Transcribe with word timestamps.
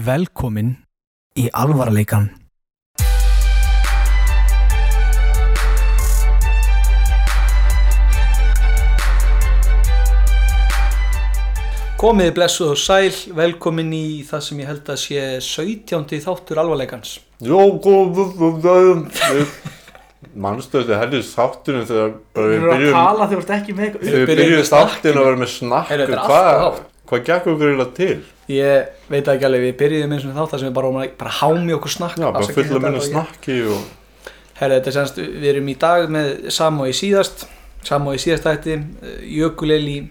Velkomin 0.00 0.70
í 1.36 1.48
alvarleikan. 1.52 2.30
Komið 12.00 12.30
blessuð 12.38 12.70
og 12.72 12.78
sæl, 12.80 13.10
velkomin 13.36 13.90
í 13.92 14.04
það 14.24 14.44
sem 14.46 14.62
ég 14.62 14.70
held 14.70 14.88
að 14.88 15.00
sé 15.02 15.24
17. 15.44 16.22
þáttur 16.24 16.62
alvarleikans. 16.62 17.18
Jó, 17.44 17.60
góðum 17.84 19.04
Mannstöðu 20.40 20.84
þetta 20.86 20.98
heldur 21.00 21.22
þáttunum 21.26 21.86
þegar 21.88 22.10
Við 22.36 22.44
við 22.46 22.56
erum 22.56 22.66
að 22.70 22.76
byrjum 22.76 22.96
tala 22.96 23.26
þegar 23.26 23.30
þú 23.30 23.44
ert 23.44 23.54
ekki 23.56 23.74
með 23.76 23.86
eitthvað 23.86 24.02
við 24.04 24.26
byrjum 24.30 24.50
byrjum 24.50 24.68
þáttinn 24.70 25.16
að 25.20 25.26
vera 25.26 25.40
með 25.40 25.50
snakk 25.54 25.88
Heyrðu, 25.90 26.06
þetta 26.10 26.26
hvað, 26.28 26.48
alltaf 26.50 26.64
hátt. 26.64 26.82
hvað 27.10 27.24
gekk 27.30 27.48
okkur 27.50 27.70
eiginlega 27.70 27.96
til? 27.96 28.18
Ég 28.50 28.88
veit 29.12 29.28
ekki 29.30 29.46
alveg, 29.46 29.62
við 29.68 29.76
byrjuðum 29.82 30.12
eins 30.16 30.24
og 30.26 30.34
þátt 30.34 30.50
þar 30.54 30.60
sem 30.62 30.68
við 30.70 30.76
bara, 30.80 30.88
að- 31.04 31.16
bara 31.20 31.30
hámi 31.38 31.74
okkur 31.76 31.92
snakk. 31.94 32.16
Já, 32.18 32.30
bara 32.34 32.46
fulla 32.56 32.80
minna 32.82 32.98
og 32.98 33.06
snakki 33.06 33.58
og 33.70 33.80
Herra, 34.60 34.76
þetta 34.80 34.90
er 34.90 34.96
semst, 34.98 35.16
við 35.16 35.46
erum 35.54 35.68
í 35.72 35.76
dag 35.80 36.08
með 36.12 36.50
Samó 36.52 36.84
í 36.88 36.92
síðast, 36.96 37.46
Samó 37.86 38.12
í 38.12 38.18
síðast 38.20 38.44
ætti, 38.50 38.74
Jökuleli 39.24 40.10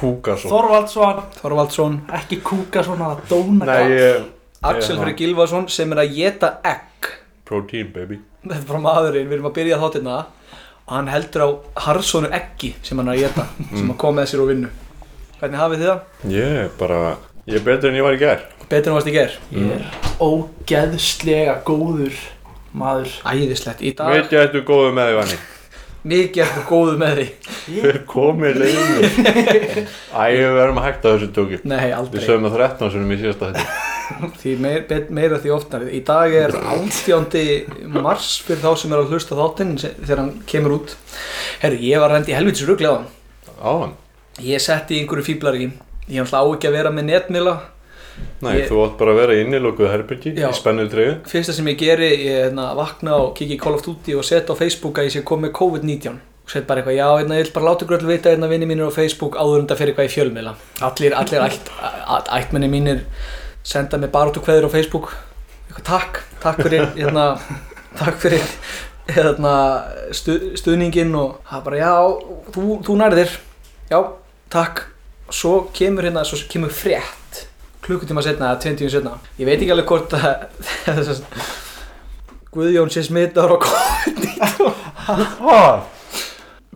kúka 0.00 0.34
svo 0.40 0.50
Þorvaldsson, 0.54 1.20
Þorvaldsson, 1.42 2.00
ekki 2.18 2.40
kúka 2.42 2.82
svona 2.86 3.12
að 3.14 3.22
dóna 3.30 3.68
Nei, 3.68 3.76
gat. 3.76 3.94
ég, 3.94 4.24
Axel 4.70 4.98
Frey 5.00 5.14
Gilvason 5.18 5.68
sem 5.72 5.92
er 5.94 6.02
að 6.02 6.14
geta 6.16 6.50
egg. 6.64 7.10
protein 7.44 7.92
baby 7.92 8.18
Þetta 8.42 8.56
er 8.56 8.66
bara 8.68 8.80
maðurinn, 8.88 9.28
við 9.28 9.36
erum 9.38 9.48
að 9.50 9.56
byrja 9.60 9.78
þáttirna 9.82 10.18
og 10.20 10.94
hann 10.96 11.08
heldur 11.12 11.42
á 11.44 11.48
harðsónu 11.86 12.30
eggi 12.32 12.74
sem 12.82 12.98
hann 12.98 13.08
er 13.12 13.18
að 13.18 13.22
geta, 13.26 13.46
sem 13.76 13.90
að 13.92 13.96
koma 14.00 14.22
með 14.22 14.30
sér 14.32 14.40
úr 14.42 14.48
vinnu. 14.54 14.70
Hvernig 15.40 15.60
hafið 15.60 15.82
þið 15.82 15.90
það? 15.90 16.00
Ég 16.34 16.56
er 16.64 16.70
bara, 16.80 17.00
ég 17.50 17.58
er 17.60 17.64
betur 17.66 17.90
en 17.90 17.98
ég 18.00 18.06
var 18.06 18.16
í 18.16 18.20
gær 18.22 18.42
Betur 18.70 18.92
en 18.92 18.96
varst 19.00 19.08
í 19.10 19.14
ger. 19.16 19.32
Ég 19.50 19.70
er 19.74 19.86
ógeðslega 20.22 21.56
góður 21.66 22.14
maður. 22.78 23.08
Æðislegt. 23.26 23.80
Í 23.82 23.90
dag, 23.98 24.12
Veit 24.14 24.30
ég 24.36 24.44
ættu 24.46 24.60
góðu 24.68 24.92
með 24.94 25.10
því 25.10 25.16
vanni 25.22 25.38
mikið 26.10 26.40
eftir 26.46 26.62
góðu 26.64 26.92
með 26.96 27.18
því. 27.18 27.24
Hver 27.82 27.96
komið 28.08 28.54
leiðinni 28.62 29.08
Æ, 30.16 30.22
við 30.32 30.54
verðum 30.56 30.78
að 30.80 30.86
hætta 30.86 31.10
þessu 31.12 31.26
tóki 31.36 31.58
Nei, 31.68 31.74
Við 31.82 31.96
aldrei. 31.98 32.22
sögum 32.24 32.46
að 32.48 32.54
13 32.56 32.92
sinum 32.94 33.10
í 33.12 33.18
síðasta 33.20 33.50
þetta 33.50 34.30
Því 34.40 34.54
meir, 34.64 34.86
bet- 34.88 35.10
meira 35.18 35.36
því 35.42 35.52
oftar. 35.58 35.84
Í 35.92 36.00
dag 36.08 36.32
er 36.40 36.54
18. 36.56 37.92
mars 38.00 38.30
fyrir 38.46 38.62
þá 38.64 38.70
sem 38.80 38.94
er 38.96 39.02
að 39.02 39.12
hlusta 39.12 39.36
á 39.36 39.40
þáttinn 39.42 39.74
þegar 39.82 40.22
hann 40.22 40.32
kemur 40.48 40.78
út. 40.78 40.96
Herru, 41.60 41.82
ég 41.84 42.00
var 42.00 42.14
rendi 42.16 42.32
helvitis 42.38 42.64
rugglega 42.70 42.96
á 42.96 42.96
hann. 42.96 43.12
Á 43.60 43.70
hann 43.84 43.94
Ég 44.40 44.62
setti 44.64 44.96
í 44.96 45.02
einhverju 45.04 45.26
fíblari. 45.34 45.68
Ég 46.10 46.24
ætla 46.24 46.40
á 46.42 46.46
ekki 46.50 46.68
að 46.70 46.76
vera 46.78 46.90
með 46.94 47.04
netmila. 47.10 47.54
Nei, 48.42 48.56
Ég- 48.58 48.68
þú 48.68 48.80
átt 48.84 48.96
bara 48.98 49.12
að 49.14 49.20
vera 49.22 49.36
inni 49.40 49.58
lókuð 49.62 49.88
herbyrgi 49.94 50.32
í 50.36 50.48
spennuð 50.52 50.88
treyju 50.92 51.12
Fyrsta 51.30 51.52
sem 51.56 51.68
ég 51.70 51.78
geri, 51.80 52.08
ég 52.26 52.50
hérna, 52.50 52.74
vakna 52.76 53.14
og 53.16 53.30
kiki 53.38 53.54
í 53.56 53.60
Call 53.60 53.74
of 53.78 53.84
Duty 53.86 54.14
og 54.18 54.24
setja 54.26 54.52
á 54.52 54.58
Facebook 54.58 54.98
að 54.98 55.06
ég 55.08 55.14
sé 55.14 55.22
komið 55.24 55.52
COVID-19. 55.56 56.18
Og 56.44 56.50
set 56.50 56.66
bara 56.66 56.82
eitthvað, 56.82 56.98
já, 56.98 57.06
hérna, 57.20 57.38
ég 57.38 57.46
vil 57.46 57.54
bara 57.54 57.66
láta 57.70 57.86
öll 57.86 58.06
vita 58.10 58.30
hérna 58.34 58.48
vinni 58.50 58.66
mínir 58.68 58.90
á 58.90 58.92
Facebook 58.92 59.36
áður 59.40 59.62
þetta 59.62 59.78
fyrir 59.78 59.94
eitthvað 59.94 60.10
í 60.10 60.14
fjölmiðla. 60.16 60.54
Allir, 60.90 61.14
allir 61.14 61.46
ætt, 61.46 61.70
ætt, 62.18 62.30
ættmenni 62.40 62.68
mínir 62.68 63.00
senda 63.62 63.96
mér 64.02 64.10
baróttu 64.12 64.40
kveður 64.44 64.68
á 64.68 64.70
Facebook. 64.74 65.12
Eitthvað, 65.70 65.84
takk, 65.86 66.22
takk 66.42 66.60
fyrir, 66.66 66.86
hérna, 66.98 67.26
takk 67.96 68.18
fyrir 68.20 68.42
hérna, 69.08 69.54
stu, 70.12 70.36
stuðningin 70.60 71.14
og 71.16 71.38
það 71.48 71.64
bara, 71.64 71.76
já, 71.76 71.94
þú, 72.52 72.80
þú 72.84 72.96
nærðir, 73.00 73.36
já, 73.90 74.00
takk. 74.50 74.84
Svo 75.30 75.70
kemur 75.76 76.02
hérna, 76.08 76.24
svo 76.26 76.38
kemur 76.50 76.72
frétt 76.74 77.44
klukkutíma 77.84 78.22
setna 78.22 78.50
eða 78.52 78.60
20 78.76 78.90
setna. 78.92 79.12
Ég 79.38 79.46
veit 79.48 79.60
ekki 79.62 79.72
alveg 79.72 79.86
hvort 79.88 80.12
að 80.18 80.46
þess 80.84 81.10
að 81.14 81.22
Guðjón 82.50 82.90
sé 82.90 83.04
smittar 83.06 83.52
og 83.54 83.62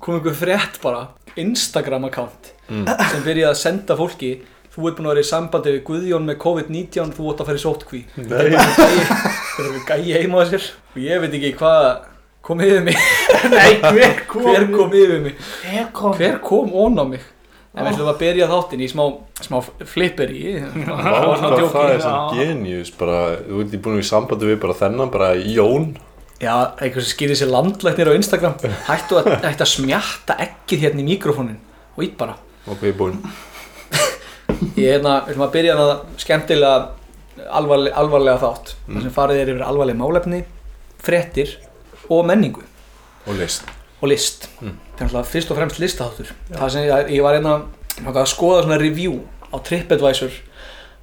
kom 0.00 0.14
einhver 0.18 0.34
frétt 0.38 0.80
bara 0.82 1.08
Instagram 1.36 2.04
account 2.10 2.50
Mm. 2.64 2.86
sem 3.10 3.20
byrjaði 3.20 3.50
að 3.50 3.58
senda 3.60 3.92
fólki 3.98 4.28
þú 4.72 4.86
ert 4.88 4.96
búin 4.96 5.04
að 5.04 5.10
vera 5.10 5.20
í 5.20 5.26
sambandi 5.28 5.72
við 5.74 5.82
Guðjón 5.84 6.24
með 6.30 6.38
COVID-19 6.40 7.10
þú 7.12 7.26
ert 7.28 7.42
að 7.42 7.48
fara 7.50 7.58
í 7.58 7.60
sótkví 7.60 8.00
Nei, 8.16 8.54
það 8.56 9.66
er 9.66 9.74
gæi 9.90 10.14
heima 10.14 10.40
á 10.40 10.48
sér 10.48 10.64
og 10.94 10.96
ég 11.04 11.20
veit 11.26 11.36
ekki 11.36 11.50
hvað 11.58 11.88
kom 12.48 12.62
yfir 12.64 12.80
mig 12.86 12.96
Nei, 13.52 13.74
hver 13.84 14.16
kom? 14.32 14.46
hver 14.48 14.64
kom 14.72 14.96
yfir 14.96 15.20
mig 15.26 15.36
Hver 15.60 15.90
kom? 16.00 16.16
hver 16.16 16.40
kom 16.48 16.72
ón 16.72 16.96
á 16.96 17.04
mig 17.12 17.26
en 17.74 17.82
við 17.82 17.90
ætlum 17.90 18.10
að 18.12 18.18
byrja 18.22 18.48
þáttinn 18.50 18.82
í 18.84 18.88
smá, 18.90 19.04
smá 19.42 19.56
flipper 19.90 20.30
í 20.30 20.42
Vá, 20.86 20.94
hvað 20.94 21.64
það 21.72 21.92
er 21.92 22.02
sem 22.04 22.38
genius 22.38 22.92
bara, 22.98 23.20
þú 23.48 23.62
ert 23.64 23.76
búin 23.82 24.02
í 24.02 24.06
sambandi 24.06 24.50
við 24.52 24.60
bara 24.62 24.76
þennan, 24.78 25.10
bara 25.14 25.32
Jón. 25.34 25.88
Já, 26.42 26.54
einhvers 26.78 27.08
sem 27.08 27.14
skýrir 27.16 27.38
sér 27.38 27.50
landlæknir 27.50 28.10
á 28.10 28.14
Instagram. 28.14 28.56
Hættu 28.88 29.18
að, 29.20 29.30
hættu 29.42 29.66
að 29.66 29.72
smjatta 29.72 30.38
ekkið 30.46 30.86
hérna 30.86 31.02
í 31.02 31.08
mikrofónin 31.08 31.60
og 31.94 32.02
ít 32.06 32.16
bara. 32.20 32.38
Og 32.64 32.78
hvað 32.78 32.90
er 32.90 32.98
búin 32.98 33.20
Ég 34.74 34.88
er 34.88 34.92
hérna, 34.96 35.20
við 35.24 35.34
ætlum 35.34 35.46
að 35.46 35.54
byrja 35.58 35.78
hérna 35.78 36.18
skemmtilega 36.22 36.74
alvarlega, 37.58 37.96
alvarlega 38.02 38.42
þátt. 38.42 38.76
Mm. 38.86 39.00
sem 39.06 39.14
farið 39.18 39.40
er 39.42 39.54
yfir 39.54 39.64
alvarlega 39.66 40.02
málefni 40.02 40.44
fréttir 41.04 41.56
og 42.08 42.22
menningu. 42.28 42.62
Og 43.26 43.40
list 43.40 43.66
og 44.04 44.10
list. 44.12 44.48
Mm. 44.60 44.76
Það 44.94 45.02
er 45.02 45.08
alltaf 45.08 45.32
fyrst 45.32 45.50
og 45.50 45.58
fremst 45.58 45.80
listaháttur 45.82 46.30
Það 46.52 46.70
sem 46.74 46.86
ég, 46.86 47.10
ég 47.16 47.24
var 47.24 47.36
hérna 47.38 47.54
langaði 48.02 48.22
að 48.22 48.30
skoða 48.30 48.62
svona 48.64 48.78
review 48.82 49.18
á 49.50 49.56
TripAdvisor 49.64 50.38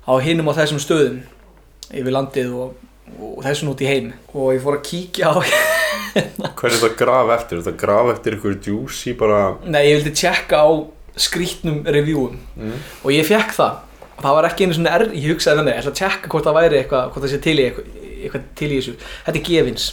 á 0.07 0.13
hinum 0.23 0.49
á 0.51 0.53
þessum 0.59 0.81
stöðum 0.81 1.21
yfir 1.91 2.15
landið 2.15 2.55
og, 2.55 2.79
og 3.17 3.43
þessum 3.45 3.73
út 3.73 3.83
í 3.83 3.89
heim. 3.89 4.09
Og 4.33 4.53
ég 4.55 4.63
fór 4.63 4.79
að 4.79 4.87
kíkja 4.89 5.31
á 5.31 5.35
Hvað 6.11 6.65
er 6.67 6.73
þetta 6.75 6.89
að 6.89 6.97
grafa 6.99 7.35
eftir? 7.37 7.57
Er 7.57 7.61
þetta 7.61 7.71
að 7.71 7.79
grafa 7.79 8.15
eftir 8.15 8.35
ykkur 8.37 8.57
juicy 8.65 9.13
bara? 9.19 9.39
Nei, 9.63 9.85
ég 9.87 9.99
vildi 9.99 10.13
tjekka 10.21 10.59
á 10.59 10.69
skrítnum 11.19 11.81
reviewum. 11.87 12.37
Mm. 12.57 12.75
og 13.03 13.15
ég 13.15 13.27
fekk 13.27 13.55
það. 13.55 13.79
Það 14.21 14.35
var 14.37 14.47
ekki 14.47 14.67
einu 14.67 14.77
svona 14.77 14.93
er, 14.97 15.07
ég 15.17 15.31
hugsaði 15.33 15.57
með 15.57 15.67
mig 15.67 15.73
ég 15.73 15.81
ætla 15.81 15.91
að 15.91 15.99
tjekka 16.01 16.31
hvort 16.31 16.47
það 16.47 16.57
væri 16.59 16.79
eitthvað, 16.81 17.07
hvort 17.13 17.25
það 17.25 17.31
sé 17.31 17.39
til 17.41 17.55
í 17.55 17.63
eitthvað, 17.65 17.87
eitthvað 18.11 18.43
til 18.59 18.67
í 18.67 18.75
þessu, 18.75 18.93
þetta 19.25 19.39
er 19.39 19.45
gefins 19.47 19.87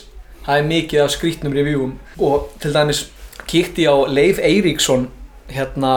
það 0.48 0.58
er 0.62 0.68
mikið 0.72 1.02
af 1.04 1.10
skrítnum 1.12 1.52
reviewum 1.54 1.92
og 2.24 2.48
til 2.62 2.72
dæmis 2.74 3.04
kíkti 3.48 3.84
ég 3.84 3.92
á 3.92 3.96
Leif 4.08 4.38
Eiríksson 4.40 5.08
hérna, 5.52 5.92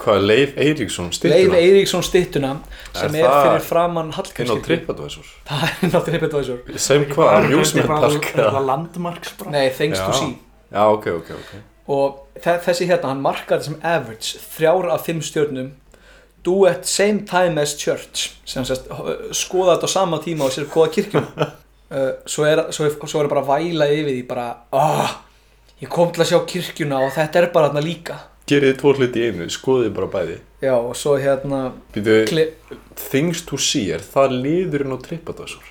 Hvað 0.00 0.16
er 0.16 0.22
Leif 0.24 0.52
Eiríksson 0.56 1.10
Leif 1.10 1.18
styrtuna? 1.20 1.58
Eiríksson 1.60 2.02
stittuna 2.06 2.52
sem 2.96 3.14
Er 3.14 3.24
er, 3.28 3.42
fyrir 3.44 3.64
framann 3.68 4.12
Inn 4.16 4.48
á 4.48 4.56
TripAdvisor 4.64 5.26
það 5.48 5.64
er 5.66 5.82
inn 5.84 5.92
á 5.92 6.00
TripAdvisor 6.06 6.78
Sem 6.80 7.04
hvað, 7.12 7.44
Amusement 7.44 7.86
Park 7.86 8.30
Það 8.32 8.40
eða? 8.40 8.52
var 8.56 8.64
landmarksbrá. 8.70 9.50
nei, 9.52 9.68
thanks 9.70 9.98
to 10.00 10.08
Já. 10.08 10.18
see 10.22 10.38
Já, 10.72 10.84
ok, 10.88 11.06
ok, 11.20 11.30
ok 11.36 11.52
og 11.90 12.18
þe- 12.38 12.60
þessi 12.64 12.86
hérna, 12.86 13.08
hann 13.10 13.22
markaði 13.24 13.64
sem 13.66 13.76
average 13.82 14.38
þrjár 14.54 14.90
af 14.94 15.04
fimm 15.08 15.20
stjörnum 15.26 15.70
do 16.46 16.64
at 16.70 16.86
same 16.86 17.24
time 17.28 17.60
as 17.60 17.72
church 17.76 18.30
sem 18.48 18.64
sérst, 18.64 18.86
skoða 19.36 19.74
þetta 19.76 19.88
á 19.90 19.96
sama 19.96 20.20
tíma 20.24 20.46
og 20.46 20.54
sér 20.54 20.68
skoða 20.70 20.92
kirkjum 20.94 21.26
uh, 21.90 22.10
svo, 22.26 22.46
er, 22.48 22.66
svo, 22.74 22.86
er, 22.88 22.96
svo 23.04 23.22
er 23.22 23.30
bara 23.30 23.44
væla 23.46 23.88
yfir 23.90 24.12
því 24.12 24.22
bara, 24.28 24.46
ah, 24.72 25.16
ég 25.82 25.90
kom 25.92 26.12
til 26.14 26.24
að 26.24 26.32
sjá 26.32 26.40
kirkjuna 26.52 27.02
og 27.06 27.14
þetta 27.16 27.42
er 27.42 27.50
bara 27.54 27.70
þarna 27.70 27.84
líka. 27.84 28.18
Gerið 28.50 28.78
tvo 28.80 28.94
hluti 28.96 29.20
í 29.22 29.28
einu, 29.30 29.46
skoðið 29.52 29.92
bara 29.94 30.08
bæði. 30.10 30.38
Já, 30.60 30.74
og 30.76 30.96
svo 30.98 31.14
hérna 31.20 31.60
Býtu, 31.94 32.16
things 32.98 33.44
to 33.46 33.58
see, 33.60 33.92
er 33.94 34.02
það 34.02 34.34
liðurinn 34.42 34.96
á 34.96 34.98
TripAdvisor? 35.00 35.68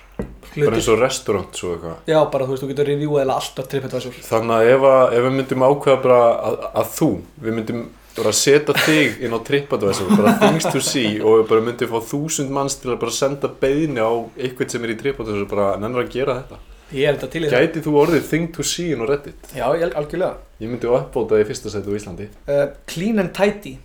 Bara 0.50 0.78
eins 0.78 0.88
og 0.90 0.98
restaurant 0.98 1.54
svo 1.56 1.74
eitthvað. 1.76 1.98
Já, 2.10 2.18
bara 2.32 2.46
þú 2.46 2.54
veist, 2.54 2.64
þú 2.64 2.70
getur 2.72 2.88
reviewað 2.90 3.22
eða 3.26 3.36
alltaf 3.38 3.68
TripAdvisor. 3.70 4.16
Þannig 4.26 4.56
að 4.56 4.70
ef, 4.72 4.86
að, 4.90 5.02
ef 5.14 5.26
við 5.26 5.36
myndum 5.36 5.66
ákveða 5.68 6.00
bara 6.06 6.20
að, 6.48 6.56
að 6.82 6.90
þú, 6.96 7.10
við 7.44 7.56
myndum 7.58 7.84
bara 8.16 8.32
setja 8.34 8.74
þig 8.74 9.20
inn 9.24 9.32
á 9.36 9.38
TripAdvisor, 9.46 10.10
bara 10.18 10.32
things 10.40 10.66
to 10.72 10.80
see 10.82 11.20
og 11.22 11.46
bara 11.48 11.62
myndum 11.64 11.92
fá 11.92 12.00
þúsund 12.10 12.50
manns 12.54 12.74
til 12.80 12.90
að 12.92 12.98
bara 13.04 13.14
senda 13.14 13.48
beðni 13.62 14.02
á 14.02 14.10
eitthvað 14.36 14.74
sem 14.74 14.84
er 14.88 14.94
í 14.94 14.98
TripAdvisor, 15.00 15.46
bara 15.50 15.68
nennir 15.80 16.02
að 16.04 16.10
gera 16.16 16.34
þetta. 16.40 16.58
ég 16.92 17.06
er 17.06 17.14
þetta 17.18 17.28
til 17.32 17.44
í 17.44 17.50
það 17.52 17.60
Gæti 17.64 17.82
þú 17.86 17.92
orðið 18.02 18.24
thing 18.30 18.48
to 18.56 18.62
see 18.66 18.90
inn 18.92 19.04
á 19.04 19.06
Reddit? 19.06 19.52
já, 19.54 19.66
ég, 19.78 19.94
algjörlega 19.94 20.36
Ég 20.60 20.68
myndi 20.72 20.90
uppbóta 20.90 21.38
í 21.38 21.44
fyrsta 21.46 21.70
sæti 21.70 21.86
á 21.86 21.94
Íslandi. 22.00 22.26
uh, 22.50 22.66
clean 22.90 23.18
and 23.22 23.30
tidy 23.36 23.76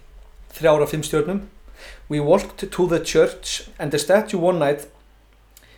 þrjár 0.58 0.82
af 0.88 0.90
fimm 0.96 1.04
stjörnum 1.06 1.44
we 2.10 2.20
walked 2.20 2.66
to 2.72 2.88
the 2.88 3.00
church 3.00 3.68
and 3.78 3.92
the 3.92 4.00
statue 4.00 4.40
one 4.42 4.58
night 4.60 4.88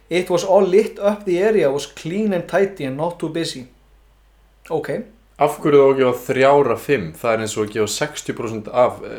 it 0.10 0.30
was 0.32 0.44
all 0.48 0.64
lit 0.64 0.98
up 1.00 1.26
the 1.26 1.38
area 1.44 1.70
was 1.72 1.86
clean 1.86 2.32
and 2.34 2.48
tidy 2.48 2.86
and 2.88 2.96
not 2.98 3.20
too 3.20 3.28
busy 3.30 3.66
ok 4.70 5.04
Af 5.38 5.60
hverju 5.62 5.78
þá 5.78 5.88
að 5.88 6.00
gefa 6.00 6.20
þrjára 6.26 6.76
fimm? 6.82 7.10
Það 7.14 7.34
er 7.36 7.42
eins 7.46 7.56
og 7.58 7.68
að 7.68 7.74
gefa 7.76 7.92
60% 7.94 8.70
af 8.74 9.02
uh, 9.06 9.10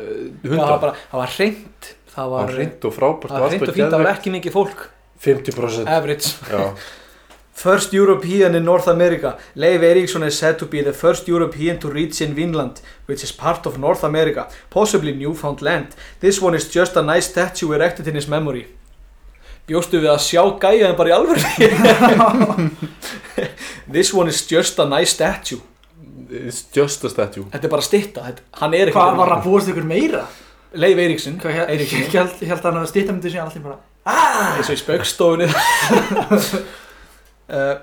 það 0.43 0.55
var, 0.57 0.73
100. 0.73 0.79
bara, 0.83 0.95
það 1.11 1.21
var 1.21 1.35
hreint 1.37 1.91
það 2.19 2.31
var 2.33 2.55
reynd 2.57 2.87
og 2.87 2.95
frábært 2.95 3.33
það 3.33 3.43
var 3.43 3.53
hreint 3.53 3.67
og 3.67 3.75
fínt, 3.75 3.91
það 3.93 4.01
var 4.03 4.11
ekki 4.13 4.33
mikið 4.33 4.55
fólk 4.55 4.87
50%. 5.23 5.87
average 5.87 6.33
Já, 6.49 6.63
First 7.59 7.93
European 7.93 8.55
in 8.55 8.63
North 8.63 8.87
America. 8.87 9.37
Leif 9.53 9.81
Erikson 9.83 10.23
is 10.23 10.37
said 10.37 10.57
to 10.59 10.65
be 10.65 10.81
the 10.81 10.93
first 10.93 11.27
European 11.27 11.77
to 11.79 11.89
reach 11.89 12.21
in 12.21 12.33
Vinland, 12.33 12.79
which 13.05 13.21
is 13.21 13.33
part 13.33 13.65
of 13.65 13.77
North 13.77 14.01
America, 14.01 14.47
possibly 14.69 15.11
Newfoundland. 15.11 15.87
This 16.21 16.41
one 16.41 16.55
is 16.55 16.73
just 16.73 16.95
a 16.95 17.01
nice 17.01 17.27
statue 17.27 17.73
erected 17.73 18.07
in 18.07 18.15
his 18.15 18.29
memory. 18.29 18.65
Bjóstu 19.67 19.99
við 19.99 20.07
að 20.13 20.23
sjá 20.23 20.43
gæjaðin 20.55 20.95
bara 20.95 21.11
í 21.11 21.15
alveg 21.17 21.39
This 23.93 24.13
one 24.13 24.31
is 24.31 24.39
just 24.47 24.79
a 24.79 24.87
nice 24.87 25.11
statue 25.11 25.59
It's 26.29 26.65
just 26.75 27.03
a 27.03 27.09
statue 27.11 27.45
Þetta 27.49 27.65
er 27.67 27.73
bara 27.73 27.85
stitta, 27.85 28.25
hann 28.61 28.73
er 28.77 28.91
Hvað 28.93 29.11
ekkert 29.11 29.21
var 29.23 29.35
að 29.37 29.45
búast 29.47 29.71
ykkur 29.71 29.87
meira? 29.89 30.23
Leif 30.77 30.99
Eiríksson. 31.01 31.39
Hvað 31.41 31.55
held 31.57 32.43
held 32.51 32.65
hann 32.67 32.77
að 32.83 32.91
stýta 32.91 33.13
myndi 33.13 33.31
síðan 33.33 33.49
allir 33.49 33.63
bara 33.65 33.79
eins 34.09 34.69
og 34.69 34.75
í 34.75 34.79
spaukstofunni 34.79 35.47
uh, 37.49 37.75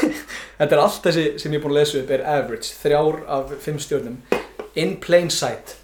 Þetta 0.60 0.74
er 0.76 0.80
allt 0.82 1.04
þessi 1.06 1.26
sem 1.40 1.52
ég 1.54 1.60
er 1.60 1.64
búin 1.64 1.72
að 1.72 1.78
lesa 1.78 2.00
upp 2.00 2.10
er 2.12 2.24
average, 2.28 2.72
þrjár 2.82 3.20
af 3.36 3.52
fimm 3.64 3.78
stjórnum 3.80 4.18
In 4.78 4.98
plain 5.02 5.30
sight. 5.34 5.76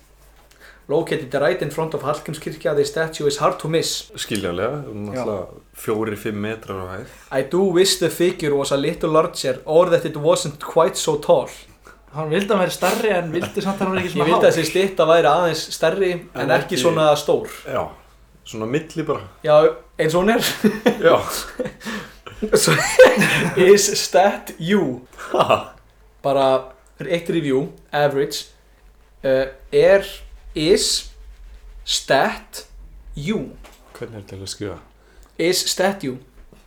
Located 0.87 1.35
right 1.43 1.63
in 1.65 1.73
front 1.75 1.95
of 1.95 2.05
Hallgrímskirkja 2.07 2.75
The 2.77 2.85
statue 2.87 3.27
is 3.27 3.41
hard 3.43 3.59
to 3.59 3.69
miss. 3.69 4.13
Skiljanlega, 4.15 4.85
náttúrulega 4.87 5.47
fjórir, 5.75 6.15
fimm 6.21 6.39
metrar 6.45 6.79
á 6.79 6.87
hæð. 6.93 7.17
I 7.35 7.43
do 7.51 7.65
wish 7.75 7.99
the 7.99 8.11
figure 8.11 8.55
was 8.55 8.71
a 8.71 8.79
little 8.79 9.11
larger 9.11 9.59
or 9.65 9.91
that 9.91 10.07
it 10.07 10.17
wasn't 10.17 10.63
quite 10.63 10.95
so 10.95 11.17
tall 11.19 11.51
Hann 12.17 12.31
vildi 12.33 12.53
að 12.55 12.61
vera 12.63 12.73
starri 12.75 13.11
en 13.13 13.31
vildi 13.35 13.63
samt 13.65 13.77
að 13.77 13.85
hann 13.85 13.93
var 13.95 14.01
ekki 14.01 14.09
Ég 14.09 14.15
svona 14.17 14.29
vildi 14.31 14.47
að 14.47 14.53
þessi 14.57 14.71
stitta 14.71 15.07
væri 15.11 15.29
aðeins 15.31 15.63
stærri 15.77 16.11
en, 16.17 16.23
En 16.35 16.53
ekki 16.57 16.75
ekki- 16.75 16.83
svona 16.83 17.07
stór. 17.21 17.49
Já, 17.69 17.83
svona 18.49 18.67
milli 18.73 19.03
bara. 19.09 19.27
Já, 19.45 19.57
eins 20.01 20.15
og 20.17 20.25
hún 20.25 20.33
er. 20.37 20.43
Is 23.57 23.87
stat 24.01 24.53
you. 24.59 25.07
Bara 26.25 26.47
eitt 27.01 27.29
review, 27.31 27.69
average 27.93 28.47
uh, 29.25 29.47
er 29.73 30.05
is 30.57 31.13
stat 31.85 32.65
you? 33.17 33.51
Hvernig 33.97 34.17
er 34.19 34.25
þetta 34.27 34.41
að 34.43 34.51
skrifa? 34.53 34.79
is 35.39 35.61
stat 35.71 36.05
you? 36.05 36.17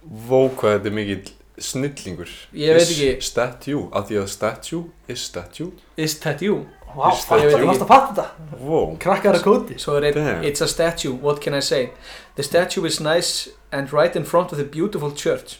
Vó 0.05 0.45
hvað 0.53 0.77
þetta 0.77 0.89
er 0.91 0.95
mikill 0.95 1.31
snillingur. 1.61 2.29
Ég 2.53 2.73
veit 2.73 2.81
Is 2.81 2.91
ekki. 2.95 3.21
Statue, 3.21 3.87
af 3.93 4.09
því 4.09 4.19
að 4.21 4.27
statue 4.33 4.83
is 5.07 5.23
statue. 5.29 5.71
Is 5.97 6.11
stat 6.17 6.41
you 6.41 6.65
Vá, 6.89 7.11
Is 7.13 7.25
fattu 7.25 7.43
ég 7.43 7.45
veit 7.45 7.53
það, 7.53 7.59
ekki. 7.59 7.67
varst 7.69 7.81
að 7.85 7.87
fatta 7.93 8.13
þetta? 8.15 8.59
Vó. 8.65 8.79
Krakkar 8.99 9.35
að 9.37 9.43
kóti. 9.45 9.75
So 9.79 9.95
er 9.99 10.11
Damn. 10.13 10.43
it's 10.43 10.61
a 10.61 10.67
statue, 10.67 11.13
what 11.13 11.41
can 11.41 11.53
I 11.53 11.61
say? 11.61 11.91
The 12.35 12.43
statue 12.43 12.85
is 12.87 12.99
nice 12.99 13.49
and 13.71 13.93
right 13.93 14.15
in 14.15 14.25
front 14.25 14.51
of 14.51 14.57
the 14.57 14.65
beautiful 14.65 15.11
church 15.11 15.59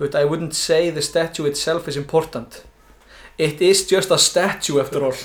but 0.00 0.14
I 0.14 0.24
wouldn't 0.24 0.54
say 0.54 0.90
the 0.90 1.02
statue 1.02 1.44
itself 1.44 1.86
is 1.86 1.96
important. 1.96 2.64
It 3.36 3.60
is 3.60 3.86
just 3.86 4.10
a 4.10 4.16
statue 4.18 4.80
after 4.80 5.04
all. 5.04 5.12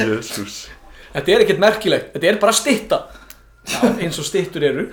Jésús 0.00 0.68
þetta 1.10 1.32
er 1.34 1.42
ekkert 1.44 1.60
merkilegt, 1.62 2.12
þetta 2.14 2.28
er 2.30 2.38
bara 2.42 2.54
stitta 2.54 3.00
eins 4.00 4.18
og 4.20 4.26
stittur 4.28 4.64
eru 4.64 4.84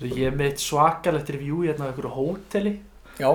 Ég 0.00 0.26
er 0.30 0.36
með 0.36 0.52
eitt 0.52 0.62
svakalegt 0.64 1.32
review 1.34 1.64
hérna 1.66 1.84
á 1.84 1.88
einhverju 1.90 2.12
hóteli. 2.14 2.76
Já, 3.20 3.30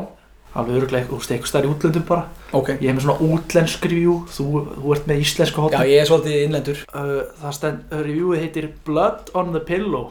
Alveg 0.56 0.77
öruglega, 0.79 1.09
þú 1.09 1.17
veist, 1.19 1.31
eitthvað 1.35 1.50
stær 1.51 1.65
í 1.67 1.69
útlöndum 1.73 2.03
bara. 2.07 2.21
Ok. 2.56 2.69
Ég 2.79 2.88
er 2.88 2.95
með 2.95 3.03
svona 3.03 3.25
útlensk 3.27 3.88
review. 3.91 4.13
Þú, 4.31 4.45
þú 4.77 4.94
ert 4.95 5.09
með 5.09 5.23
íslensku 5.25 5.59
Já, 5.59 5.63
hótel 5.65 5.89
ég 5.91 6.00
er 6.00 6.07
svolítið 6.07 6.44
innlendur. 6.45 6.83
Uh, 6.95 7.15
Það 7.41 7.56
stend, 7.57 7.81
uh, 7.89 8.03
reviewið 8.07 8.44
heitir 8.45 8.67
Blood 8.88 9.33
on 9.35 9.51
the 9.51 9.59
Pillow. 9.67 10.06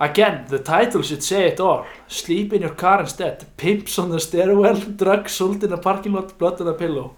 Again, 0.00 0.46
the 0.48 0.62
title 0.64 1.02
should 1.04 1.22
say 1.22 1.50
it 1.50 1.60
all. 1.60 1.84
Sleep 2.08 2.54
in 2.56 2.62
your 2.64 2.72
car 2.72 3.02
instead. 3.04 3.44
Pimps 3.60 3.98
on 4.00 4.08
the 4.10 4.18
stairwell. 4.18 4.80
Drugs 4.96 5.36
sold 5.36 5.62
in 5.62 5.76
a 5.76 5.76
parking 5.76 6.14
lot. 6.16 6.32
Blood 6.38 6.62
on 6.64 6.72
the 6.72 6.72
pillow. 6.72 7.10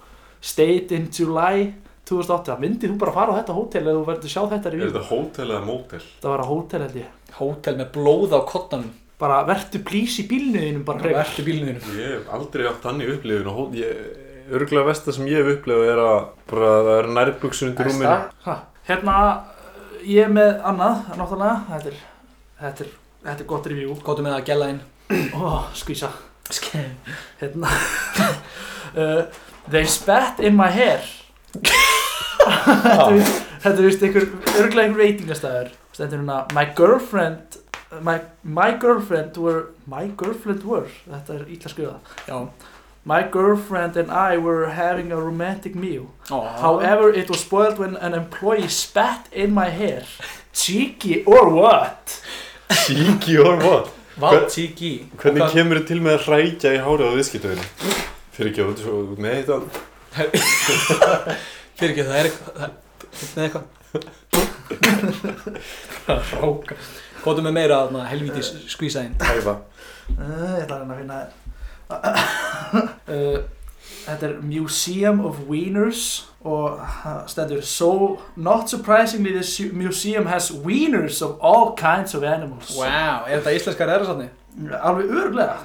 Stayed 0.42 0.90
in 0.90 1.06
July 1.14 1.70
2008 2.10 2.58
Myndið 2.58 2.90
þú 2.90 2.98
bara 2.98 3.12
fara 3.14 3.30
á 3.30 3.38
þetta 3.38 3.54
hótel 3.54 3.84
Eða 3.86 3.92
þú 4.00 4.06
verður 4.08 4.32
sjá 4.32 4.40
þetta 4.50 4.68
Er 4.68 4.74
review 4.74 4.88
þetta 4.90 5.02
hótel 5.06 5.44
eða 5.46 5.60
mótel? 5.68 6.00
Það 6.18 6.32
var 6.32 6.42
að 6.42 6.50
hótel 6.50 6.80
held 6.82 6.96
ég 6.98 7.21
Hótel 7.38 7.76
með 7.80 7.88
blóð 7.94 8.34
á 8.36 8.40
kottanum 8.48 8.90
Bara 9.22 9.42
vertu 9.46 9.78
plís 9.86 10.16
í. 10.18 10.24
Vertu 10.26 11.44
bílinu 11.46 11.76
þínu 11.78 11.96
Ég 12.00 12.08
hef 12.16 12.30
aldrei 12.34 12.66
átt 12.66 12.82
þannig 12.82 13.12
upplifun 13.16 13.50
og 13.52 13.58
hó- 13.58 13.74
ég, 13.78 14.00
örgulega 14.50 14.88
versta 14.88 15.12
sem 15.14 15.28
ég 15.30 15.38
hef 15.38 15.52
upplifað 15.56 15.92
er 15.92 16.00
að 16.02 16.16
bara 16.50 16.70
það 16.88 16.98
er 16.98 17.10
nærbuksun 17.18 17.68
undir 17.70 17.86
rúminu. 17.86 18.16
Ha, 18.46 18.56
Hérna, 18.88 19.14
ég 20.02 20.24
er 20.26 20.32
með 20.34 20.50
annað, 20.66 21.04
náttúrulega. 21.14 21.54
Þetta 21.70 21.92
er, 21.92 22.00
þetta 22.64 22.84
er, 22.84 22.90
þetta 23.28 23.44
er 23.44 23.48
gott 23.52 23.68
review. 23.70 23.94
Góttu 24.02 24.24
með 24.26 24.34
að 24.40 24.46
gæla 24.50 24.68
inn. 24.72 24.80
Ó, 25.38 25.52
skvísa. 25.78 26.10
Hérna. 27.40 27.70
Uh, 28.96 29.22
They 29.70 29.86
spat 29.86 30.40
in 30.42 30.56
my 30.58 30.66
hair. 30.74 31.06
Þetta 32.42 33.76
er- 33.78 33.86
vist 33.86 34.02
einhver 34.02 34.26
örglega 34.58 34.88
einhver 34.88 35.04
veitingastæður 35.04 35.70
stendur 35.92 36.18
hérna 36.22 36.38
My 36.54 36.64
girlfriend 36.76 37.58
my, 38.00 38.18
my 38.42 38.70
girlfriend 38.84 39.36
were 39.36 39.62
My 39.86 40.06
girlfriend 40.16 40.62
were 40.64 40.88
Þetta 41.10 41.34
er 41.40 41.44
ítla 41.56 41.72
skrifa 41.72 41.96
Já 42.28 42.38
My 43.04 43.22
girlfriend 43.32 43.96
and 43.96 44.10
I 44.12 44.36
were 44.38 44.68
having 44.70 45.10
a 45.12 45.16
romantic 45.20 45.74
meal 45.74 46.04
Ó, 46.30 46.38
However, 46.60 47.10
it 47.12 47.28
was 47.28 47.40
spoiled 47.40 47.78
when 47.78 47.96
an 47.96 48.14
employee 48.14 48.68
spat 48.68 49.26
in 49.32 49.50
my 49.52 49.70
hair. 49.70 50.04
Cheeky 50.52 51.24
or 51.24 51.48
what? 51.50 52.22
Síki 52.70 53.34
or 53.44 53.56
what? 53.56 53.90
Vá, 54.22 54.30
tíki 54.46 54.92
Hvernig 55.18 55.50
kemur 55.52 55.80
þið 55.80 55.86
til 55.90 56.00
með 56.04 56.14
að 56.20 56.24
hrækja 56.28 56.72
í 56.76 56.80
hárið 56.86 57.10
á 57.10 57.12
viðskiptöðinu? 57.18 57.66
Fyrir 58.36 58.50
ekki 58.52 58.62
að 58.62 58.84
þú 58.84 58.94
ert 59.00 59.22
með 59.26 59.34
þetta 59.40 59.56
Fyrir 61.80 61.92
ekki, 61.96 62.04
það 62.06 62.16
er 62.20 62.30
eitthvað 62.30 62.52
það- 62.62 62.76
Með 63.34 63.42
eitthvað 63.48 63.64
Ráka. 66.08 66.76
Góttu 67.22 67.44
með 67.44 67.54
meira 67.54 67.84
þarna 67.84 68.06
helvítis 68.10 68.54
skvísaðinn. 68.72 69.18
Hæfa 69.22 69.60
Uh, 70.18 70.58
ég 70.58 70.64
ætla 70.66 70.76
að 70.82 70.90
að 70.90 70.96
finna 70.98 71.18
uh, 73.08 73.36
Þetta 74.02 74.26
er 74.26 74.34
Museum 74.42 75.20
of 75.24 75.38
Wieners 75.48 76.26
og 76.44 76.80
stendur 77.30 77.62
So, 77.62 78.18
not 78.36 78.68
surprisingly, 78.68 79.32
this 79.32 79.60
museum 79.72 80.26
has 80.26 80.50
wieners 80.50 81.22
of 81.22 81.38
all 81.40 81.74
kinds 81.76 82.14
of 82.14 82.24
animals. 82.24 82.74
Wow, 82.76 83.24
er 83.28 83.40
þetta 83.40 83.54
íslenska 83.54 83.86
ræðarsatni? 83.86 84.28
Alveg 84.82 85.10
örglega 85.22 85.56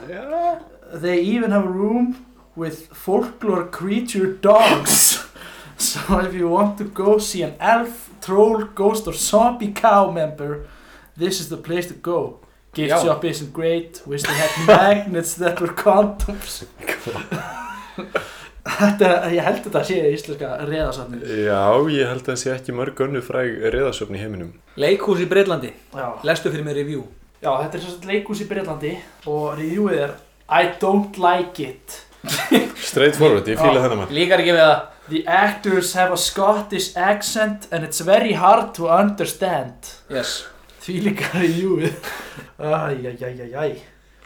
They 0.94 1.20
even 1.20 1.52
have 1.52 1.66
a 1.66 1.70
room 1.72 2.26
with 2.56 2.88
folklore 2.94 3.66
creature 3.72 4.34
dogs. 4.34 5.26
so 5.78 6.20
if 6.20 6.34
you 6.34 6.48
want 6.50 6.78
to 6.78 6.86
go 6.86 7.18
see 7.18 7.44
an 7.44 7.56
elf, 7.60 8.07
troll, 8.28 8.68
ghost 8.76 9.08
or 9.08 9.16
zombie 9.16 9.72
cow 9.74 10.12
member, 10.12 10.66
this 11.18 11.40
is 11.42 11.48
the 11.50 11.58
place 11.70 11.88
to 11.88 11.96
go. 12.12 12.20
Gift 12.74 12.92
Já. 12.94 13.02
shop 13.04 13.24
isn't 13.26 13.54
great, 13.54 14.02
wish 14.06 14.24
they 14.28 14.36
had 14.38 14.52
magnets 14.68 15.34
that 15.42 15.60
were 15.62 15.74
condoms. 15.74 16.64
þetta, 18.68 19.10
ég 19.34 19.42
held 19.48 19.62
þetta 19.66 19.80
að 19.82 19.88
sé 19.90 20.00
íslenska 20.14 20.50
reðarsafni. 20.68 21.22
Já, 21.48 21.62
ég 21.94 22.10
held 22.12 22.22
að 22.26 22.32
það 22.34 22.42
sé 22.44 22.52
ekki 22.54 22.76
mörg 22.78 23.02
önnu 23.08 23.22
fræg 23.26 23.56
reðasöfn 23.74 24.18
í 24.18 24.22
heiminum 24.22 24.52
Leikhús 24.78 25.24
í 25.24 25.28
Breitlandi 25.32 25.72
Já. 25.96 26.08
Lestu 26.28 26.52
fyrir 26.54 26.68
mig 26.68 26.76
review 26.78 27.06
Já, 27.42 27.52
þetta 27.64 27.78
er 27.80 27.84
svo 27.86 28.12
leikhús 28.12 28.44
í 28.44 28.50
Breitlandi 28.50 28.94
og 29.30 29.56
reviewið 29.60 30.04
er 30.04 30.16
I 30.48 30.70
don't 30.80 31.18
like 31.20 31.60
it. 31.60 32.07
Straight 32.90 33.16
forward, 33.20 33.48
ég 33.48 33.56
fíla 33.60 33.80
Já. 33.80 33.84
þennan 33.86 34.00
mann 34.04 34.12
Líkar 34.16 34.40
ekki 34.44 34.54
við 34.56 34.64
það 34.66 34.78
The 35.08 35.22
actors 35.32 35.94
have 35.96 36.12
a 36.12 36.18
Scottish 36.20 36.92
accent 37.00 37.68
and 37.72 37.86
it's 37.88 38.02
very 38.04 38.34
hard 38.34 38.74
to 38.76 38.90
understand. 38.92 39.74
Yes 40.12 40.44
Því 40.84 40.94
líka 41.04 41.26
reviewið. 41.36 41.94
Æjæjæjæjæj. 42.60 43.78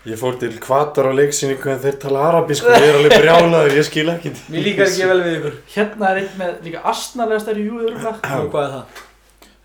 Ég 0.05 0.17
fór 0.17 0.35
til 0.41 0.59
kvatar 0.61 1.05
á 1.09 1.13
leiksýningu 1.13 1.69
en 1.69 1.79
þeir 1.81 1.97
tala 2.01 2.19
arabísku 2.31 2.67
Ég 2.69 2.81
er 2.87 2.95
alveg 2.97 3.11
brjálaður, 3.21 3.75
ég 3.77 3.85
skil 3.85 4.09
ekki 4.09 4.31
Mér 4.49 4.61
líkar 4.65 4.85
ekki 4.89 5.05
vel 5.11 5.21
við 5.21 5.35
ykkur 5.37 5.55
Hérna 5.75 6.05
er 6.09 6.17
einn 6.23 6.35
með 6.39 6.51
líka 6.65 6.79
astnalegasta 6.89 7.51
reviewið 7.53 7.85
örgulega. 7.91 8.13
Og 8.39 8.47
hvað 8.55 8.65
er 8.65 8.71
það? 8.73 8.85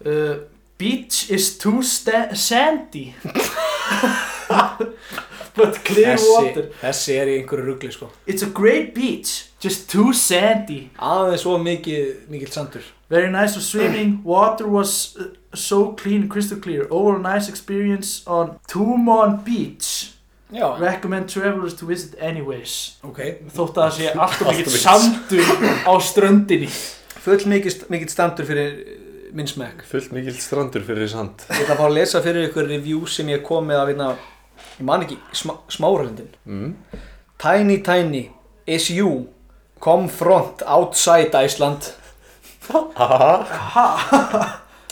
Uh, 0.06 0.34
beach 0.76 1.16
is 1.32 1.46
too 1.56 1.80
sandy. 1.80 3.14
But 5.56 5.80
clear 5.84 6.18
water. 6.20 6.68
Þessi, 6.82 7.16
er 7.16 7.30
í 7.32 7.38
einhverju 7.40 7.64
rugli 7.70 7.92
sko 7.94 8.10
It's 8.26 8.44
a 8.44 8.50
great 8.52 8.94
beach, 8.94 9.48
just 9.62 9.88
too 9.90 10.12
sandy. 10.12 10.90
Aðeins 11.00 11.46
svo 11.46 11.56
mikið, 11.62 12.26
mikill 12.32 12.52
sandur 12.52 12.84
Very 13.08 13.30
nice 13.30 13.54
for 13.54 13.62
swimming. 13.62 14.20
Water 14.24 14.66
was 14.66 15.16
uh, 15.16 15.28
so 15.54 15.92
clean, 15.92 16.28
crystal 16.28 16.58
clear. 16.58 16.88
Overall 16.90 17.20
nice 17.20 17.48
experience 17.48 18.26
on 18.26 18.58
Tumon 18.66 19.44
Beach. 19.44 20.12
Já 20.52 20.78
Recommend 20.80 21.28
travelers 21.28 21.74
to 21.74 21.86
visit 21.86 22.14
anyways. 22.18 22.98
Ok 23.02 23.22
Þótt 23.54 23.78
að 23.78 23.82
það 23.82 23.96
sé 23.96 24.12
alltaf 24.12 24.46
Allt 24.50 24.60
mikill 24.60 24.78
sandur 24.78 25.50
á 25.86 25.92
ströndinni. 26.02 26.70
Full 27.26 27.48
mikill, 27.50 27.74
mikill 27.90 28.10
standur 28.12 28.46
fyrir 28.46 28.74
eh, 28.78 28.98
minn 29.34 29.48
smekk 29.50 29.82
Fullt 29.90 30.12
mikill 30.14 30.36
strandur 30.38 30.84
fyrir 30.86 31.10
sand 31.10 31.42
Ég 31.50 31.64
ætla 31.64 31.74
að 31.74 31.80
fá 31.80 31.86
að 31.88 31.96
lesa 31.96 32.22
fyrir 32.22 32.46
ykkur 32.46 32.68
review 32.70 33.00
sem 33.10 33.32
ég 33.32 33.42
kom 33.46 33.66
með 33.66 33.82
að 33.82 33.90
vinna 33.90 34.10
Ég 34.76 34.84
man 34.84 35.02
ekki, 35.06 35.16
sma, 35.32 35.56
smáralindin 35.72 36.28
mm. 36.44 36.74
Tiny 37.40 37.80
Tiny 37.82 38.30
is 38.66 38.90
you 38.90 39.26
Confront 39.80 40.62
outside 40.66 41.30
Iceland. 41.44 41.82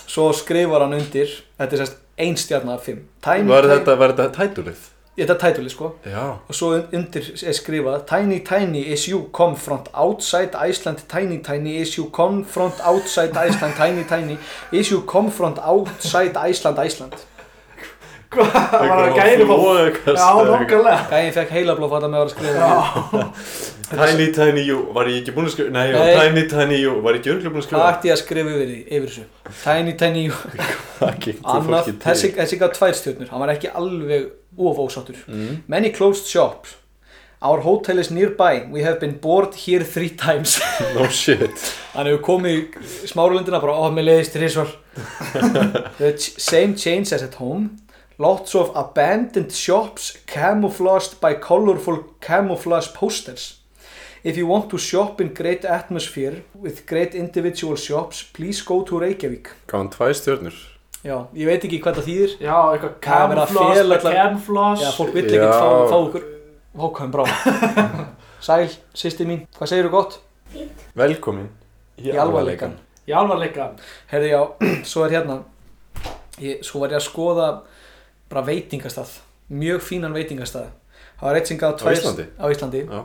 Svo 0.07 0.33
skrifar 0.37 0.85
hann 0.85 0.93
undir 0.93 1.31
Þetta 1.59 1.73
er 1.73 1.81
sérst 1.81 1.97
ein 2.21 2.37
stjarnar 2.39 2.79
af 2.79 2.85
fimm. 2.87 3.07
Tiny, 3.25 3.49
Var 3.49 3.67
þetta, 3.73 3.97
var 3.99 4.13
þetta 4.13 4.29
tætulið? 4.37 4.85
Þetta 5.17 5.35
er 5.35 5.41
tætuli 5.41 5.71
sko. 5.71 5.91
Já. 6.05 6.25
og 6.49 6.55
svo 6.55 6.73
undir 6.77 7.31
er 7.33 7.57
skrifað 7.57 8.05
Tiny 8.11 8.41
Tiny 8.45 8.85
is 8.93 9.09
you 9.09 9.25
come 9.33 9.57
front 9.57 9.89
outside 9.95 10.55
Iceland. 10.69 10.99
Tiny 11.09 11.43
Tiny 11.43 11.77
is 11.81 11.97
you 11.99 12.11
come 12.11 12.45
front 12.45 12.81
outside 12.85 13.33
Iceland. 13.49 13.75
Tiny 13.81 14.05
Tiny 14.05 14.39
is 14.73 14.91
you 14.93 15.03
come 15.07 15.31
front 15.31 15.59
outside 15.59 16.37
Iceland 16.37 16.79
Iceland 16.79 17.15
Hvað 18.35 18.89
var 18.91 19.01
það 19.01 19.17
gæri 19.21 19.47
fólk? 19.49 19.99
Já, 20.09 20.29
nokkulega 20.49 20.97
Gæðin 21.13 21.35
fekk 21.39 21.53
heilablóð 21.57 21.95
fyrir 21.95 22.05
að 22.05 22.13
með 22.13 22.19
að 22.19 22.23
vera 22.23 22.29
að 22.29 22.35
skrifa 22.35 23.25
Tiny 23.95 24.27
Tiny 24.35 24.63
You, 24.67 24.79
var 24.97 25.09
ég 25.13 25.21
ekki 25.21 25.35
búinn 25.37 25.47
að 25.49 25.55
skrifa? 25.55 25.73
Nei, 25.75 25.85
já, 25.93 25.99
Nei. 26.01 26.15
Tiny 26.19 26.45
Tiny 26.51 26.79
You, 26.83 26.95
var 27.05 27.15
ég 27.15 27.21
ekki 27.21 27.33
örgulega 27.35 27.53
búinn 27.55 27.63
að 27.63 27.67
skrifa? 27.69 27.91
ætti 27.93 28.09
ég 28.11 28.15
að 28.17 28.23
skrifa 28.23 28.55
yfir 28.55 28.71
því, 28.71 28.79
yfir 28.97 29.11
þessu? 29.11 29.27
Tiny 29.65 29.93
Tiny 30.01 30.25
Það 30.99 31.19
gengur 31.27 31.53
Annað, 31.55 31.91
fólki 31.91 32.33
þessi, 32.39 32.59
gaf 32.65 32.73
tvær 32.79 32.97
stjórnur 33.01 33.31
Hann 33.35 33.45
var 33.45 33.53
ekki 33.55 33.71
alveg 33.77 34.31
of 34.57 34.81
ósáttur 34.87 35.21
Mm. 35.29 35.61
Many 35.69 35.93
closed 35.95 36.27
shops 36.33 36.75
Our 37.45 37.61
hotel 37.61 37.99
is 38.01 38.11
nearby 38.11 38.65
We 38.73 38.83
have 38.87 38.99
been 39.03 39.19
bored 39.21 39.55
here 39.67 39.85
three 39.85 40.09
times 40.17 40.57
No 40.97 41.07
shit. 41.13 41.53
Hann 41.93 42.09
hefur 42.09 42.23
komið 42.33 42.81
í 43.05 43.11
smáralundina 43.13 43.61
bara 43.63 43.77
Ó, 43.77 43.91
mér 43.93 44.09
leiðist 44.09 44.35
þrísvar 44.39 44.73
The 46.01 46.15
ch 46.17 46.33
same 46.41 46.75
change 46.81 47.13
as 47.13 47.23
at 47.23 47.37
home 47.39 47.69
Lots 48.19 48.55
of 48.55 48.71
abandoned 48.77 49.53
shops 49.53 50.17
Camouflaged 50.27 51.21
by 51.21 51.35
colorful 51.35 52.05
camouflage 52.21 52.93
posters. 52.95 53.61
If 54.23 54.37
you 54.37 54.47
want 54.47 54.71
to 54.71 54.79
shop 54.79 55.21
in 55.21 55.35
great 55.35 55.65
atmosphere 55.65 56.43
With 56.55 56.87
great 56.87 57.15
individual 57.15 57.77
shops 57.77 58.23
Please 58.23 58.63
go 58.63 58.83
to 58.83 59.01
Reykjavík. 59.01 59.51
Gaf 59.67 59.79
hann 59.81 59.91
tvær 59.91 60.15
stjörnur? 60.15 60.55
Já, 61.05 61.19
ég 61.37 61.45
veit 61.51 61.65
ekki 61.67 61.83
hvað 61.85 61.99
það 61.99 62.07
þýðir. 62.09 62.31
Já, 62.41 62.55
eitthvað 62.73 62.95
camouflage, 63.05 63.99
camouflage. 64.07 64.85
Já, 64.87 64.93
fólk 64.97 65.11
vill 65.13 65.27
ekki 65.27 65.43
Já. 65.43 65.51
fá, 65.53 65.67
fá 65.91 65.99
ykkur. 66.07 66.23
Hókaðum 66.81 67.13
brá 67.13 67.27
Sæl, 68.47 68.71
sýsti 68.97 69.27
mín, 69.29 69.43
hvað 69.59 69.71
segirðu 69.75 69.91
gott? 69.93 70.17
Velkomin. 70.97 71.51
Í 72.01 72.15
alvarleikan 72.17 72.79
Í 73.05 73.13
alvarleika 73.13 73.69
Herði 74.09 74.33
já, 74.33 74.41
svo 74.91 75.05
er 75.05 75.19
hérna. 75.19 75.37
Ég, 76.41 76.65
Svo 76.67 76.81
var 76.83 76.95
ég 76.95 76.99
að 77.03 77.07
skoða 77.11 77.49
bara 78.35 78.45
veitingastað 78.51 79.15
Mjög 79.55 79.87
fínan 79.87 80.17
veitingastað 80.17 80.73
Það 81.21 81.29
var 81.29 81.39
eitt 81.39 81.51
sem 81.51 81.61
gaf 81.61 81.75
Á 81.75 81.81
tvær 81.81 81.97
Íslandi? 81.99 82.29
Á 82.37 82.45
Íslandi 82.51 82.85
Já. 82.85 83.01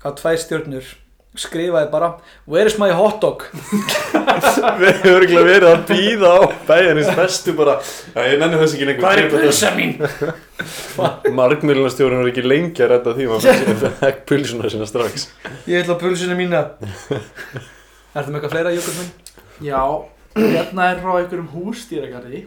Gaf 0.00 0.18
tvær 0.20 0.40
stjörnur 0.40 0.90
Skrifaði 1.38 1.86
bara 1.92 2.08
Where 2.50 2.66
is 2.66 2.74
my 2.80 2.88
hot 2.96 3.20
dog? 3.22 3.44
Við 4.80 4.88
hefur 4.88 5.12
örgulega 5.14 5.44
verið 5.46 5.68
að 5.68 5.84
býða 5.86 6.30
á 6.34 6.40
bæjarins 6.66 7.10
bestu 7.14 7.54
bara, 7.54 7.76
ég 8.18 8.40
nenni 8.40 8.58
þess 8.58 8.74
ekki 8.74 8.88
lengur. 8.88 9.04
Hvað 9.04 9.20
er 9.20 9.28
pulsa 9.30 9.70
mín? 9.76 9.92
Markmiðlunarstjórun 11.38 12.22
var 12.22 12.30
ekki 12.32 12.44
lengi 12.44 12.82
að 12.82 12.90
redda 12.96 13.14
því, 13.14 13.28
maður 13.30 13.94
fekk 14.02 14.24
pulsuna 14.28 14.72
sinna 14.74 14.88
strax. 14.90 15.28
Ég 15.70 15.84
ætla 15.84 15.96
pulsuna 16.02 16.36
mína 16.38 16.64
Ertu 18.16 18.26
með 18.26 18.40
eitthvað 18.40 18.54
fleira, 18.56 18.74
Jökull 18.74 18.96
minn? 18.98 19.10
Já, 19.70 19.82
hérna 20.34 20.88
er 20.90 21.02
frá 21.04 21.12
einhverjum 21.14 21.50
hústýragarði 21.54 22.42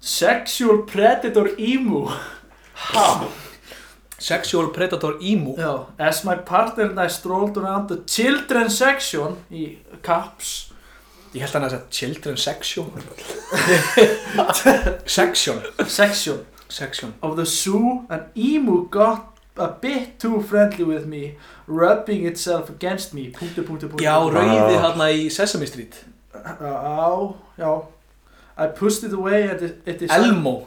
Sexual 0.00 0.82
Predator 0.86 1.54
Emu. 1.58 2.06
Ha? 2.74 3.28
Sexual 4.18 4.68
Predator 4.68 5.18
Emu? 5.20 5.56
Já, 5.56 5.86
as 5.98 6.24
my 6.24 6.36
partner 6.36 6.84
and 6.90 6.98
I 6.98 7.08
strolled 7.08 7.56
around 7.58 7.88
the 7.88 7.98
children's 8.06 8.76
section 8.78 9.36
í 9.50 9.78
Caps. 10.02 10.72
Ég 11.32 11.44
held 11.44 11.52
hann 11.54 11.66
að 11.68 11.74
segja 11.74 11.90
Children 11.90 12.36
Section. 12.36 12.90
Section. 15.06 15.60
Section. 15.86 16.40
Section. 16.68 17.14
Of 17.22 17.36
the 17.36 17.44
zoo 17.46 18.06
an 18.08 18.24
emu 18.34 18.88
got 18.88 19.38
a 19.56 19.68
bit 19.68 20.18
too 20.18 20.40
friendly 20.40 20.84
with 20.84 21.06
me 21.06 21.36
rubbing 21.66 22.26
itself 22.26 22.70
against 22.70 23.12
me. 23.14 23.30
Punktu, 23.30 23.62
punktu, 23.62 23.88
punktu. 23.88 24.04
Já, 24.04 24.16
punktu. 24.18 24.40
rauði 24.40 24.80
hérna 24.80 25.10
í 25.12 25.28
Sesame 25.30 25.68
Street. 25.68 25.94
Já, 26.34 27.34
já 27.58 27.72
I 28.60 28.66
pushed 28.80 29.04
it 29.08 29.12
away 29.16 29.48
and 29.48 29.62
it, 29.62 29.76
it 29.86 30.02
is 30.02 30.10
Elmo. 30.12 30.66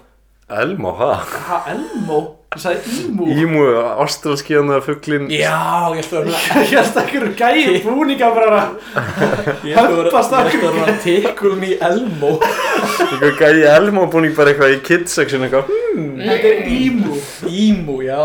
Elmo, 0.49 0.91
ha? 0.97 1.13
Ha, 1.23 1.57
Elmo? 1.71 2.17
Ég 2.53 2.61
sagði 2.61 2.95
Emu 3.07 3.27
Ímu, 3.33 3.61
ástralskíðan 4.03 4.67
eða 4.75 4.81
fugglin. 4.85 5.23
Já, 5.33 5.53
ég 5.97 6.03
held 6.03 6.11
að 6.19 6.27
vera 6.27 6.41
Ég 6.61 6.73
held 6.77 6.97
að 6.99 6.99
einhverju 7.03 7.31
gæði 7.39 7.79
búninga 7.85 8.27
bara 8.35 8.49
vera 8.51 8.65
Hömpast 9.77 10.35
Ég 10.35 10.51
held 10.53 10.67
að 10.67 10.77
vera 10.77 10.95
Tikul 11.05 11.55
me 11.61 11.71
Elmo. 11.87 12.31
Eitthvað 12.43 13.39
gæði 13.39 13.63
Elmo 13.71 14.05
búning 14.13 14.35
bara 14.37 14.53
eitthvað 14.53 14.75
í 14.75 14.79
kids 14.85 15.15
section 15.17 15.45
eitthvað. 15.47 15.71
Þetta 15.93 16.51
er 16.51 16.63
Emu 16.75 17.17
Emu, 17.49 17.97
já. 18.05 18.21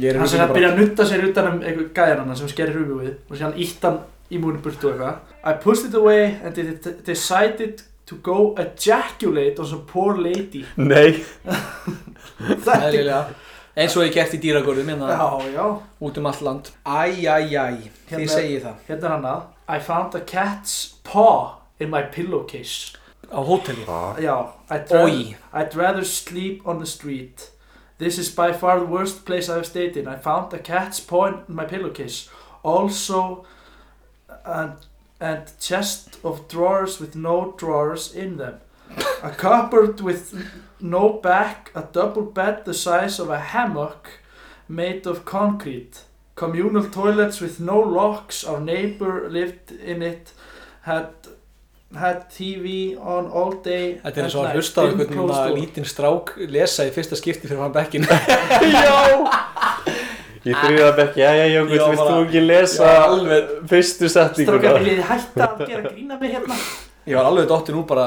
Er 0.00 0.20
sem 0.26 0.40
bara- 0.40 0.46
að 0.48 0.54
byrja 0.56 0.72
að 0.72 0.78
nutta 0.80 1.04
sér 1.08 1.24
utan 1.28 1.48
um 1.54 1.60
einhver 1.60 1.88
gæðan 1.96 2.26
hann 2.30 2.36
sem 2.40 2.48
skerir 2.52 2.76
hugum 2.76 3.00
við 3.04 3.14
og 3.28 3.36
sér 3.36 3.46
hann 3.48 3.58
ítt 3.60 3.82
hann 3.84 3.98
í 4.30 4.38
múinu 4.40 4.60
burtu 4.64 4.88
og 4.88 4.98
eitthvað. 4.98 5.16
I 5.44 5.52
pushed 5.64 5.88
it 5.88 5.94
away 5.96 6.36
and 6.44 6.56
it 6.58 6.84
decided 7.06 7.82
to 8.10 8.16
go 8.26 8.54
ejaculate 8.58 9.58
on 9.62 9.66
some 9.70 9.84
poor 9.86 10.16
lady. 10.18 10.64
Nei. 10.76 11.12
Þetta 12.40 12.74
er 12.74 12.86
Eðlilega. 12.90 13.34
eins 13.78 13.94
og 13.96 14.02
ég 14.08 14.14
gert 14.16 14.34
í 14.34 14.40
dýragörðum 14.42 14.88
hérna 14.90 15.10
Já, 15.14 15.26
já. 15.54 15.66
Út 16.02 16.18
um 16.18 16.26
allt 16.30 16.40
land. 16.42 16.70
Æ, 16.82 17.22
æ, 17.22 17.36
æ, 17.54 17.66
þið 18.10 18.16
Hérna- 18.16 18.34
segið 18.34 18.64
það. 18.66 18.76
Hérna 18.88 19.06
er 19.10 19.14
hann 19.14 19.28
að 19.30 19.42
I 19.70 19.78
found 19.86 20.14
a 20.18 20.20
cat's 20.26 20.74
paw 21.06 21.60
in 21.78 21.90
my 21.92 22.02
pillowcase. 22.02 22.96
Á 23.30 23.38
hóteli. 23.46 23.84
Oi, 23.86 25.36
I'd 25.54 25.76
rather 25.78 26.02
sleep 26.04 26.66
on 26.66 26.80
the 26.80 26.86
street. 26.86 27.50
This 27.98 28.18
is 28.18 28.30
by 28.34 28.52
far 28.52 28.80
the 28.80 28.86
worst 28.86 29.24
place 29.24 29.48
I've 29.48 29.66
stayed 29.66 29.96
in. 29.96 30.08
I 30.08 30.16
found 30.16 30.52
a 30.52 30.58
cat's 30.58 30.98
paw 31.00 31.26
in 31.28 31.54
my 31.54 31.64
pillowcase. 31.66 32.28
Also 32.64 33.44
and, 34.44 34.72
and 35.20 35.42
chest 35.60 36.18
of 36.24 36.48
drawers 36.48 36.98
with 37.00 37.14
no 37.14 37.54
drawers 37.58 38.14
in 38.14 38.36
them. 38.38 38.54
A 39.22 39.30
cupboard 39.30 40.00
with 40.00 40.34
no 40.80 41.12
back 41.12 41.70
A 41.74 41.82
double 41.92 42.22
bed 42.22 42.64
the 42.64 42.74
size 42.74 43.20
of 43.22 43.28
a 43.30 43.38
hammock 43.38 44.08
Made 44.68 45.06
of 45.06 45.24
concrete. 45.24 46.04
Communal 46.34 46.84
toilets 46.90 47.40
with 47.40 47.60
no 47.60 47.78
locks. 47.78 48.44
Our 48.44 48.60
neighbor 48.60 49.28
lived 49.28 49.72
in 49.72 50.02
it 50.02 50.32
Had 50.82 51.08
had 51.92 52.30
TV 52.30 52.96
on 52.96 53.26
all 53.26 53.50
day 53.64 53.98
þetta 54.04 54.20
er 54.20 54.24
eins 54.24 54.34
and 54.34 54.38
og 54.38 54.44
að 54.44 54.46
night. 54.46 54.56
hlusta 54.56 54.78
á 54.78 54.84
In 54.86 55.00
einhvern 55.00 55.56
lítinn 55.58 55.84
strák 55.90 56.28
lesa 56.48 56.84
í 56.86 56.92
fyrsta 56.94 57.16
skipti 57.18 57.48
fyrir 57.50 57.58
hann 57.64 57.72
bekkin 57.74 58.06
Í 60.40 60.54
þriða 60.56 60.92
bekk, 60.96 61.16
já, 61.20 61.30
já, 61.36 61.46
já, 61.52 61.60
vilt 61.68 61.98
þú 62.00 62.20
ekki 62.24 62.40
lesa 62.46 62.90
alveg. 63.04 63.48
fyrstu 63.68 64.08
viljið 64.08 64.86
þið 64.86 65.02
hætta 65.10 65.48
að 65.50 65.66
gera 65.68 65.90
grína 65.90 66.16
mér 66.20 66.32
hérna? 66.38 66.56
ég 67.10 67.18
var 67.18 67.28
alveg 67.28 67.48
dottin 67.50 67.76
úr 67.76 67.84
bara 67.90 68.06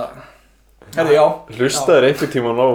herði 0.95 1.13
já, 1.19 1.23
Hlustaður 1.59 2.07
einhvern 2.09 2.33
tímann 2.33 2.61
á 2.61 2.69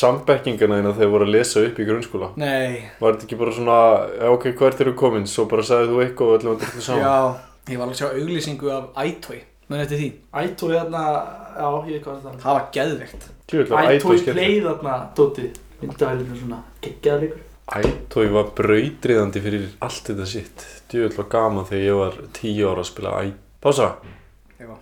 sambekkingana 0.00 0.80
þína 0.80 0.94
þegar 0.96 1.12
voru 1.12 1.28
að 1.28 1.34
lesa 1.36 1.64
upp 1.66 1.76
í 1.76 1.86
grunnskóla? 1.90 2.30
nei. 2.40 2.88
Var 3.02 3.14
þetta 3.18 3.28
ekki 3.28 3.40
bara 3.44 3.54
svona, 3.58 3.78
ok, 4.32 4.48
hvert 4.62 4.82
eru 4.86 4.96
komin? 5.04 5.28
Svo 5.28 5.46
bara 5.52 5.66
sagði 5.68 5.92
þú 5.92 6.02
eitthvað 6.06 6.32
og 6.32 6.40
öllum 6.40 6.56
að 6.56 6.64
þetta 6.64 6.86
saman? 6.88 7.04
já, 7.04 7.70
ég 7.74 7.82
var 7.82 7.86
alveg 7.86 7.96
að 7.98 8.02
sjá 8.02 8.08
auglýsingu 8.22 8.74
af 8.78 9.00
iToy 9.04 9.40
menn 9.68 9.84
eftir 9.84 10.00
því, 10.00 10.10
Ætói 10.40 10.74
hérna, 10.74 11.06
já, 11.52 11.68
ég 11.68 11.94
veit 11.94 12.04
hvað 12.08 12.18
það 12.24 12.42
það 12.42 12.58
var 12.58 12.66
geðveikt. 12.76 13.30
Tjóðlega, 13.48 13.84
er 13.84 13.94
Ætói 13.96 14.18
Ætói 14.18 14.36
play 14.36 14.60
þarna, 14.64 14.98
Dóti 15.16 15.48
Myndavælinu 15.82 16.36
svona, 16.38 16.60
geggjaða 16.84 17.24
leikur 17.24 17.48
Ætói 17.70 18.26
var 18.34 18.48
brautriðandi 18.58 19.40
fyrir 19.44 19.68
allt 19.84 20.08
þetta 20.10 20.26
sitt. 20.26 20.64
Tjóðlega 20.90 21.28
gaman 21.30 21.64
þegar 21.68 21.84
ég 21.86 22.00
var 22.00 22.16
tíu 22.36 22.66
ára 22.68 22.82
að 22.82 22.88
spila 22.90 23.12
Æ... 23.22 23.32
Pása? 23.62 23.86
Já. 24.58 24.72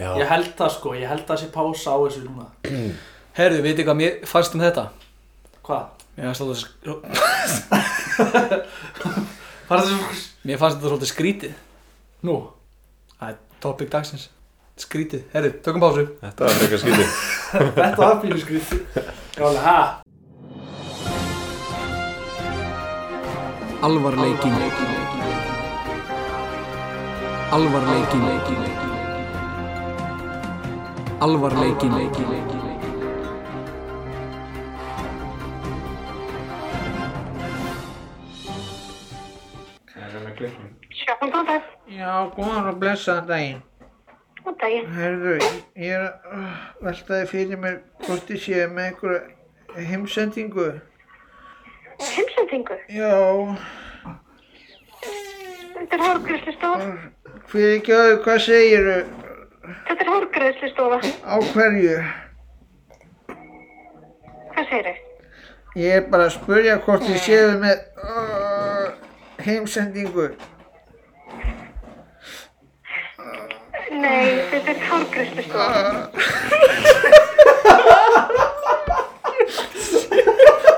Já. 0.00 0.08
Ég 0.16 0.26
held 0.30 0.52
það 0.56 0.70
sko, 0.78 0.94
ég 0.96 1.10
held 1.12 1.26
það 1.28 1.40
sé 1.42 1.48
pása 1.52 1.92
á 1.92 1.98
þessu 2.00 2.22
núna 2.24 2.46
herðu, 3.38 3.60
veitir 3.66 3.84
hvað 3.84 3.98
mér 4.00 4.14
fannst 4.30 4.54
um 4.56 4.62
þetta 4.64 4.86
Hvað? 5.66 6.06
mér 6.16 6.30
fannst 6.30 6.40
þetta, 6.40 6.56
þessu? 9.70 9.98
mér 10.48 10.58
fannst 10.62 10.80
þetta 10.80 10.88
svolítið 10.88 11.12
skrítið 11.12 11.52
Nú, 12.26 12.38
það 13.20 13.34
er 13.34 13.38
topic 13.60 13.92
dagsins 13.92 14.24
skrítið, 14.80 15.26
herðu, 15.34 15.52
tökum 15.60 15.84
pásu 15.84 16.06
Þetta 16.24 16.48
var 16.48 16.56
frekar 16.62 16.82
skítið. 16.86 17.08
þetta 17.84 18.00
var 18.00 18.20
pínu 18.24 18.40
skrið 18.40 18.72
Já, 19.36 19.44
alveg, 19.44 19.64
alvarleikin 23.82 24.52
alvarleikin 27.56 28.62
alvarleikin 31.20 31.92
Sjáum 41.00 41.30
þú 41.32 41.40
það? 41.48 41.64
Já, 41.88 42.12
góðan 42.36 42.68
og 42.70 42.78
blessaðan 42.80 43.26
daginn. 43.28 43.58
Góðan 44.40 44.56
daginn. 44.60 44.86
Herðu, 44.96 45.34
ég 45.76 45.96
er 45.96 46.06
að 46.06 46.12
uh, 46.36 46.54
veltaði 46.84 47.26
fyrir 47.32 47.60
mér 47.60 47.76
hvort 48.04 48.32
ég 48.32 48.40
sé 48.44 48.62
með 48.68 48.86
einhverja 48.90 49.84
heimsendingu. 49.90 50.70
Heimsendingu. 52.00 52.74
Já, 52.88 53.56
Þetta 55.80 55.96
er 55.96 56.00
hárgræslistofa. 56.04 56.86
fyrir 57.50 57.76
ekki 57.78 57.92
að 57.96 58.10
hvað 58.24 58.38
segiru 58.44 58.96
Þetta 59.88 60.00
er 60.04 60.10
hárgræslistofa. 60.12 60.98
á 61.24 61.36
hverju? 61.52 61.96
Hvað 64.54 64.64
segir 64.70 64.84
þau? 64.84 64.96
Ég 65.76 65.90
er 65.96 66.04
bara 66.10 66.24
að 66.26 66.34
spurja 66.34 66.78
hvort 66.84 67.02
ég 67.08 67.20
séu 67.22 67.52
með 67.62 67.76
uh, 68.02 68.86
heimsendingu. 69.46 70.26
Nei, 73.90 74.26
þetta 74.50 74.70
er 74.70 74.80
hárgræslistofa. 74.90 75.80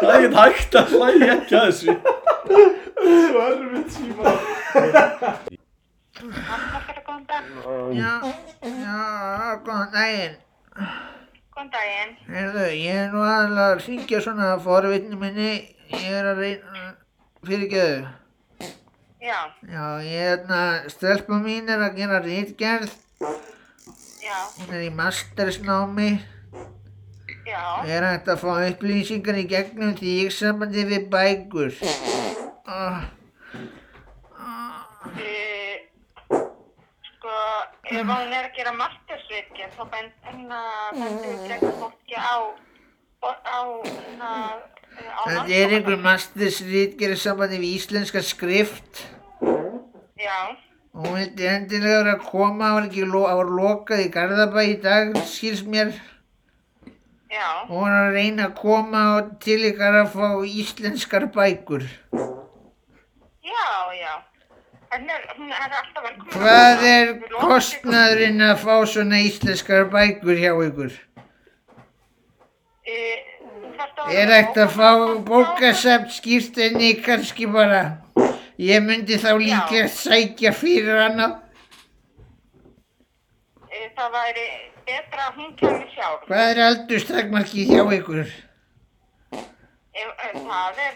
Það 0.02 0.12
er 0.12 0.24
ekkert 0.26 0.38
hægt 0.42 0.74
að 0.80 0.86
hlæja 0.96 1.26
ekki 1.36 1.54
að 1.58 1.64
þessu. 1.68 1.92
Aftur 6.22 6.98
góðan 7.06 7.24
dag. 7.28 7.44
Já, 7.96 8.12
já, 8.66 8.96
góðan 9.66 9.92
daginn. 9.94 10.34
Góðan 11.52 11.70
daginn. 11.74 12.12
Herðu, 12.28 12.66
ég 12.78 12.98
er 13.04 13.08
nú 13.12 13.22
aðalega 13.26 13.68
að 13.76 13.82
ringja 13.86 14.20
svona 14.24 14.48
að 14.56 14.64
forvitni 14.66 15.18
minni. 15.20 15.52
Ég 15.92 16.08
er 16.18 16.24
að 16.32 16.42
reyna, 16.42 16.84
fyrirgeðu. 17.46 18.02
Já, 19.22 19.38
Já, 19.70 19.84
ég 20.02 20.18
er 20.18 20.30
hérna, 20.32 20.60
stelpa 20.90 21.36
mín 21.44 21.68
er 21.70 21.82
að 21.86 21.98
gera 22.00 22.18
rítgerð. 22.24 22.90
já, 24.22 24.38
Hún 24.58 24.72
er 24.74 24.82
í 24.88 24.90
mastersnámi. 24.98 26.10
já. 26.18 26.41
Er 27.46 28.06
hægt 28.06 28.28
að 28.30 28.42
fá 28.44 28.50
upplýsingar 28.68 29.40
í 29.40 29.48
gegnum 29.50 29.96
því 29.98 30.12
ég 30.22 30.30
sambandi 30.34 30.84
við 30.86 31.08
bækur. 31.10 31.74
Uh, 32.62 33.02
Uh, 34.42 34.80
sko, 37.08 37.34
ef 37.84 38.02
hún 38.02 38.32
er 38.32 38.46
að 38.48 38.56
gera 38.56 38.72
mastersritgerð, 38.74 39.74
þá 39.76 39.84
bend 39.92 40.26
henn 40.26 40.54
að 40.56 40.98
bendur 40.98 41.44
gegn 41.50 41.74
fólki 41.78 42.16
á, 42.18 42.34
á, 43.22 43.60
hérna, 43.86 44.32
á 44.98 45.22
þetta 45.28 45.58
er 45.60 45.76
einhver 45.76 46.00
mastersrítgerð 46.02 47.20
sambandi 47.22 47.60
við 47.62 47.76
íslenska 47.78 48.24
skrift. 48.26 49.04
Já, 50.18 50.38
Og 50.92 51.06
hún 51.06 51.14
vildi 51.16 51.46
endilega 51.48 52.00
vera 52.02 52.16
að 52.18 52.24
koma, 52.28 52.66
það 52.66 52.74
var 52.76 52.86
ekki 52.90 53.04
lo, 53.08 53.22
lokað 53.56 54.02
í 54.02 54.08
Garðabæ 54.12 54.64
í 54.68 54.74
dag, 54.82 55.14
skils 55.24 55.62
mér. 55.64 55.94
Já, 57.32 57.48
Og 57.68 57.68
hún 57.78 57.88
er 57.88 58.02
að 58.08 58.12
reyna 58.16 58.46
að 58.48 58.54
koma 58.60 59.02
til 59.40 59.60
ykkar 59.70 59.94
að 60.02 60.10
fá 60.12 60.28
íslenskar 60.46 61.26
bækur. 61.34 61.86
já, 63.42 63.68
já. 64.02 64.14
Er, 64.92 65.00
hún 65.38 65.48
er 65.48 65.72
alltaf 65.72 66.02
velkomin. 66.04 66.32
Hvað 66.36 66.82
er 66.84 67.12
kostnaðurinn 67.40 68.42
að 68.44 68.58
fá 68.60 68.74
svona 68.86 69.22
íslenskar 69.24 69.86
bækur 69.92 70.36
hjá 70.36 70.52
ykkur? 70.68 70.92
Uh, 72.86 73.28
Er 74.12 74.28
hægt 74.30 74.56
að 74.58 74.70
fá 74.76 74.90
bókasafn 75.26 76.10
skýrtinni 76.12 77.02
kannski 77.02 77.46
bara? 77.50 77.98
Ég 78.58 78.82
myndi 78.84 79.16
þá 79.18 79.32
líklega 79.40 79.88
sækja 79.88 80.52
fyrir 80.54 81.00
hana. 81.02 81.41
Það 83.96 84.12
væri 84.16 84.44
betra 84.86 85.26
að 85.28 85.34
hún 85.38 85.50
kemur 85.60 85.88
sjálf. 85.94 86.22
Hvað 86.28 86.44
er 86.52 86.60
aldurstakmarkið 86.66 87.72
hjá 87.72 87.82
ykkur? 87.98 88.30
Það 89.92 90.80
er, 90.86 90.94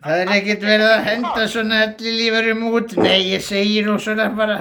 Það 0.00 0.20
er 0.22 0.30
ekkert 0.36 0.62
verið 0.64 0.90
að 0.94 1.02
henda 1.08 1.46
svona 1.52 1.80
allir 1.86 2.14
lífarum 2.16 2.62
út. 2.70 2.94
Nei, 2.96 3.18
ég 3.34 3.42
segi 3.44 3.82
nú 3.84 3.98
svona 4.00 4.30
bara. 4.36 4.60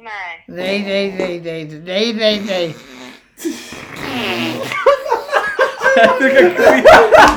nei, 0.00 0.34
Nei, 0.48 0.78
nei, 0.82 1.04
nei, 1.18 1.34
nei, 1.44 1.64
nei, 1.84 2.12
nei, 2.18 2.36
nei. 2.48 2.74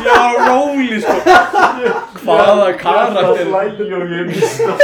Já, 0.04 0.20
róli 0.48 1.02
sko. 1.02 1.16
Hvaða 2.24 2.70
karakter, 2.80 3.46
Lægi 3.54 3.94
og 3.94 4.12
ég 4.18 4.28
mista 4.30 4.76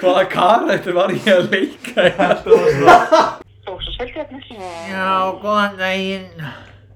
hvaða 0.00 0.24
karakter 0.32 0.96
var 0.96 1.10
ég 1.12 1.28
að 1.36 1.50
leika 1.52 3.42
hérna? 3.76 3.84
sósasveldjarnis. 3.84 4.46
Já, 4.90 5.40
góðan 5.42 5.76
daginn. 5.78 6.30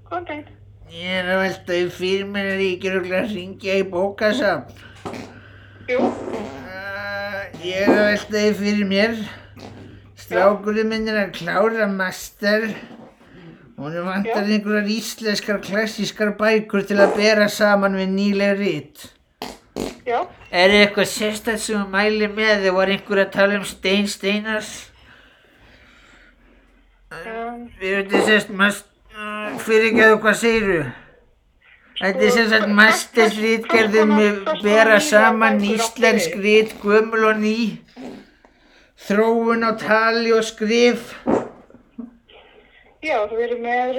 Góðan 0.09 0.27
daginn. 0.29 0.57
Ég 0.91 1.19
er 1.21 1.29
að 1.31 1.43
velta 1.45 1.77
í 1.79 1.85
fyrir 1.95 2.25
mér 2.27 2.47
er 2.55 2.63
ég 2.65 2.73
ekki 2.79 2.91
röglega 2.91 3.21
að 3.23 3.35
ringja 3.37 3.77
í 3.79 3.85
bókasafn. 3.91 4.87
Jú, 5.91 6.01
Uh, 6.71 7.43
ég 7.67 7.83
er 7.85 7.91
að 7.93 8.07
velta 8.09 8.41
í 8.47 8.51
fyrir 8.57 8.87
mér. 8.89 9.15
Strákurinn 10.19 10.89
minn 10.89 11.09
er 11.11 11.19
að 11.27 11.33
klára 11.39 11.87
master. 11.91 12.69
Hún 13.81 13.97
vantar 14.05 14.45
einhverjar 14.45 14.91
íslenskar 14.93 15.61
klassískar 15.65 16.35
bækur 16.39 16.85
til 16.87 16.99
að 17.01 17.15
bera 17.17 17.49
saman 17.49 17.97
við 17.97 18.11
nýleg 18.13 18.59
rít. 18.59 19.07
já, 20.07 20.27
Er 20.51 20.71
eitthvað 20.71 21.07
sérstætt 21.07 21.59
sem 21.63 21.79
þú 21.79 21.89
mælir 21.91 22.33
með? 22.35 22.65
Þið 22.65 22.75
var 22.75 22.89
einhver 22.89 23.19
að 23.25 23.31
tala 23.33 23.59
um 23.59 23.65
Stein 23.65 24.07
Steinars. 24.09 24.90
Við 27.11 27.95
þetta 27.97 28.19
sérst 28.27 28.51
mast... 28.55 28.85
Uh, 29.11 29.57
fyrirgeðu, 29.65 30.19
hvað 30.23 30.37
segiru? 30.39 30.83
Þetta 31.99 32.23
er 32.23 32.31
sérst 32.37 32.69
master 32.79 33.33
rítgerðum 33.35 34.13
með 34.15 34.37
bera 34.63 35.01
saman 35.03 35.59
íslensk 35.67 36.37
rít, 36.39 36.77
gömul 36.81 37.25
og 37.33 37.41
ný. 37.43 37.57
Þróun 39.09 39.67
á 39.67 39.75
tali 39.81 40.31
og 40.37 40.47
skrif. 40.47 41.17
já, 43.03 43.19
við 43.27 43.43
erum 43.49 43.67
með 43.67 43.95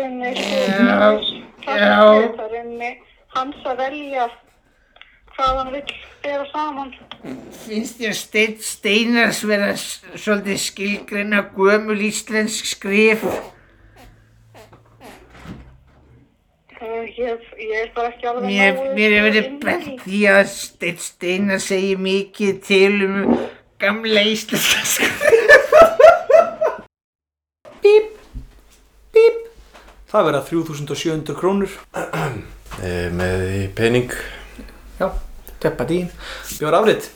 rauninni 2.48 2.92
hans 3.36 3.68
að 3.68 3.84
velja 3.84 4.26
hvað 5.42 5.58
hann 5.58 5.72
vill 5.74 5.94
bera 6.22 6.46
saman. 6.54 6.92
Finnst 7.66 7.98
þér 8.02 8.14
Steinn 8.18 8.60
Steinars 8.66 9.42
vera 9.50 9.72
svolítið 9.78 10.60
skilgreina 10.62 11.42
gömul 11.56 11.98
íslensk 12.08 12.70
skrif? 12.70 13.26
Uh, 16.82 17.04
ég, 17.14 17.44
ég 17.62 17.74
er 17.78 17.92
bara 17.94 18.10
ekki 18.10 18.26
alveg 18.26 18.48
Mér, 18.50 18.72
nógu 18.74 18.94
mér 18.98 19.12
hefur 19.14 19.28
verið 19.28 19.50
bent 19.62 20.02
því. 20.02 20.22
að 20.34 20.48
Steinn 20.56 21.02
Steinar 21.06 21.62
segir 21.62 22.00
mikið 22.02 22.62
til 22.66 22.96
um 23.06 23.36
gamla 23.82 24.24
íslenska 24.32 24.82
skrif. 24.90 25.58
Það 30.12 30.26
verða 30.28 30.42
3700 30.50 31.38
krónur. 31.40 31.76
Eh, 32.82 33.08
Með 33.14 33.44
pening 33.78 34.12
Já, 35.00 35.08
teppa 35.62 35.86
dín. 35.90 36.10
Bjór 36.58 36.78
afrið. 36.82 37.10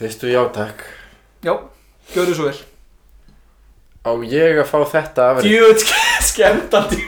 Veistu, 0.00 0.26
já 0.30 0.42
takk 0.54 0.82
Já, 1.44 1.54
gjörðu 2.14 2.34
svo 2.34 2.48
vel. 2.48 2.58
Á 4.04 4.10
ég 4.28 4.58
að 4.60 4.68
fá 4.70 4.78
þetta 4.94 5.26
afrið? 5.32 5.48
Djúð, 5.50 5.84
skemmtandi. 6.30 7.00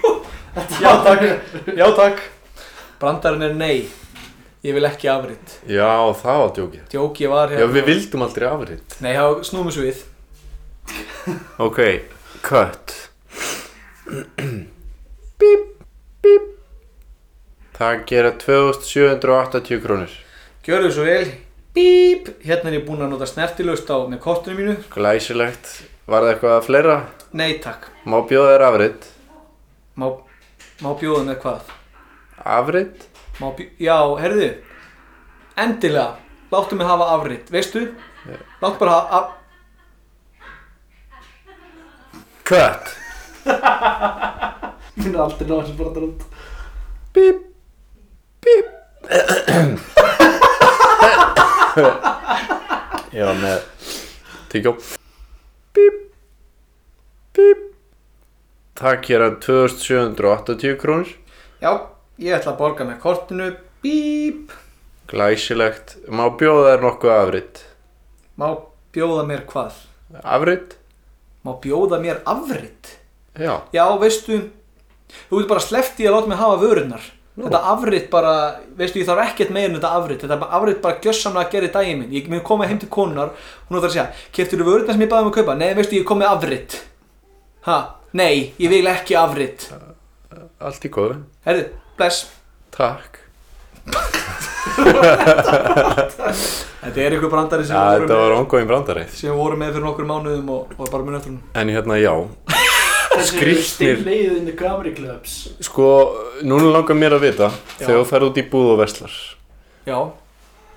Já 0.80 0.92
takk, 1.04 1.24
já 1.76 1.86
takk. 1.96 2.20
Brandarinn 3.00 3.42
er 3.50 3.54
nei. 3.58 3.86
Ég 4.64 4.74
vil 4.74 4.86
ekki 4.88 5.06
afrið. 5.12 5.56
Já, 5.70 5.90
það 6.18 6.38
var 6.42 6.52
djókið 6.56 6.86
Djóki 6.90 7.28
var 7.30 7.52
Já, 7.52 7.58
hérna. 7.60 7.72
við 7.76 7.84
vildum 7.86 8.24
aldrei 8.26 8.46
afrið 8.48 8.96
Nei, 9.04 9.12
þá 9.14 9.44
snúum 9.46 9.68
við 9.68 9.76
svo 9.76 9.84
við. 9.86 10.00
Ok, 11.62 11.80
cut 12.46 12.94
bíp 15.40 15.75
Það 17.76 18.04
gera 18.08 18.30
2780 18.40 19.82
krónur 19.84 20.12
Gjörðu 20.64 20.92
svo 20.96 21.04
vel. 21.04 21.26
Bíp. 21.76 22.30
Hérna 22.42 22.70
er 22.70 22.78
ég 22.78 22.86
búinn 22.86 23.04
að 23.04 23.12
nota 23.12 23.28
snertilöst 23.28 23.90
á 23.92 24.00
með 24.08 24.22
kortinu 24.24 24.56
mínu. 24.56 24.76
Glæsilegt 24.94 25.68
Var 26.08 26.22
það 26.24 26.30
eitthvað 26.32 26.64
fleira? 26.64 26.96
Nei 27.36 27.58
takk. 27.62 27.90
Má 28.08 28.16
bjóða 28.26 28.54
þér 28.54 28.64
afrið? 28.70 29.06
Má, 29.98 30.06
má 30.80 30.90
bjóða 31.00 31.22
með 31.26 31.38
hvað? 31.42 31.72
Afrið? 32.56 33.06
Má 33.40 33.48
bjó... 33.58 33.66
Já, 33.82 33.98
herðu. 34.22 34.48
Endilega. 35.58 36.16
Láttu 36.54 36.78
mig 36.78 36.86
hafa 36.86 37.08
afrið. 37.16 37.50
Veistu? 37.52 37.82
Láttu 38.62 38.78
bara 38.80 38.94
hafa... 38.96 39.18
Af... 39.18 39.34
Cut 42.46 42.94
Ég 44.96 45.02
finn 45.02 45.18
aldrei 45.18 45.48
ná 45.50 45.56
þessu 45.58 45.74
bara 45.80 46.06
út. 46.06 46.22
Bíp, 47.16 47.45
bíp 48.46 48.66
Ég 53.16 53.22
var 53.24 53.38
með 53.40 53.58
Tíkjó 54.52 54.72
Bíp, 55.76 55.98
Takk 58.76 59.08
hér 59.08 59.22
að 59.24 59.36
2780 59.44 60.76
krónur. 60.80 61.08
Já, 61.62 61.70
ég 62.20 62.36
ætla 62.36 62.52
að 62.52 62.58
borga 62.60 62.86
með 62.88 62.98
kortinu 63.04 63.48
Bíp 63.84 64.52
Glæsilegt. 65.08 65.96
Má 66.10 66.26
bjóða 66.36 66.74
þér 66.74 66.84
nokkuð 66.84 67.14
afritt? 67.14 67.62
Má 68.36 68.48
bjóða 68.96 69.24
mér 69.28 69.44
hvað? 69.48 69.72
Afritt? 70.22 70.76
Má 71.46 71.54
bjóða 71.62 72.00
mér 72.02 72.22
afrit? 72.26 72.96
Já. 73.36 73.62
Já, 73.72 73.86
veistu 74.00 74.40
Þú 75.30 75.38
getur 75.38 75.50
bara 75.52 75.62
í 76.02 76.08
að 76.08 76.16
láta 76.16 76.30
mig 76.32 76.40
hafa 76.40 76.58
vörurnar 77.36 77.50
Þetta 77.52 77.72
afrit 77.72 78.06
bara, 78.10 78.32
veistu, 78.78 79.00
ég 79.02 79.08
þarf 79.08 79.22
ekkert 79.30 79.52
meira 79.54 79.68
en 79.70 79.76
þetta 79.76 79.92
afrit 79.98 80.24
Þetta 80.24 80.48
afrit 80.58 80.80
bara 80.84 81.00
gjössamlega 81.04 81.44
að 81.46 81.52
gera 81.56 81.68
í 81.68 81.74
daginn 81.74 82.00
minn 82.00 82.14
Ég 82.16 82.30
mun 82.32 82.44
koma 82.46 82.68
heim 82.70 82.80
til 82.80 82.88
konunar 82.92 83.34
Hún 83.68 83.78
ætlar 83.78 83.90
að 83.90 83.96
segja, 83.96 84.06
keftur 84.32 84.62
þú 84.62 84.68
vörurnar 84.70 84.96
sem 84.96 85.04
ég 85.04 85.12
baði 85.12 85.26
um 85.26 85.30
að 85.32 85.36
kaupa? 85.40 85.58
Nei, 85.60 85.70
veistu, 85.76 85.98
ég 86.00 86.08
kom 86.08 86.22
með 86.22 86.32
afrit 86.32 86.70
Ha, 87.66 87.78
nei, 88.16 88.34
ég 88.62 88.72
vil 88.72 88.86
ekki 88.90 89.18
afrit 89.20 89.68
Allt 90.56 90.84
í 90.84 90.90
góðu. 90.92 91.20
Herðu, 91.46 91.64
bless 91.98 92.26
Takk. 92.76 93.22
Þetta 96.86 97.02
er 97.02 97.16
ykkur 97.16 97.30
brandari 97.32 97.64
sem, 97.66 97.76
vorum 97.78 98.06
þetta 98.08 98.58
með, 98.58 98.68
brandari. 98.68 99.04
sem 99.10 99.30
við 99.30 99.38
vorum 99.38 99.62
með 99.62 99.74
fyrir 99.76 99.86
nokkur 99.86 100.08
mánuðum 100.10 100.54
og, 100.56 100.76
og 100.76 100.90
bara 100.90 101.06
muni 101.06 101.18
eftir 101.20 101.34
hún 101.34 101.40
En 101.54 101.72
hérna, 101.74 101.98
já. 102.02 102.14
Skrýtnir. 103.24 103.96
Steinlegið 104.00 104.36
in 104.38 104.44
the 104.46 104.52
comedy 104.56 104.92
clubs 104.94 105.48
Sko, 105.64 105.86
núna 106.42 106.72
langar 106.74 106.96
mér 106.98 107.16
að 107.16 107.24
vita, 107.30 107.48
Já. 107.80 107.86
þegar 107.86 108.00
þú 108.02 108.06
ferð 108.10 108.28
út 108.30 108.40
í 108.42 108.44
búð 108.50 108.72
og 108.74 108.78
verslar, 108.82 109.14
Já, 109.86 109.98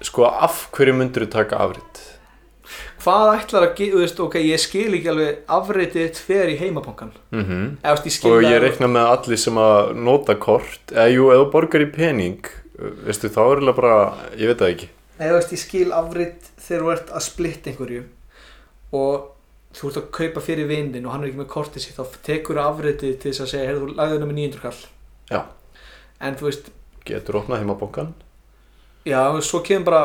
sko, 0.02 0.26
af 0.30 0.68
hverju 0.72 0.94
myndur 0.96 1.26
þú 1.28 1.32
taka 1.32 1.58
afritt? 1.66 2.06
hvað 3.00 3.30
ætlar 3.40 3.64
að, 3.64 3.76
ge- 3.80 3.92
þú 3.94 4.00
veist, 4.04 4.20
ok, 4.20 4.36
ég 4.44 4.60
skil 4.60 4.94
ekki 4.98 5.08
alveg 5.10 5.38
afritið 5.48 6.20
í 6.52 6.58
heimabankan 6.60 7.12
Mm 7.32 7.78
Eða, 7.84 7.96
veist, 7.96 8.06
ég 8.26 8.32
Og 8.32 8.44
ég 8.44 8.60
reikna 8.62 8.88
með 8.92 9.08
allir 9.14 9.38
sem 9.40 9.56
að 9.56 9.94
nota 9.96 10.36
kort, 10.36 10.80
eða 10.92 11.08
jú, 11.14 11.30
þú 11.32 11.52
borgar 11.52 11.82
í 11.82 11.90
pening, 11.96 12.46
veistu, 13.08 13.30
þá 13.32 13.40
er 13.56 13.64
það 13.64 13.76
bara, 13.80 14.14
ég 14.38 14.48
veit 14.52 14.60
það 14.60 14.74
ekki. 14.76 14.90
Nei, 15.20 15.28
þú 15.30 15.36
veist, 15.40 15.52
ég 15.56 15.60
skil 15.64 15.92
afrit 15.96 16.50
þegar 16.68 16.84
þú 16.84 16.92
ert 16.94 17.10
að 17.16 17.24
splitta 17.26 17.70
einhverju 17.72 18.04
og 18.94 19.30
þú 19.80 19.90
ert 19.90 20.00
að 20.02 20.08
kaupa 20.20 20.42
fyrir 20.44 20.68
vindin 20.70 21.06
og 21.08 21.14
hann 21.14 21.24
er 21.24 21.30
ekki 21.32 21.40
með 21.42 21.50
kortið 21.54 21.84
sitt 21.86 21.98
þá 22.00 22.18
tekur 22.26 22.60
afritið 22.64 23.18
til 23.22 23.32
þess 23.32 23.44
að 23.46 23.52
segja 23.54 23.68
heyrðu, 23.70 23.86
þú 23.90 23.98
lagði 24.00 24.18
hennar 24.18 24.32
með 24.32 24.40
900 24.40 24.64
kall 24.66 24.82
Já. 25.32 25.42
en 26.28 26.40
þú 26.40 26.50
veist, 26.50 26.72
Getur 27.10 27.40
opnað 27.40 27.62
heimabankan? 27.64 28.10
já, 29.08 29.22
svo 29.42 29.62
kemur 29.66 29.86
bara 29.90 30.02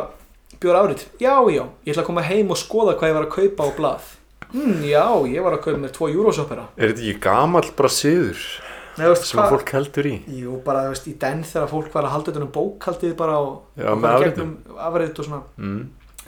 bjóra 0.62 0.84
afrit, 0.84 1.06
já, 1.20 1.34
já 1.50 1.64
ég 1.84 1.90
ætla 1.92 2.04
að 2.04 2.10
koma 2.12 2.22
heim 2.28 2.52
og 2.54 2.60
skoða 2.60 2.94
hvað 2.98 3.10
ég 3.10 3.18
var 3.18 3.26
að 3.26 3.34
kaupa 3.34 3.66
á 3.66 3.70
blað 3.76 4.12
hmm, 4.54 4.84
já, 4.86 5.04
ég 5.34 5.42
var 5.44 5.56
að 5.58 5.64
kaupa 5.66 5.82
með 5.82 5.96
2 5.98 6.12
eurosopera 6.14 6.68
Er 6.78 6.92
þetta 6.94 7.02
ekki 7.08 7.20
gamall 7.26 7.72
bara 7.76 7.90
siður 7.92 8.46
Nei, 8.94 9.08
þú 9.08 9.10
veist, 9.10 9.24
sem 9.26 9.40
að 9.42 9.50
fólk 9.56 9.70
heldur 9.74 10.06
í? 10.06 10.14
Jú, 10.38 10.56
bara, 10.62 10.84
veist, 10.92 11.08
í 11.10 11.16
den 11.18 11.40
þegar 11.42 11.70
fólk 11.72 11.88
var 11.96 12.06
að 12.06 12.12
halda 12.14 12.30
þetta 12.30 12.44
um 12.46 12.52
bókhaldið 12.54 13.14
bara 13.18 13.38
og 13.42 13.54
Já, 13.74 13.88
og 13.90 14.04
afritum. 14.06 14.52
gegnum 14.54 14.78
afrit 14.86 15.18
og 15.24 15.32
Mm. 15.58 15.80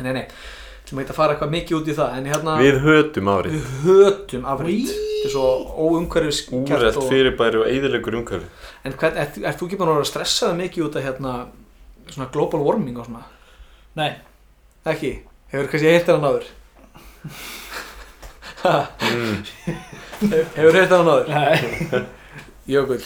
Nei, 0.02 0.12
nei, 0.12 0.24
ætlum 0.86 1.00
ekki 1.02 1.12
að 1.12 1.18
fara 1.18 1.34
eitthvað 1.34 1.52
mikið 1.56 1.76
út 1.80 1.88
í 1.90 1.94
það 1.98 2.16
en 2.20 2.26
hérna, 2.30 2.56
Við 2.62 2.76
hötum 2.86 3.28
afrið. 3.32 3.52
við 3.56 3.66
hötum 3.86 4.44
afrit 4.54 4.90
þetta 4.92 5.26
er 5.26 5.32
svo 5.34 5.46
óumhverfis 5.86 6.40
Úrætt 6.54 6.98
fyrirbæri 7.10 7.58
og 7.58 7.66
eðilegur 7.70 8.16
umhverfi. 8.20 8.46
En 8.86 8.92
hvern, 8.94 9.16
ert, 9.18 9.38
ert 9.42 9.58
þú 9.58 9.66
ekki 9.66 9.78
búin 9.80 9.90
að 9.90 9.98
vera 9.98 10.10
stressaði 10.12 10.58
mikið 10.62 10.84
út 10.86 10.96
af 11.00 11.06
hérna 11.08 11.32
svona 12.14 12.28
global 12.32 12.62
warming 12.62 12.98
og 13.02 13.08
svona? 13.08 13.24
Nei, 13.98 14.12
Ekki? 14.86 15.10
Hefur 15.50 15.66
kannski 15.72 15.90
heilt 15.90 16.06
hann 16.12 16.26
áður? 16.30 16.46
Ha, 18.62 18.76
Mm. 19.06 19.42
Hefur 20.56 20.76
heilt 20.78 20.90
hann 20.94 21.10
áður? 21.10 21.28
nei 21.28 22.04
Jökull 22.76 23.02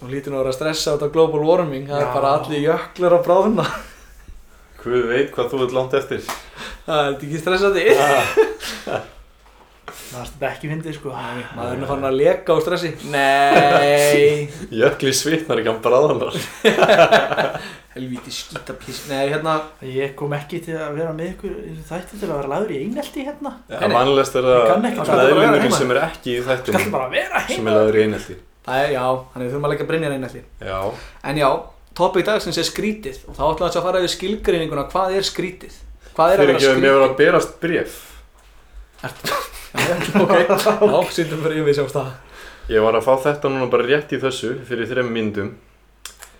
Þú 0.00 0.08
lítur 0.10 0.32
nú 0.32 0.38
að 0.40 0.44
vera 0.46 0.56
stressað 0.56 0.96
út 0.98 1.02
af 1.06 1.12
global 1.14 1.42
warming 1.44 1.86
það 1.88 2.00
er 2.00 2.06
Já. 2.06 2.12
bara 2.14 2.30
allir 2.38 2.62
jöklar 2.64 3.16
að 3.18 3.24
bráðna 3.26 3.66
Hvað 4.80 5.08
veit 5.10 5.32
hvað 5.34 5.50
þú 5.52 5.62
ert 5.66 5.74
langt 5.76 5.96
eftir? 5.98 6.20
Það 6.86 7.00
er 7.06 7.16
ekki 7.16 7.40
stressandi 7.40 7.82
Það 10.10 10.22
er 10.40 10.46
ekki 10.50 10.68
fyndið 10.70 10.94
sko 10.96 11.12
Maður 11.12 11.72
er 11.74 11.78
nú 11.80 11.88
fann 11.90 12.06
að 12.08 12.16
leka 12.18 12.54
á 12.54 12.58
stressi 12.64 12.90
Nei 13.12 14.48
Jökli 14.80 15.12
svitnar 15.14 15.60
ekki 15.60 15.70
hann 15.70 15.82
bráðanar. 15.84 16.38
Helvíti 17.94 18.32
skítapís 18.34 19.02
Nei, 19.10 19.24
hérna 19.30 19.56
Ég 19.86 20.14
kom 20.18 20.34
ekki 20.36 20.60
til 20.64 20.76
að 20.78 20.96
vera 20.98 21.14
með 21.16 21.32
ykkur 21.34 21.56
í 21.60 21.74
þætti 21.90 22.20
til 22.22 22.28
að 22.30 22.36
vera 22.40 22.52
lagður 22.54 22.74
í 22.74 22.80
einelti 22.86 23.26
hérna 23.26 23.52
er 24.40 24.48
það 24.48 24.68
kann 24.70 24.88
ekki 24.90 25.02
Skal 25.02 25.10
bara 25.10 25.26
vera 25.26 25.40
meðlumurinn 25.40 25.66
heima. 25.66 25.80
sem 25.82 25.92
er 25.94 26.00
ekki 26.06 26.36
í 26.36 26.44
þættinu 26.48 26.84
bara 26.94 27.10
vera 27.12 27.42
sem 27.46 27.56
heima 27.58 27.70
er 27.74 27.78
laður 27.80 27.98
í 28.00 28.04
einhelti. 28.06 28.38
Það 28.70 28.80
er, 28.84 28.90
já, 28.94 29.04
þannig 29.32 29.44
við 29.46 29.52
þurfum 29.54 29.66
að 29.68 29.72
leggja 29.74 29.88
brinjar 29.90 30.16
einalli 30.16 30.42
Já. 30.70 30.80
En 31.30 31.38
já, 31.40 31.50
topic 32.00 32.26
dagsins 32.28 32.58
er 32.60 32.66
skrítið 32.68 33.20
og 33.28 33.36
þá 33.38 33.42
ætlum 33.52 33.68
við 33.68 33.78
að 33.80 33.86
fara 33.86 34.00
yfir 34.02 34.14
skilgreininguna 34.16 34.86
hvað 34.92 35.16
er 35.20 35.28
skrítið 35.30 35.78
Hvað 36.16 36.32
er 36.34 36.40
að 36.40 36.40
Fyrir 36.40 36.48
vera 36.50 36.58
ekki 36.58 36.70
að 36.70 36.80
mér 36.80 36.80
skrítið 36.80 36.98
var 37.00 37.06
að 37.06 37.18
berast 37.20 37.52
bref. 37.62 37.98
Já, 39.70 39.94
ok, 40.18 40.32
já, 40.34 40.96
sýndum 41.14 41.42
fyrir 41.44 41.60
yfir 41.62 41.76
sjáumst 41.78 41.94
það 41.96 42.08
Ég 42.74 42.82
var 42.84 42.96
að 42.98 43.04
fá 43.06 43.12
þetta 43.24 43.50
núna 43.50 43.68
bara 43.70 43.86
rétt 43.86 44.12
í 44.14 44.18
þessu 44.22 44.50
fyrir 44.66 44.86
þrem 44.90 45.08
myndum. 45.14 45.48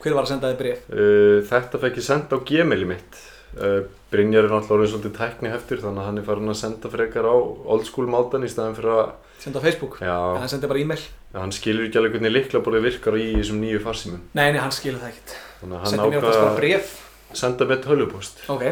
Hver 0.02 0.14
var 0.16 0.26
að 0.26 0.30
senda 0.32 0.50
þið 0.52 0.58
bréf? 0.60 0.82
Uh, 0.90 1.38
þetta 1.48 1.80
fekk 1.82 1.98
ég 1.98 2.06
senda 2.06 2.38
á 2.38 2.44
gmaili 2.46 2.86
mitt. 2.90 3.18
Uh, 3.58 3.80
Brynjar 4.12 4.46
er 4.46 4.52
náttúrulega 4.52 4.76
orðinn 4.76 4.92
svolítið 4.92 5.14
tækniheftur 5.18 5.82
þannig 5.82 6.02
að 6.04 6.06
hann 6.10 6.20
er 6.22 6.26
farin 6.28 6.52
að 6.52 6.58
senda 6.60 6.90
frekar 6.92 7.26
á 7.26 7.34
old 7.34 7.86
school 7.88 8.06
mátan 8.10 8.46
í 8.46 8.50
staðan 8.52 8.76
fyrir 8.78 8.94
að, 8.94 9.10
Senda 9.42 9.58
á 9.58 9.64
Facebook? 9.64 9.98
já, 10.04 10.14
En 10.36 10.42
hann 10.44 10.52
sendi 10.52 10.70
bara 10.70 10.82
e-mail? 10.84 11.02
hann 11.34 11.54
skilur 11.56 11.86
ekki 11.88 11.98
alveg 11.98 12.14
hvernig 12.18 12.34
liklaborðið 12.36 12.86
virkar 12.86 13.18
í 13.18 13.26
þessum 13.40 13.58
nýju 13.64 13.80
farsímum. 13.86 14.22
Nei, 14.38 14.48
nei, 14.54 14.60
hann 14.62 14.74
skilur 14.74 15.02
það 15.02 15.14
ekkert 15.14 15.34
Þannig 15.60 15.76
að 15.76 15.82
hann 15.84 15.92
Sendi 15.92 16.08
mér 16.08 16.16
ákvað 16.20 16.30
bara 16.38 16.50
að 16.50 16.56
bréf 16.60 16.94
senda 17.40 17.66
með 17.70 17.84
tölvupost. 17.88 18.46
Ok, 18.52 18.64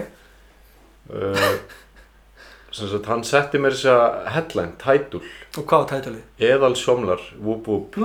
Uh, 1.09 1.55
sem 2.77 2.85
sagt, 2.91 3.07
hann 3.09 3.23
setti 3.25 3.57
mér 3.57 3.73
þess 3.73 3.87
að 3.89 4.27
headline, 4.35 4.75
title, 4.77 5.23
og 5.57 5.63
hvað 5.65 5.79
var 5.81 5.87
tætalið? 5.89 6.25
eðal 6.51 6.75
sjómlar, 6.77 7.23
whoop 7.47 7.65
whoop. 7.71 7.97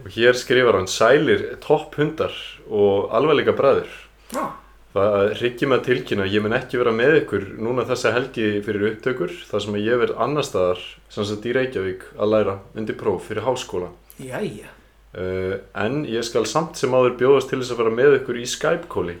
og 0.00 0.08
hér 0.14 0.34
skrifar 0.38 0.78
hann 0.80 0.88
sælir 0.90 1.44
topp 1.62 1.94
hundar 2.00 2.34
og 2.70 3.10
alvarleika 3.16 3.54
bræður. 3.56 3.90
Já 4.34 4.44
Það 4.90 5.36
hryggir 5.38 5.70
mig 5.70 5.78
að 5.78 5.86
tilkynna 5.86 6.26
að 6.26 6.34
ég 6.34 6.42
mun 6.42 6.56
ekki 6.56 6.80
vera 6.80 6.92
með 6.94 7.20
ykkur 7.20 7.46
núna 7.62 7.86
þessa 7.86 8.10
helgi 8.16 8.48
fyrir 8.66 8.88
upptökur 8.90 9.36
þar 9.46 9.64
sem 9.66 9.78
ég 9.78 10.02
verð 10.02 10.18
annar 10.26 10.46
staðar 10.48 10.82
sem 11.12 11.28
sagt 11.28 11.46
í 11.46 11.54
Reykjavík 11.54 12.04
að 12.18 12.34
læra 12.34 12.58
undir 12.74 12.98
próf 12.98 13.30
fyrir 13.30 13.46
háskóla. 13.46 13.92
Jæja 14.18 14.74
Uh, 15.10 15.56
en 15.74 16.04
ég 16.06 16.22
skal 16.22 16.44
samt 16.46 16.78
sem 16.78 16.92
áður 16.94 17.16
bjóðast 17.18 17.48
til 17.50 17.58
þess 17.58 17.72
að 17.74 17.80
vera 17.80 17.92
með 17.96 18.12
ykkur 18.20 18.36
í 18.38 18.44
Skype-kóli. 18.46 19.16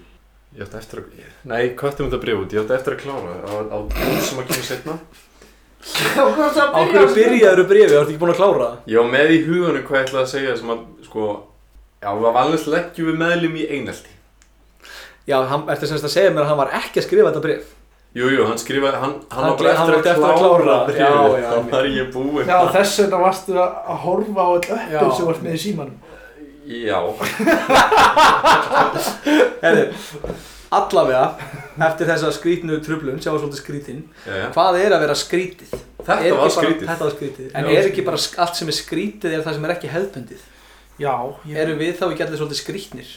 Ég 0.54 0.62
ætti 0.62 0.78
eftir 0.78 1.00
að... 1.00 1.24
Nei, 1.50 1.72
hvað 1.78 2.04
um 2.04 2.10
þetta 2.12 2.20
bréf 2.22 2.42
út? 2.44 2.54
Ég 2.54 2.62
ætti 2.62 2.76
eftir 2.76 2.94
að 2.94 3.00
klára 3.02 3.32
á, 3.42 3.54
á 3.74 3.78
búið 3.90 4.20
sem 4.28 4.38
að 4.38 4.52
kemur 4.52 4.68
setna. 4.68 4.94
Á 6.14 6.82
hverju 6.92 7.10
byrjaður 7.16 7.66
bréfi, 7.72 7.90
það 7.90 8.04
ekki 8.04 8.20
búin 8.22 8.32
að 8.36 8.38
klára 8.38 8.62
það? 8.62 8.78
Ég 8.92 9.02
var 9.02 9.10
með 9.16 9.34
í 9.34 9.40
hugunum 9.48 9.84
hvað 9.88 9.98
ég 9.98 10.06
ætlaði 10.06 10.22
að 10.22 10.30
segja 10.36 10.54
sem 10.60 10.72
að, 10.76 10.86
sko, 11.08 11.26
já, 11.98 12.10
við 12.20 12.38
vanlega 12.38 12.74
leggjum 12.76 13.10
við 13.10 13.20
meðlum 13.24 13.58
í 13.58 13.66
einelti. 13.74 14.16
Já, 15.28 15.36
hann, 15.50 15.62
ertu 15.68 15.86
semst 15.90 16.06
að 16.08 16.14
segja 16.14 16.30
mér 16.32 16.42
að 16.46 16.50
hann 16.52 16.60
var 16.62 16.70
ekki 16.80 16.96
að 17.00 17.06
skrifa 17.08 17.28
þetta 17.30 17.44
bréf 17.44 17.64
Jú, 18.10 18.26
jú, 18.26 18.42
hann 18.48 18.58
skrifaði, 18.58 18.98
hann, 18.98 19.12
hann, 19.30 19.30
Hann 19.30 19.44
var 19.52 19.58
bara 19.60 19.70
eftir, 19.70 19.94
átti 20.00 20.10
að 20.10 20.18
klára 20.40 20.76
já, 20.90 21.14
þá 21.46 21.56
var 21.70 21.86
ég 21.86 22.08
búinn. 22.10 22.42
Já, 22.48 22.58
þess 22.74 22.98
vegna 23.04 23.18
varstu 23.22 23.52
að 23.54 23.70
að 23.94 23.98
horfa 24.02 24.40
á 24.42 24.48
all 24.50 24.66
Já. 24.66 24.98
öppum 24.98 25.14
sem 25.16 25.26
varst 25.28 25.42
með 25.46 25.54
í 25.54 25.60
símanum 25.62 25.94
Já, 26.70 26.98
Herri, 29.62 29.84
allavega 30.74 31.22
Eftir 31.80 32.04
þessa 32.10 32.32
skrítnu 32.34 32.76
trublun, 32.84 33.20
sem 33.22 33.30
var 33.32 33.40
svolítið 33.40 33.60
skrítin 33.62 34.00
já, 34.26 34.34
já. 34.42 34.46
Hvað 34.54 34.72
er 34.82 34.90
að 34.96 35.00
vera 35.06 35.14
skrítið? 35.16 35.70
Þetta 36.00 36.18
Er 36.26 36.34
var 36.34 36.40
bara- 36.42 36.54
skrítið. 36.56 36.86
Þetta 36.90 37.04
var 37.06 37.14
skrítið 37.14 37.46
En 37.54 37.64
Já. 37.70 37.78
er 37.78 37.84
ekki 37.92 38.02
bara 38.04 38.18
allt 38.44 38.56
sem 38.58 38.68
er 38.68 38.74
skrítið 38.76 39.30
er 39.38 39.42
það 39.46 39.54
sem 39.56 39.64
er 39.70 39.74
ekki 39.76 39.92
hefðbundið? 39.94 40.42
Já, 41.00 41.14
Erum 41.62 41.78
við 41.80 41.94
þá 42.00 42.04
ekki 42.10 42.24
allir 42.26 42.38
svolítið 42.42 42.60
skrítnir? 42.64 43.10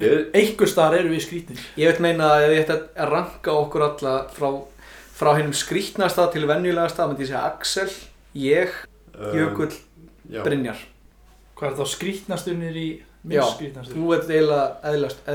Ég, 0.00 0.30
einhver 0.32 0.70
staðar 0.70 1.02
eru 1.02 1.10
við 1.12 1.20
skrítin 1.26 1.58
Ég 1.76 1.90
veit 1.90 2.00
meina 2.00 2.30
að 2.38 2.46
ef 2.46 2.52
ég 2.54 2.62
ætti 2.64 2.76
að 2.78 3.10
ranka 3.12 3.52
okkur 3.60 3.84
alla 3.90 4.14
frá, 4.32 4.48
frá 5.12 5.30
hennum 5.36 5.52
skrítnasta 5.52 6.24
til 6.32 6.46
venjulegasta, 6.48 7.04
þá 7.04 7.10
myndi 7.12 7.26
ég 7.26 7.30
segja 7.30 7.42
Axel, 7.50 7.90
ég, 8.40 8.72
um, 9.12 9.32
Jökull, 9.36 9.72
já. 10.32 10.40
Brynjar. 10.46 10.80
Hvað 11.58 11.68
er 11.68 11.76
þá 11.82 11.90
skrítnastunir 11.92 12.78
í 12.80 12.86
Já, 12.96 13.44
minn 13.44 13.52
skrítnastur? 13.52 13.94
þú 14.00 14.14
ert 14.16 14.30
ert 15.12 15.28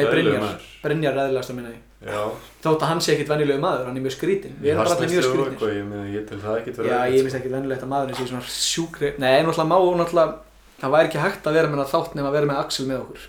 Nei, 0.00 0.08
Brynjar. 0.10 0.40
maður. 0.42 0.64
Brynjar 0.82 1.12
er 1.12 1.20
eðlilegastur 1.28 1.58
minna 1.60 1.74
ég. 1.74 1.82
Já. 2.04 2.22
Þótt 2.64 2.82
að 2.82 2.90
hann 2.90 3.04
sé 3.04 3.12
ekkit 3.14 3.30
venjulegu 3.30 3.62
maður, 3.62 3.84
hann 3.86 4.00
er 4.00 4.04
mjög 4.08 4.16
skrítin. 4.16 4.56
Við 4.64 4.72
erum 4.72 4.80
bara 4.82 4.96
allir 4.96 5.12
mjög 5.12 5.28
eitthvað, 5.28 5.76
Ég, 5.76 5.84
meina, 5.92 6.08
ég 6.16 6.26
til 6.28 6.40
það 6.42 6.58
ekkert 6.58 6.80
vera 6.80 6.88
Já, 6.88 6.98
ég 7.04 7.14
sko. 7.14 7.28
finnst 7.28 7.38
ekkit 7.38 7.54
venjulegt 7.54 7.84
að 7.86 7.92
maðurinn 7.94 8.18
sé 8.18 8.26
svona 8.32 8.48
sjúkri... 8.48 9.12
Nei, 9.22 9.30
náttúrulega 9.44 9.70
má 9.70 9.76
náttúrulega, 10.00 10.34
það 10.82 10.94
væri 10.96 11.08
ekki 11.12 11.22
hægt 11.22 11.48
að 11.48 11.56
vera 11.60 11.70
með 11.70 11.80
það 11.84 11.94
þátt 11.94 12.18
nema 12.18 12.28
að 12.32 12.36
vera 12.40 12.50
með 12.50 12.60
Axel 12.64 12.88
með 12.90 13.00
okkur. 13.04 13.24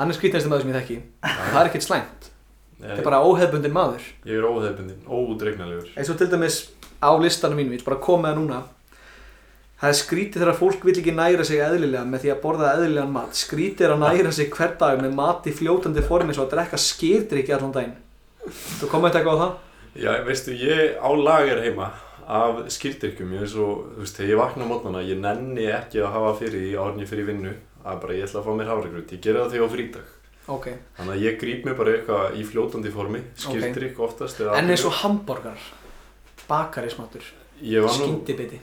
Hann 0.00 0.08
er 0.10 0.16
skrítnasti 0.16 0.48
maður 0.48 0.64
sem 0.64 0.72
ég 0.72 0.80
þekki. 0.80 0.98
Það 1.28 1.60
er 1.60 1.70
ekkit 1.70 1.84
slæmt. 1.86 2.28
þetta 2.80 2.98
er 3.02 3.04
bara 3.04 3.22
óhefbundin 3.28 3.74
maður 3.76 4.04
Ég 4.24 4.38
er 4.40 4.44
óhefbundin, 4.48 5.00
óútreiknalegur. 5.04 5.90
eins 5.96 6.08
og 6.08 6.16
til 6.16 6.30
dæmis 6.32 6.60
á 7.04 7.10
listanum 7.20 7.58
mínum, 7.60 7.74
ég 7.74 7.82
vil 7.82 7.88
bara 7.90 8.00
koma 8.00 8.28
með 8.28 8.32
það 8.32 8.38
núna 8.40 8.60
það 9.80 9.90
er 9.92 9.98
skrítið 10.00 10.42
þegar 10.42 10.58
fólk 10.58 10.82
vil 10.84 10.94
ekki 11.00 11.14
næra 11.16 11.44
sig 11.44 11.60
eðlilega 11.64 12.04
með 12.08 12.24
því 12.24 12.32
að 12.34 12.40
borða 12.42 12.72
eðlilegan 12.74 13.12
mat 13.14 13.36
skrítið 13.36 13.86
er 13.86 13.94
að 13.94 14.02
næra 14.04 14.32
sig 14.36 14.50
hver 14.52 14.74
dag 14.80 15.00
með 15.00 15.14
mat 15.16 15.48
í 15.48 15.54
fljótandi 15.56 16.04
formi 16.04 16.36
svo 16.36 16.44
að 16.46 16.54
drekka 16.54 16.80
skýrdrykki 16.80 17.54
allan 17.56 17.72
daginn 17.76 17.96
þú 18.80 18.90
komið 18.92 19.16
eitthvað 19.20 19.36
á 19.36 19.42
það? 19.44 19.54
Já, 20.00 20.12
veistu, 20.24 20.56
ég 20.56 20.96
á 21.00 21.10
lager 21.16 21.62
heima 21.64 21.90
af 22.30 22.60
skildyrkjum, 22.70 23.32
ég 23.34 23.42
er 23.42 23.48
svo, 23.50 23.70
þú 23.96 24.04
veist, 24.04 24.16
þegar 24.20 24.30
ég 24.30 24.38
vakna 24.38 24.66
á 24.68 24.70
mótnana, 24.70 25.00
ég 25.02 25.18
nenni 25.18 25.64
ekki 25.66 25.98
að 26.04 26.12
hafa 26.14 26.34
fyrir 26.38 26.76
en 26.78 27.00
ég 27.02 27.08
fyrir 27.10 27.26
vinnu, 27.26 27.54
að 27.84 28.00
bara 28.02 28.14
ég 28.18 28.24
ætla 28.28 28.40
að 28.40 28.46
fá 28.48 28.52
mér 28.60 28.70
hafragröð, 28.72 29.12
ég 29.14 29.20
gera 29.24 29.44
það 29.46 29.56
ég 29.58 29.64
á 29.64 29.68
frítag. 29.74 30.08
ok, 30.50 30.66
Þannig 30.98 31.14
að 31.14 31.22
ég 31.26 31.38
gríp 31.40 31.64
mér 31.68 31.76
bara 31.78 31.92
eitthvað 31.96 32.38
í 32.40 32.44
fljótandi 32.48 32.90
formi, 32.92 33.20
skildrykk 33.38 34.00
oftast 34.06 34.40
eða 34.40 34.56
en 34.58 34.70
eins 34.74 34.84
og 34.88 34.92
hambúrgar 35.02 35.58
bakarismatur, 36.48 37.22
Ég 37.62 37.82
var 37.84 37.92
nú, 37.92 38.06
skyndibiti. 38.06 38.60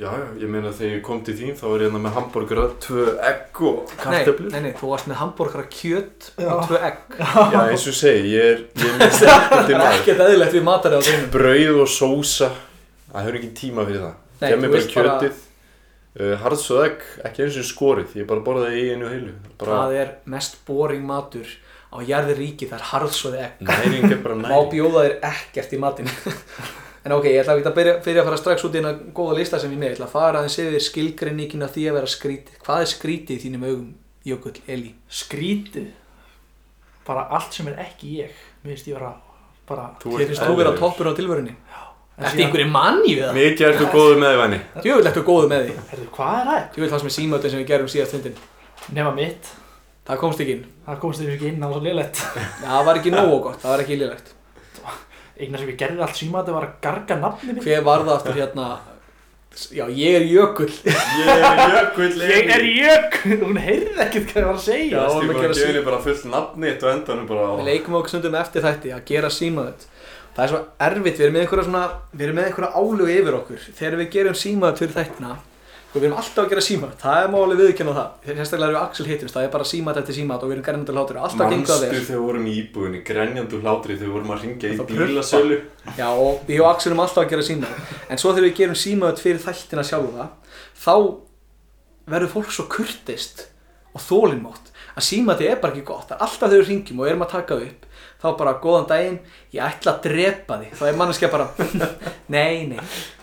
Já, 0.00 0.08
já, 0.08 0.24
ég 0.40 0.48
meina 0.48 0.70
þegar 0.72 0.94
ég 0.96 1.02
kom 1.04 1.18
til 1.22 1.34
þín 1.36 1.52
þá 1.58 1.66
var 1.68 1.82
ég 1.84 1.90
hérna 1.90 1.98
með 2.00 2.14
hambúrgara, 2.16 2.62
tvö 2.80 3.02
egg 3.28 3.58
og 3.60 3.90
nei, 3.92 3.98
kartöflur. 4.00 4.48
nei, 4.54 4.60
nei, 4.64 4.70
þú 4.80 4.88
varst 4.88 5.08
með 5.10 5.18
hambúrgara 5.20 5.64
kjöt 5.68 6.30
og 6.46 6.62
tvö 6.64 6.78
egg. 6.88 7.02
Já, 7.20 7.60
eins 7.68 7.84
og 7.92 7.96
segi, 7.98 8.32
ég 8.32 8.46
er, 8.54 8.62
ég 8.80 8.86
er 8.88 8.96
með 9.02 9.12
sterkandi 9.18 9.76
maður. 9.82 9.98
ekkert 10.00 10.22
eðlilegt 10.26 10.56
við 10.56 10.64
matari 10.70 10.96
á 10.96 11.02
þeim 11.04 11.26
Brauð 11.34 11.82
og 11.84 11.90
sósa, 11.92 12.48
það 13.12 13.20
hefur 13.26 13.38
ekki 13.42 13.50
tíma 13.60 13.84
fyrir 13.90 14.00
það. 14.06 14.16
Nei, 14.40 14.48
Gef 14.48 14.56
þú 14.56 14.62
mér 14.64 14.72
bara 14.72 14.80
vilt 14.80 14.96
bara- 14.96 15.12
kjötið, 15.20 15.44
uh, 16.20 16.34
harðs 16.42 16.68
og 16.74 16.84
egg, 16.86 17.04
ekki 17.26 17.46
eins 17.46 17.58
og 17.60 17.68
skorið, 17.68 18.16
ég 18.20 18.28
bara 18.28 18.44
borða 18.44 18.68
það 18.68 18.78
í 18.78 18.84
einu 18.92 19.10
heilu. 19.12 19.34
Bara 19.60 19.80
það 19.82 19.98
er 20.02 20.12
mest 20.34 20.60
boring 20.68 21.06
matur 21.08 21.48
á 21.92 21.96
jarðir 22.08 22.40
ríki, 22.40 22.68
það 22.70 22.78
er 22.78 22.86
harðsóði 22.92 23.42
egg. 23.46 23.64
Næring 23.68 24.06
er 24.08 24.22
bara 24.24 24.38
má 24.38 24.46
næring. 24.48 24.70
bjóða 24.74 25.04
þér 25.06 25.18
ekkert 25.32 25.76
í 25.76 25.82
matinn. 25.82 26.14
En 27.02 27.10
ok, 27.16 27.24
ég 27.26 27.40
ætla 27.42 27.56
að 27.58 27.74
byrja, 27.74 27.92
byrja 27.98 28.22
að 28.22 28.28
fara 28.28 28.36
strax 28.38 28.62
út 28.62 28.76
í 28.76 28.78
hérna 28.78 28.92
góða 29.10 29.32
lista 29.34 29.58
sem 29.58 29.72
ég 29.74 29.80
með, 29.80 29.88
ég 29.88 29.96
ætla 29.96 30.06
að 30.06 30.12
fara 30.12 30.38
aðeins 30.38 30.58
yfir 30.62 30.84
skilgreiningin 30.86 31.66
af 31.66 31.72
því 31.74 31.86
að 31.90 31.96
vera 31.96 32.10
skrítið. 32.12 32.60
Hvað 32.62 32.84
er 32.84 32.90
skrítið 32.92 33.34
í 33.34 33.42
þínum 33.42 33.64
augum, 33.66 33.88
Jökull, 34.22 34.54
Eli 34.70 34.92
Skrítið? 35.10 35.88
Bara 37.02 37.26
allt 37.34 37.58
sem 37.58 37.72
er 37.72 37.82
ekki 37.88 38.12
ég. 38.20 38.38
Mér 38.62 38.76
finnst 38.76 38.92
ég 38.92 39.00
vera 39.00 39.10
bara 39.68 39.88
Þú 40.02 40.16
ert 40.16 40.32
finnst 40.32 40.44
þú 40.44 40.56
vera 40.58 40.74
toppur 40.78 41.10
á 41.10 41.12
tilvörunni 41.16 41.54
Ertu 42.22 42.36
síðan- 42.36 42.44
einhverju 42.46 42.68
manni 42.72 43.14
við 43.16 43.24
það? 43.26 43.34
Mikið 43.38 43.66
ertu 43.68 43.88
góðu 43.94 44.18
með 44.22 44.36
venni. 44.42 44.60
Jökull, 44.86 45.08
ertu 45.10 45.24
góðu 45.26 45.48
með 45.52 45.64
því. 45.66 45.74
Herðu, 45.92 46.06
hvað 46.16 46.36
er 46.40 46.46
það? 46.52 46.60
Jökull, 46.76 46.90
það 46.92 47.02
sem 47.02 47.10
er 47.10 47.16
símaöldin 47.16 47.50
sem 47.54 47.62
við 47.62 47.66
gerum 47.72 47.90
síðast 47.94 48.16
hundin 48.18 48.38
Nema 48.92 49.14
mitt. 49.16 49.50
Það 50.02 50.18
komst 50.18 50.40
ekki 50.42 50.54
inn, 50.58 50.62
Það 50.86 50.96
komst 51.02 51.20
ekki 51.22 51.46
inn, 51.52 51.58
það 51.62 51.68
var 51.68 51.76
svo 51.78 51.84
liðlegt 51.86 52.22
Já, 52.22 52.70
það 52.72 52.86
var 52.88 52.98
ekki 52.98 53.12
nógu 53.14 53.36
gott, 53.44 53.60
það 53.62 53.70
var 53.72 53.82
ekki 53.84 53.98
lélegt. 54.00 54.32
Eina 55.42 55.58
sem 55.58 55.68
ég 55.70 55.76
gerði 55.78 56.02
allt 56.02 56.18
þetta 56.18 56.56
var 56.56 56.66
að 56.66 56.72
garga 56.82 57.18
nafni 57.22 57.54
mitt. 57.54 57.62
Hver 57.66 57.84
var 57.86 58.02
það 58.06 58.16
aftur 58.16 58.40
hérna? 58.40 58.66
Já, 59.52 59.84
ég 59.92 60.14
er 60.16 60.22
Jökull. 60.26 60.70
Ég 60.72 61.28
er 61.28 61.66
jökull 61.76 62.22
Ég 62.24 62.52
er 62.54 62.62
jökk 62.64 63.16
Hún 63.42 63.58
heyrði 63.60 63.98
ekkert 64.00 64.30
hvað 64.30 64.38
ég 64.40 64.46
var 64.48 64.56
að 64.56 64.62
segja. 64.64 65.02
Já. 65.02 65.02
Ég 65.12 65.76
að 65.82 65.84
bara 65.84 65.98
fullt 66.06 66.24
nafnitt 66.32 66.86
og 66.86 66.92
endanum 66.92 67.26
bara 67.28 67.48
á. 67.48 67.52
Við 67.60 67.68
leikum 67.68 67.98
okkur 67.98 68.14
stundum 68.14 68.38
eftir 68.40 68.64
þætti 68.64 68.94
að 68.96 69.02
gera 69.10 69.30
símaðut 69.32 69.84
Það 70.32 70.44
er 70.46 70.52
svo 70.52 70.60
erfitt, 70.88 71.16
við 71.18 71.24
erum 71.26 71.34
með 71.36 71.42
einhverja 71.46 71.64
svona 71.68 71.84
Við 72.16 72.26
erum 72.26 72.36
með 72.40 72.46
einhverja 72.48 72.74
álögu 72.80 73.14
yfir 73.20 73.34
okkur. 73.42 73.64
Þegar 73.78 73.96
við 74.00 74.12
gerum 74.16 74.36
símaðut 74.42 74.78
fyrir 74.80 74.94
þættina 74.96 75.32
sko, 75.36 76.00
Við 76.00 76.06
erum 76.08 76.20
alltaf 76.22 76.40
að 76.46 76.52
gera 76.54 76.62
símaðut, 76.64 77.02
það 77.02 77.18
er 77.22 77.32
máli 77.34 77.56
viðkynna 77.58 77.92
það. 77.98 78.12
Þegar 78.24 78.38
sérstaklega 78.40 78.68
erum 78.70 78.78
við 78.78 78.82
Axel 78.86 79.06
hittumst, 79.10 79.34
það 79.36 79.44
er 79.44 79.50
bara 79.52 79.66
símaðut 79.68 80.00
eftir 80.02 80.16
símaðut 80.16 80.42
Og 80.46 80.48
við 80.48 80.54
erum 80.56 80.66
gærnandi 80.68 80.94
hlátur, 80.96 81.18
alltaf 81.20 81.50
gengur 81.52 81.68
það 81.68 81.82
Manstu 81.82 81.84
vel. 81.84 81.90
þegar 81.92 82.16
við 82.16 82.22
vorum 82.24 82.46
í 82.48 82.54
íbúðinni, 82.62 83.02
grenjandu 83.10 83.60
hlátri 83.60 83.96
þegar 83.98 84.08
við 84.08 84.14
vorum 84.16 84.32
að 84.32 84.40
ringja 84.46 84.72
í 84.72 84.86
bílasölu. 84.88 85.58
Já, 86.00 86.08
og 86.08 86.40
við 86.48 86.62
og 86.64 86.70
Axel 86.72 86.90
erum 86.94 87.04
alltaf 87.04 87.22
að 87.26 87.30
gera 87.34 87.44
símaðut 87.50 87.92
En 88.08 88.22
svo 88.22 88.32
þegar 88.32 88.48
við 88.48 88.56
gerum 88.62 88.80
símaðut 88.86 89.20
fyrir 89.20 89.44
þættina 89.44 89.84
sjálfa 89.84 90.28
Þá 90.80 90.94
verður 92.08 92.32
fólk 92.32 92.50
svo 92.56 92.64
kurteist 92.72 93.44
og 93.92 94.00
þólinnmátt 94.00 94.72
að 94.96 95.06
símaðut 95.06 95.44
er 95.46 95.60
bara 95.60 95.72
ekki 95.76 95.84
gott. 95.88 96.08
Það 96.08 96.16
er 96.16 96.24
alltaf 96.26 96.48
þegar 96.48 96.62
við 96.62 96.70
ringjum 96.72 97.00
og 97.02 97.08
erum 97.08 97.24
að 97.26 97.34
taka 97.36 97.58
upp 97.68 97.86
þá 98.22 98.28
bara 98.38 98.54
góðan 98.62 98.88
daginn, 98.90 99.18
ég 99.52 99.64
ætla 99.66 99.96
að 99.96 100.02
drepa 100.06 100.58
þig. 100.62 100.72
Þá 100.78 100.84
er 100.88 100.98
manneskja 101.00 101.30
bara, 101.32 101.48
nei, 102.36 102.66
nei. 102.70 102.80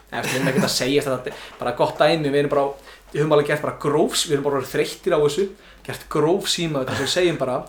Við 0.10 0.36
erum 0.36 0.52
ekki 0.52 0.64
að 0.66 0.74
segja 0.74 1.04
þetta. 1.06 1.36
Bara 1.60 1.76
gott 1.78 2.00
dæmi, 2.02 2.30
við 2.30 2.40
erum 2.44 2.54
bara 2.54 2.68
við 3.10 3.22
höfum 3.24 3.36
alveg 3.38 3.52
gert 3.52 3.66
bara 3.66 3.78
grófs, 3.82 4.26
við 4.28 4.38
erum 4.38 4.48
bara 4.50 4.60
orðið 4.62 4.74
þreyttir 4.76 5.16
á 5.16 5.20
þessu. 5.26 5.46
Gert 5.86 6.08
gróf 6.12 6.50
síma 6.52 6.84
þess 6.86 6.98
að 7.00 7.06
við 7.06 7.14
segjum 7.16 7.40
bara 7.42 7.60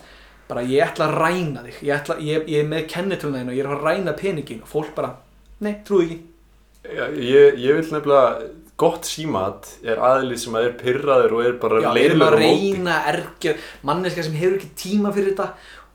bara 0.50 0.64
ég 0.66 0.82
ætla 0.82 1.06
að 1.06 1.18
ræna 1.20 1.62
þig. 1.66 1.76
Ég, 1.86 1.92
ætla, 1.94 2.16
ég, 2.26 2.48
ég 2.50 2.64
er 2.64 2.70
með 2.72 2.88
kennitöluna 2.90 3.42
þín 3.44 3.52
og 3.52 3.58
ég 3.58 3.62
er 3.64 3.70
að 3.70 3.84
ræna 3.86 4.16
peningin 4.18 4.64
og 4.64 4.72
fólk 4.72 4.90
bara, 4.96 5.12
nei, 5.62 5.76
trúðu 5.86 6.08
ekki. 6.08 6.18
Já, 6.90 7.04
ég, 7.12 7.60
ég 7.60 7.76
vil 7.76 7.92
nefnilega, 7.92 8.48
gott 8.80 9.04
símat 9.04 9.68
er 9.84 10.00
aðlið 10.00 10.38
sem 10.40 10.54
að 10.56 10.66
er 10.70 10.76
pyrraður 10.80 11.34
og 11.36 11.42
er 11.44 11.56
bara 11.60 11.82
Já, 11.84 11.90
við 11.92 12.06
erum 12.08 12.22
að 12.24 12.32
á 12.32 12.40
móti. 12.40 12.70
reyna 12.72 12.94
ergjör 13.12 13.66
manneska 13.84 14.24
sem 14.24 14.38
hefur 14.40 14.56
ekki 14.56 14.70
tíma 14.80 15.12
fyrir 15.12 15.34
þetta 15.34 15.50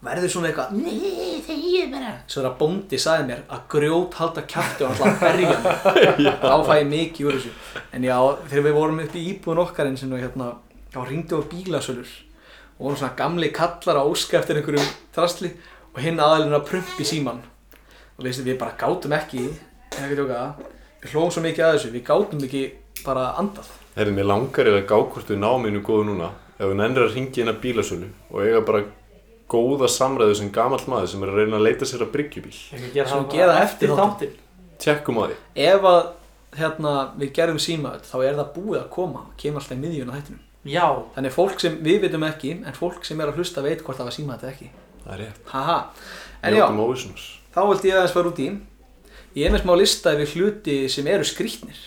verður 0.05 0.31
svona 0.33 0.49
eitthvað 0.51 0.75
Nei, 0.79 1.41
þegið 1.45 1.89
bara. 1.93 2.11
Svo 2.31 2.41
er 2.41 2.49
að 2.49 2.57
bóndi 2.59 2.99
sagði 3.01 3.27
mér 3.29 3.41
að 3.55 3.63
grjót 3.73 4.17
halda 4.19 4.43
kæfti 4.49 4.85
og 4.85 4.91
alltaf 4.91 5.09
að 5.09 5.23
berja 5.25 5.55
mig. 5.55 6.29
Þá 6.45 6.55
fæ 6.67 6.73
ég 6.79 6.87
mikið 6.91 7.29
úr 7.29 7.39
þessu. 7.39 7.53
En 7.91 8.07
já, 8.07 8.17
þegar 8.49 8.67
við 8.67 8.77
vorum 8.79 9.01
upp 9.05 9.15
í 9.15 9.25
íbúðun 9.33 9.63
okkar 9.65 9.89
eins 9.91 10.05
og 10.07 10.15
hérna 10.19 10.51
þá 10.95 10.99
ringdi 11.09 11.35
á 11.35 11.41
bílasölur 11.51 12.13
og 12.75 12.85
vorum 12.85 12.99
svona 12.99 13.17
gamli 13.19 13.51
kallar 13.55 13.99
að 14.01 14.11
óska 14.11 14.39
eftir 14.39 14.59
einhverjum 14.59 14.93
trastli 15.15 15.51
og 15.91 15.99
hinn 16.03 16.19
aðalinn 16.19 16.55
að 16.55 16.65
prumpi 16.69 17.07
síman 17.07 17.41
og 18.15 18.23
veistu, 18.23 18.45
við 18.47 18.59
bara 18.59 18.75
gátum 18.79 19.15
ekki 19.15 19.43
við 19.95 21.11
hlóðum 21.11 21.31
svo 21.31 21.43
mikið 21.43 21.65
að 21.65 21.73
þessu, 21.75 21.91
við 21.93 22.03
gátum 22.07 22.45
ekki 22.47 22.63
bara 23.05 23.33
andað. 23.39 23.67
Herri, 23.95 24.11
mér 24.15 24.27
langar 24.27 24.67
eða 24.71 24.83
gá 24.87 24.95
hvort 24.97 25.29
við 25.29 25.41
náum 25.43 25.67
einu 25.67 25.83
góðu 25.85 26.07
núna 26.09 26.31
ef 26.55 26.65
við 26.65 26.77
nennir 26.79 27.05
að 27.05 27.15
ringja 27.15 27.43
inn 27.43 27.51
að 27.51 27.59
bílasölu 27.63 28.07
og 28.31 28.39
eiga 28.41 28.61
bara 28.67 28.81
góða 29.51 29.87
samræðu 29.91 30.35
sem 30.39 30.51
gamall 30.51 30.83
maður 30.89 31.11
sem 31.11 31.23
er 31.25 31.31
að 31.31 31.39
reyna 31.41 31.59
að 31.59 31.65
leita 31.67 31.85
sér 31.89 32.05
að 32.05 32.11
bryggjubíl. 32.15 32.55
Ég 32.73 32.87
gera 32.95 33.07
Svo 33.11 33.23
það 33.29 33.61
eftir 33.61 33.93
þáttinn. 33.99 34.35
Tjekkum 34.81 35.19
á 35.21 35.23
því. 35.29 35.35
ef 35.65 35.85
að 35.91 36.01
hérna, 36.59 36.93
við 37.19 37.31
gerum 37.35 37.59
símaður 37.59 38.03
þá 38.07 38.15
er 38.25 38.35
það 38.39 38.49
búið 38.55 38.79
að 38.81 38.89
koma 38.95 39.25
kemur 39.37 39.61
alltaf 39.61 39.77
í 39.77 39.81
miðjun 39.83 40.11
á 40.11 40.15
þættinum. 40.17 40.41
Já, 40.65 40.85
þannig 41.15 41.33
fólk 41.35 41.59
sem 41.61 41.75
við 41.85 41.99
vitum 42.07 42.23
ekki 42.25 42.51
en 42.65 42.73
fólk 42.73 43.05
sem 43.05 43.19
er 43.21 43.29
að 43.29 43.37
hlusta 43.39 43.61
veit 43.61 43.83
hvort 43.85 43.99
það 43.99 44.07
var 44.09 44.15
símaður 44.15 44.45
eða 44.47 44.53
ekki. 44.55 44.69
Það 45.05 45.13
er 45.13 45.19
rétt. 45.21 45.41
haha, 45.51 45.75
en 46.41 46.55
já, 46.55 46.65
þá 47.53 47.59
vildi 47.69 47.91
ég 47.91 47.95
aðeins 47.99 48.15
fara 48.15 48.31
út 48.31 48.39
í. 48.41 48.47
Ég 49.35 49.45
er 49.45 49.51
með 49.53 49.61
smá 49.65 49.73
lista 49.77 50.13
yfir 50.15 50.31
hluti 50.33 50.77
sem 50.89 51.07
eru 51.11 51.27
skrýtnir. 51.27 51.77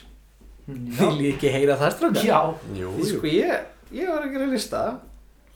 Vil 0.69 1.21
ég 1.25 1.35
ekki 1.35 1.51
heyra 1.51 1.79
það 1.81 1.95
strákar? 1.97 2.25
Já. 2.29 2.41
Jú, 2.77 2.91
Því 2.99 3.05
jú. 3.09 3.11
sko 3.17 3.31
ég, 3.33 3.67
ég 3.97 4.11
var 4.13 4.27
að 4.27 4.33
gera 4.37 4.49
lista 4.53 4.83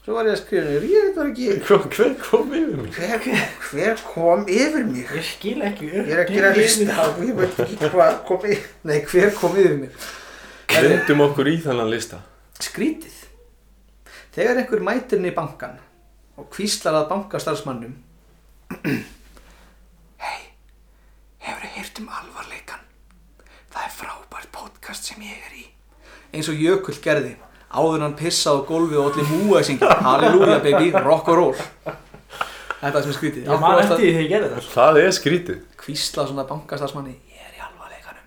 svo 0.02 0.16
var 0.16 0.26
ég 0.26 0.34
að 0.34 0.40
skrifa 0.42 0.64
niður, 0.66 0.86
ég 0.90 1.04
veit 1.06 1.18
var 1.18 1.28
ekki. 1.30 1.48
Hver, 1.66 1.84
hver 1.96 2.14
kom 2.22 2.54
yfir 2.58 2.80
mig? 2.80 2.90
Hver, 2.96 3.46
hver 3.68 4.02
kom 4.06 4.42
yfir 4.50 4.84
mig? 4.88 5.06
Ég 5.14 5.28
skil 5.28 5.62
ekki 5.68 5.88
Ég 5.92 6.10
er 6.10 6.24
að 6.24 6.32
gera 6.34 6.52
lista 6.56 6.98
og 7.06 7.22
ég 7.26 7.38
veit 7.38 7.62
ekki 7.66 7.78
hvað 7.92 8.18
kom 8.28 8.46
yfir 8.48 8.66
nei, 8.90 8.98
hver 9.12 9.30
kom 9.38 9.56
yfir 9.62 9.78
mig. 9.84 9.90
Vindum 10.72 11.24
okkur 11.28 11.50
í 11.52 11.56
þennan 11.62 11.90
lista. 11.92 12.22
skrítið. 12.62 13.18
Þegar 14.32 14.62
einhver 14.62 14.80
mætir 14.86 15.18
inn 15.20 15.28
í 15.28 15.34
bankan 15.36 15.76
og 16.40 16.46
kvíslar 16.54 16.96
að 17.02 17.08
bankastarfsmannum 17.10 17.94
hei 20.22 20.38
hefur 21.44 21.66
þið 21.66 21.74
heyrt 21.76 22.00
um 22.00 22.08
alvarleikan 22.16 22.86
það 23.72 23.82
er 23.84 23.92
frábært 23.98 24.52
podcast 24.54 25.10
sem 25.10 25.20
ég 25.26 25.36
er 25.36 25.58
í. 25.60 25.66
Eins 26.32 26.48
og 26.48 26.56
Jökull 26.56 26.96
gerði 27.04 27.34
áður 27.72 27.96
en 27.98 28.04
hann 28.06 28.16
pissaði 28.18 28.62
á 28.62 28.68
gólfið 28.68 28.98
og 29.00 29.06
allir 29.12 29.26
múæsingi 29.32 29.90
halleluja 30.06 30.58
baby, 30.64 30.90
rock 31.04 31.28
and 31.32 31.38
roll. 31.38 31.56
Þetta 32.82 32.98
er 32.98 33.02
sem 33.06 33.12
er 33.12 33.18
skrítið. 33.18 33.42
Ég 33.46 33.61
man 33.62 33.78
eftir 33.78 33.96
því 34.00 34.08
þegar 34.11 34.22
ég 34.24 34.30
gerði 34.32 34.48
þetta 34.56 34.72
Það 34.74 35.00
er 35.02 35.12
skrítið. 35.18 35.58
kvísla 35.82 36.24
svona 36.28 36.44
bankastarfsmanni 36.48 37.12
ég 37.14 37.42
er 37.46 37.52
í 37.54 37.61
alvarleikanum. 37.62 38.26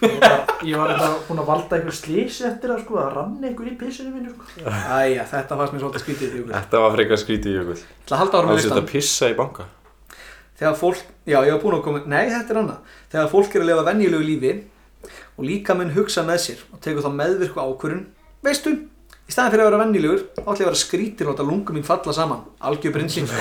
Ég 0.00 0.14
var, 0.20 0.46
ég 0.64 0.78
var 0.80 0.90
eitthvað 0.94 1.16
búinn 1.26 1.40
að 1.42 1.48
valda 1.50 1.76
einhver 1.76 1.92
slísi 1.96 2.44
eftir 2.48 2.70
það 2.72 2.78
sko 2.86 2.96
að 3.02 3.10
rann 3.18 3.34
einhver 3.44 3.68
í 3.68 3.74
pissinu 3.80 4.14
mínu 4.14 4.30
sko. 4.32 4.64
Æja, 4.96 5.26
þetta 5.28 5.58
fannst 5.60 5.74
mér 5.76 5.82
svolítið 5.84 6.02
skrítið 6.06 6.34
Jökull. 6.38 6.54
Ég 6.54 6.56
Þetta 6.56 6.80
var 6.84 6.94
frekar 6.96 7.20
skrítið 7.20 7.52
halda 8.22 8.40
ára 8.40 8.46
Það 8.48 8.50
með 8.50 8.60
setja 8.62 8.70
listan 8.70 8.80
að 8.80 8.90
pissa 8.94 9.28
í 9.28 9.36
banka. 9.42 9.66
þegar 10.60 10.76
fólk, 10.80 11.02
já 11.28 11.38
ég 11.44 11.52
var 11.52 11.60
búinn 11.66 11.76
og 15.36 15.42
líka 15.46 15.72
mun 15.76 15.92
hugsa 15.94 16.22
með 16.26 16.38
sér 16.44 16.58
og 16.72 16.78
tegur 16.84 17.04
þá 17.04 17.10
meðvirku 17.16 17.58
ákvörun 17.62 18.02
veistu, 18.44 18.70
í 19.28 19.30
staðin 19.32 19.52
fyrir 19.54 19.64
að 19.64 19.68
vera 19.70 19.82
venjulegur 19.84 20.20
þá 20.36 20.40
ætla 20.42 20.56
ég 20.56 20.64
að 20.64 20.70
vera 20.70 20.82
skrítir 20.82 21.26
og 21.28 21.32
láta 21.34 21.44
lungum 21.48 21.74
mín 21.78 21.86
falla 21.86 22.12
saman. 22.16 22.42
Algjör 22.60 22.92
prinsip. 22.96 23.28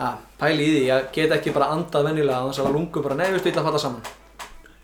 Ha, 0.00 0.08
pæli 0.40 0.64
í 0.64 0.68
því 0.72 0.82
ég 0.86 1.08
get 1.12 1.32
ekki 1.36 1.50
bara 1.52 1.66
andað 1.74 2.06
venjulega 2.06 2.38
þannig 2.46 2.68
að 2.70 2.76
lungum 2.78 3.02
bara, 3.04 3.16
nei 3.18 3.28
veistu, 3.34 3.50
ég 3.50 3.52
ætla 3.52 3.60
að 3.60 3.66
falla 3.68 3.80
saman. 3.82 4.02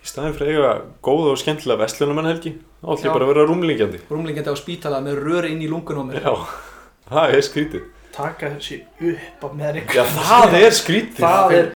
Í 0.05 0.07
staðin 0.11 0.35
fyrir 0.37 0.51
að 0.51 0.57
eiga 0.67 0.73
góða 1.09 1.31
og 1.33 1.39
skemmtilega 1.41 1.81
vestlunumann 1.81 2.29
helgi 2.29 2.53
þá 2.53 2.87
ætlum 2.93 3.01
Já. 3.01 3.07
ég 3.09 3.15
bara 3.15 3.25
að 3.25 3.31
vera 3.33 3.47
rúmlingjandi. 3.49 3.99
Rúmlingjandi 4.13 4.53
á 4.53 4.57
spítala 4.61 4.99
með 5.07 5.15
rör 5.25 5.45
inn 5.49 5.65
í 5.65 5.69
lungun 5.73 5.99
á 5.99 6.05
mér. 6.11 6.17
Já, 6.21 6.33
það 7.09 7.27
er 7.39 7.43
skrítið 7.49 7.83
Taka 8.17 8.49
þessi 8.55 8.77
upp 9.13 9.41
á 9.45 9.49
með 9.57 9.75
Já, 9.93 10.05
það 10.09 10.51
er 10.61 10.73
skrítið 10.77 11.21
Það 11.25 11.47
er 11.57 11.67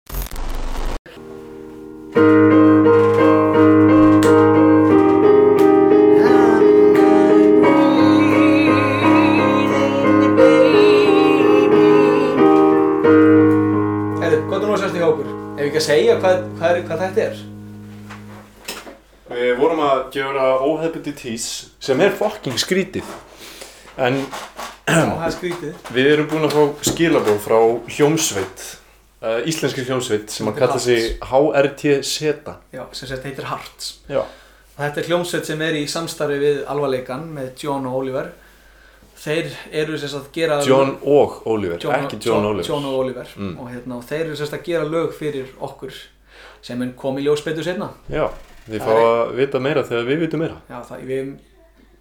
segja 15.81 16.17
hvað, 16.21 16.43
hvað, 16.59 16.75
er, 16.75 16.83
hvað 16.87 17.01
þetta 17.05 17.23
er? 17.25 17.39
Við 19.31 19.51
vorum 19.59 19.81
að 19.85 20.01
gera 20.13 20.47
óhefbundi 20.61 21.13
tís 21.17 21.47
sem 21.81 22.03
er 22.03 22.13
fucking 22.17 22.59
skrítið. 22.61 23.07
En 24.01 24.21
Já, 24.91 25.07
er 25.25 25.33
skrítið. 25.33 25.89
við 25.95 26.11
erum 26.13 26.29
búin 26.31 26.47
að 26.47 26.55
fá 26.57 26.91
skilabóð 26.91 27.41
frá 27.45 27.57
hljómsveit 27.95 28.80
uh, 29.21 29.39
íslenski 29.49 29.85
hljómsveit 29.87 30.29
sem 30.33 30.47
að 30.51 30.59
kalla 30.61 30.79
sig 30.81 31.17
HRT-SETA 31.21 32.55
Já, 32.73 32.85
sem 32.91 33.07
sérst 33.09 33.25
heitir 33.27 33.47
Hearts 33.49 33.91
Já, 34.11 34.21
Þetta 34.77 35.01
er 35.03 35.09
hljómsveit 35.11 35.45
sem 35.45 35.61
er 35.61 35.75
í 35.77 35.83
samstarfi 35.89 36.37
við 36.41 36.61
alvarleikan 36.71 37.27
með 37.35 37.51
John 37.61 37.83
og 37.85 37.99
Oliver. 37.99 38.31
Þeir 39.21 39.51
eru 39.83 39.97
sérst 40.01 40.17
að 40.17 40.29
gera 40.33 40.55
John 40.65 40.95
og 41.05 41.41
Oliver, 41.51 41.77
John, 41.83 41.93
ekki 42.07 42.17
John 42.25 42.47
Oliver. 42.47 42.65
John 42.65 42.87
og 42.89 42.95
Oliver. 43.03 43.27
Mm. 43.37 43.51
og, 43.61 43.67
hérna, 43.69 43.99
og 43.99 44.07
þeir 44.09 44.23
eru 44.31 44.39
sérst 44.39 44.55
að 44.57 44.63
gera 44.65 44.87
lög 44.89 45.13
fyrir 45.13 45.51
okkur 45.61 45.93
sem 46.65 46.79
mun 46.81 46.95
kom 46.97 47.19
í 47.21 47.25
ljós 47.27 47.43
betur 47.45 47.65
setna 47.67 47.91
Já, 48.09 48.25
þið 48.65 48.81
fá 48.87 48.91
er- 48.95 49.03
að 49.05 49.35
vita 49.37 49.61
meira 49.61 49.83
þegar 49.85 50.09
við 50.09 50.23
vitum 50.25 50.41
meira. 50.45 50.57
Já, 50.71 50.79
það, 50.89 51.05
við, 51.11 51.31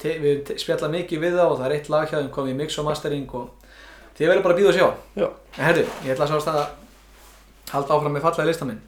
te, 0.00 0.16
við 0.24 0.52
spjalla 0.62 0.92
mikið 0.94 1.24
við 1.26 1.36
það 1.36 1.52
og 1.52 1.58
það 1.60 1.66
er 1.68 1.76
eitt 1.76 1.92
lag 1.92 2.08
hjá 2.08 2.18
þeim 2.22 2.32
komið 2.38 2.54
í 2.54 2.58
mix 2.62 2.78
og 2.80 2.88
mastering 2.88 3.34
og 3.36 3.74
þið 4.16 4.30
verður 4.30 4.46
bara 4.46 4.54
að 4.56 4.62
býða 4.62 4.72
og 4.72 4.78
sjá. 4.78 4.88
Já. 5.20 5.28
En 5.58 5.64
herri, 5.68 5.84
ég 6.06 6.14
ætla 6.14 6.30
að 6.30 6.32
sást 6.38 6.52
að 6.54 6.62
halda 7.70 7.96
áfram 7.96 8.16
með 8.16 8.24
fallega 8.26 8.48
lista 8.50 8.68
minn. 8.68 8.80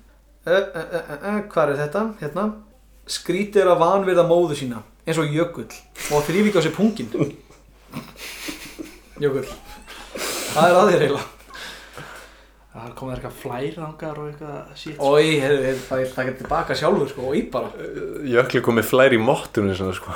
Uh, 0.42 0.52
uh, 0.52 0.62
uh, 0.76 0.94
uh, 0.98 1.26
uh, 1.32 1.40
Hvað 1.52 1.74
er 1.74 1.82
þetta? 1.84 2.06
Hérna. 2.22 2.46
Skrítið 3.12 3.64
er 3.64 3.72
að 3.72 3.82
vanvirða 3.82 4.24
móðu 4.26 4.56
sína 4.58 4.82
eins 5.02 5.18
og 5.18 5.30
jökull 5.34 5.66
og 6.14 6.24
þrýf 6.26 6.48
ekki 6.48 6.62
á 6.62 6.64
sér 6.66 6.74
pungin. 6.76 7.12
Jökull. 9.22 9.46
Það 10.52 10.66
er 10.66 10.76
að 10.78 10.90
þér 10.92 11.06
eiginlega. 11.06 11.28
Það 12.72 12.92
komið 12.96 13.14
eitthvað 13.14 13.34
flærangar 13.36 14.18
og 14.18 14.28
eitthvað 14.30 14.76
shit 14.80 15.00
Ói, 15.02 15.26
það 15.84 16.02
er 16.02 16.12
það 16.14 16.30
tilbaka 16.38 16.76
sjálfur 16.78 17.10
sko, 17.10 17.26
og 17.28 17.36
í 17.36 17.42
bara. 17.52 17.68
Jökli 18.32 18.62
komið 18.64 18.86
flær 18.88 19.12
í 19.12 19.20
mottunum 19.20 19.76
svona, 19.76 19.92
sko. 19.98 20.14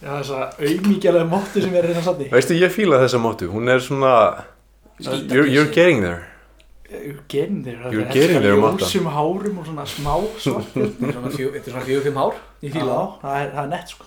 Já, 0.00 0.10
þessa 0.22 0.40
auðmíkjalega 0.56 1.26
móttu 1.28 1.60
sem 1.64 1.74
er 1.74 1.90
hérna 1.90 2.04
satt 2.06 2.20
í 2.22 2.30
Veistu, 2.30 2.56
ég 2.56 2.72
fíla 2.72 3.00
þessa 3.02 3.20
mottu. 3.20 3.50
Hún 3.52 3.68
er 3.72 3.82
svona 3.84 4.14
you're, 5.00 5.46
you're 5.46 5.70
getting 5.72 6.00
there. 6.02 6.22
You're 6.90 7.22
getting 7.28 7.62
there 7.64 7.92
You're 7.92 8.06
getting 8.14 8.40
there. 8.42 8.54
Ljósum 8.56 9.08
hárum 9.10 9.58
og 9.58 9.66
svona 9.66 9.84
smá 9.90 10.12
svartir 10.38 10.86
Þetta 10.96 11.08
er 11.08 11.16
svona 11.16 11.32
fjó- 11.34 11.50
þetta 11.56 11.66
er 11.66 11.72
svona 11.74 11.84
fjögur, 11.88 12.04
fimm 12.06 12.20
ár 12.22 12.36
Ég 12.62 12.72
fíla. 12.76 12.98
Það 13.20 13.26
það 13.26 13.40
er, 13.42 13.50
það 13.56 13.62
er 13.64 13.70
nett 13.74 13.90
sko. 13.94 14.06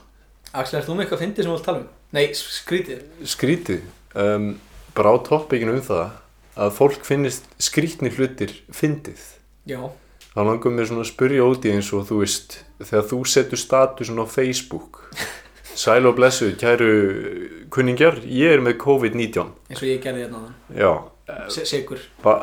Axel, 0.53 0.77
ert 0.79 0.87
þú 0.87 0.95
með 0.95 1.03
eitthvað 1.05 1.23
fyndið 1.25 1.43
sem 1.43 1.51
þú 1.51 1.57
vilt 1.57 1.67
tala 1.67 1.81
um? 1.83 1.89
Nei, 2.15 2.23
skrítið. 2.39 3.01
Skrítið? 3.35 3.81
Um, 4.15 4.47
Bara 4.97 5.11
á 5.13 5.15
toppikinu 5.27 5.75
um 5.77 5.83
það 5.85 6.07
að 6.59 6.71
fólk 6.79 7.03
finnist 7.05 7.45
skrítni 7.61 8.09
hlutir 8.15 8.55
fyndið. 8.73 9.19
Já, 9.69 9.83
þá 10.33 10.39
langar 10.47 10.73
mér 10.73 10.87
svona 10.89 11.03
að 11.05 11.11
spyrja 11.11 11.45
út 11.51 11.67
í 11.69 11.75
eins 11.75 11.91
og 11.93 12.07
þú 12.09 12.17
veist 12.23 12.57
þegar 12.81 13.05
þú 13.11 13.19
setur 13.29 13.59
statusin 13.61 14.19
á 14.23 14.25
Facebook 14.27 15.03
Sæl 15.75 16.07
og 16.09 16.17
blessu, 16.17 16.49
kæru 16.59 16.89
kunningjar, 17.73 18.21
ég 18.25 18.57
er 18.57 18.63
með 18.65 18.79
COVID-19. 18.81 19.49
Eins 19.69 19.81
og 19.83 19.89
ég 19.89 20.03
gerði 20.03 20.25
hérna 20.25 20.45
þann 20.45 20.79
Já, 20.79 20.93
Se 21.53 21.65
Sigur 21.69 22.01
va 22.23 22.37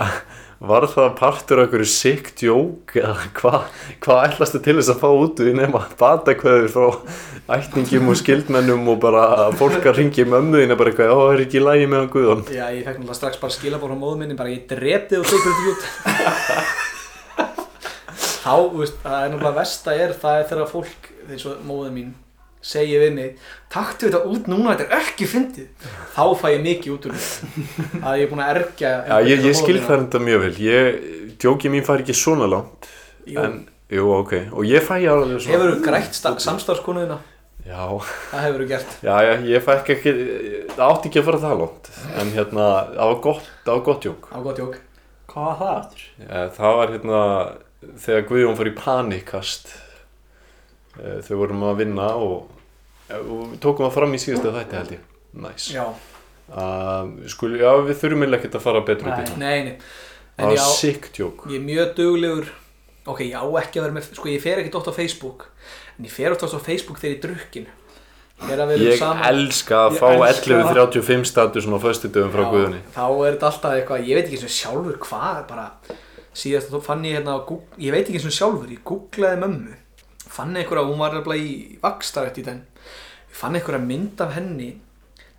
var 0.56 0.86
það 0.88 1.10
partur 1.18 1.60
af 1.60 1.66
einhverju 1.66 1.88
sick 1.90 2.30
joke 2.40 2.96
eða 2.96 3.26
hvað 3.36 3.66
hva 4.06 4.14
ætlastu 4.24 4.60
til 4.64 4.78
þess 4.78 4.92
að 4.94 5.02
fá 5.02 5.08
út 5.12 5.40
úr 5.42 5.50
því 5.50 5.52
nema 5.58 5.82
batakveður 6.00 6.70
frá 6.72 6.86
ætningum 7.58 8.08
og 8.08 8.16
skildmennum 8.22 8.88
og 8.88 9.00
bara 9.02 9.50
fólk 9.58 9.84
að 9.84 10.00
ringi 10.00 10.24
mömmuðina 10.24 10.78
bara 10.80 10.94
eitthvað, 10.94 11.12
ó, 11.12 11.28
er 11.34 11.44
ekki 11.44 11.60
í 11.60 11.64
lagi 11.64 11.90
með 11.90 12.00
hann 12.00 12.12
Guðan 12.14 12.44
Já, 12.48 12.64
ég 12.72 12.88
fekk 12.88 13.02
náttúrulega 13.02 13.20
strax 13.20 13.42
bara 13.42 13.56
skilabór 13.58 13.92
á 13.92 13.98
móðu 14.00 14.20
minni 14.22 14.38
bara 14.38 14.54
ég 14.54 14.64
drepti 14.70 15.20
og 15.20 15.28
tekur 15.28 15.52
þetta 15.52 15.72
út 15.74 15.82
veist, 18.80 18.96
það 19.04 19.18
er 19.18 19.34
náttúrulega 19.34 19.58
versta 19.60 19.98
er 20.06 20.16
það 20.24 20.40
er 20.40 20.48
þegar 20.54 20.72
fólk, 20.72 21.10
eins 21.28 21.44
og 21.50 21.60
móðu 21.68 21.92
mín 21.98 22.14
segir 22.66 23.02
við 23.04 23.12
mig, 23.16 23.36
taktu 23.72 24.08
þetta 24.08 24.20
út 24.32 24.48
núna 24.50 24.72
þetta 24.74 24.86
er 24.88 25.04
ekki 25.04 25.28
fyndið. 25.30 25.86
Þá 26.16 26.22
fæ 26.40 26.46
ég 26.56 26.64
mikið 26.66 26.94
út 26.96 27.06
úr 27.10 27.14
þetta 27.20 28.02
að 28.10 28.18
ég 28.20 28.26
er 28.26 28.32
búin 28.32 28.42
að 28.46 28.52
ergja 28.56 28.92
Já, 29.06 29.16
ég, 29.30 29.44
ég 29.46 29.56
skil 29.60 29.78
það 29.84 29.96
enda 30.00 30.22
mjög 30.26 30.42
vel. 30.46 30.52
Ég, 30.66 31.00
djókið 31.42 31.74
mín 31.76 31.86
fari 31.86 32.02
ekki 32.06 32.16
svona 32.18 32.48
langt 32.50 32.90
Jú. 33.26 33.38
en, 33.42 33.56
jú, 33.92 34.08
ok, 34.18 34.34
og 34.54 34.66
ég 34.66 34.82
fæ 34.86 34.96
alveg 34.98 35.40
svona 35.44 35.54
Hefur 35.54 35.72
þú 35.76 35.86
grætt 35.86 36.20
samstarfskonuðina? 36.46 37.18
Já, 37.66 37.82
Það 38.30 38.42
hefur 38.46 38.60
þú 38.62 38.66
gert. 38.70 38.92
Já, 39.02 39.14
já, 39.26 39.32
ég 39.50 39.62
fæk 39.66 39.88
ekki 39.96 40.10
það 40.76 40.82
átti 40.86 41.08
ekki 41.10 41.18
að 41.22 41.24
fara 41.26 41.40
það 41.42 41.56
langt. 41.64 41.88
En 42.22 42.28
hérna, 42.36 42.66
það 42.94 43.08
var 43.10 43.16
gott, 43.24 43.48
það 43.66 43.72
var 43.78 43.86
gott 43.88 44.06
jók 44.06 44.28
á 44.30 44.38
gott 44.46 44.60
jók 44.62 44.76
Hvað 45.32 45.48
var 45.48 45.56
það 45.60 45.72
aftur? 45.76 46.04
ja, 46.22 46.44
það 46.56 46.76
var 46.78 46.92
hérna 46.94 47.22
þegar 48.06 48.28
Guðjón 48.30 48.56
fór 48.60 48.70
í 48.70 48.74
panikast 48.78 49.72
eh, 51.02 51.18
þau 51.26 51.34
vorum 51.42 51.64
að 51.68 51.80
vinna 51.82 52.06
og, 52.22 52.46
ja, 52.46 52.55
og 53.14 53.40
við 53.52 53.56
tókum 53.62 53.86
það 53.86 53.96
fram 54.00 54.14
í 54.16 54.20
síðasta 54.22 54.54
þætti 54.58 54.78
held 54.80 54.92
ég. 54.96 55.08
Næs 55.46 55.70
Já, 55.74 55.86
uh, 55.86 57.10
skul, 57.30 57.54
já, 57.60 57.70
við 57.86 57.98
þurfum 58.02 58.22
eiginlega 58.24 58.40
ekkert 58.42 58.60
að 58.60 58.66
fara 58.66 58.84
betur 58.86 59.10
út 59.10 59.18
í 59.18 59.26
það. 59.32 59.72
það 60.36 60.54
var 60.54 60.70
sick 60.76 61.10
joke. 61.16 61.50
ég 61.52 61.60
er 61.60 61.66
mjög 61.66 61.92
duglegur. 61.98 62.54
Ok, 63.06 63.22
ég 63.22 63.38
á 63.38 63.46
ekki 63.62 63.78
að 63.78 63.84
vera 63.86 63.94
með 63.94 64.08
Sko, 64.18 64.30
ég 64.32 64.42
fer 64.42 64.60
ekki 64.60 64.74
oft 64.74 64.90
á 64.90 64.94
Facebook 64.96 65.44
En 65.96 66.06
ég 66.08 66.12
fer 66.12 66.34
oft 66.34 66.42
á 66.42 66.58
Facebook 66.58 66.98
þegar 66.98 67.12
ég 67.12 67.18
er 67.18 67.28
drukkin 67.28 67.68
Ég 68.36 68.98
saman. 69.00 69.22
elska 69.30 69.78
að 69.86 69.94
fá 69.96 70.08
elska 70.26 70.58
11.35 70.58 71.30
statusun 71.30 71.76
á 71.78 71.80
föstu 71.80 72.10
dögum 72.12 72.34
frá 72.34 72.42
Guðunni 72.50 72.82
Þá 72.92 73.06
er 73.06 73.36
þetta 73.36 73.48
alltaf 73.48 73.76
eitthvað 73.78 74.10
Ég 74.10 74.18
veit 74.18 74.26
ekki 74.26 74.40
og 74.50 74.54
sjálfur 74.58 74.98
hvað 75.06 75.40
bara 75.48 75.66
Síðast 76.36 76.74
þá 76.74 76.78
fann 76.84 77.06
ég 77.06 77.16
hérna 77.16 77.38
Ég 77.80 77.94
veit 77.94 78.04
ekki 78.10 78.20
og 78.28 78.36
sjálfur 78.36 78.74
Ég 78.74 78.82
googlaði 78.90 79.40
mömmu 79.44 79.78
Fann 80.36 80.58
einhverja, 80.58 80.84
hún 80.84 81.00
var 81.00 81.14
nefnilega 81.14 81.46
í 81.46 81.78
vakstarætt 81.80 82.42
í 82.42 82.44
Ég 82.44 82.58
fann 83.36 83.56
einhverja 83.58 83.82
mynd 83.84 84.20
af 84.24 84.34
henni 84.36 84.70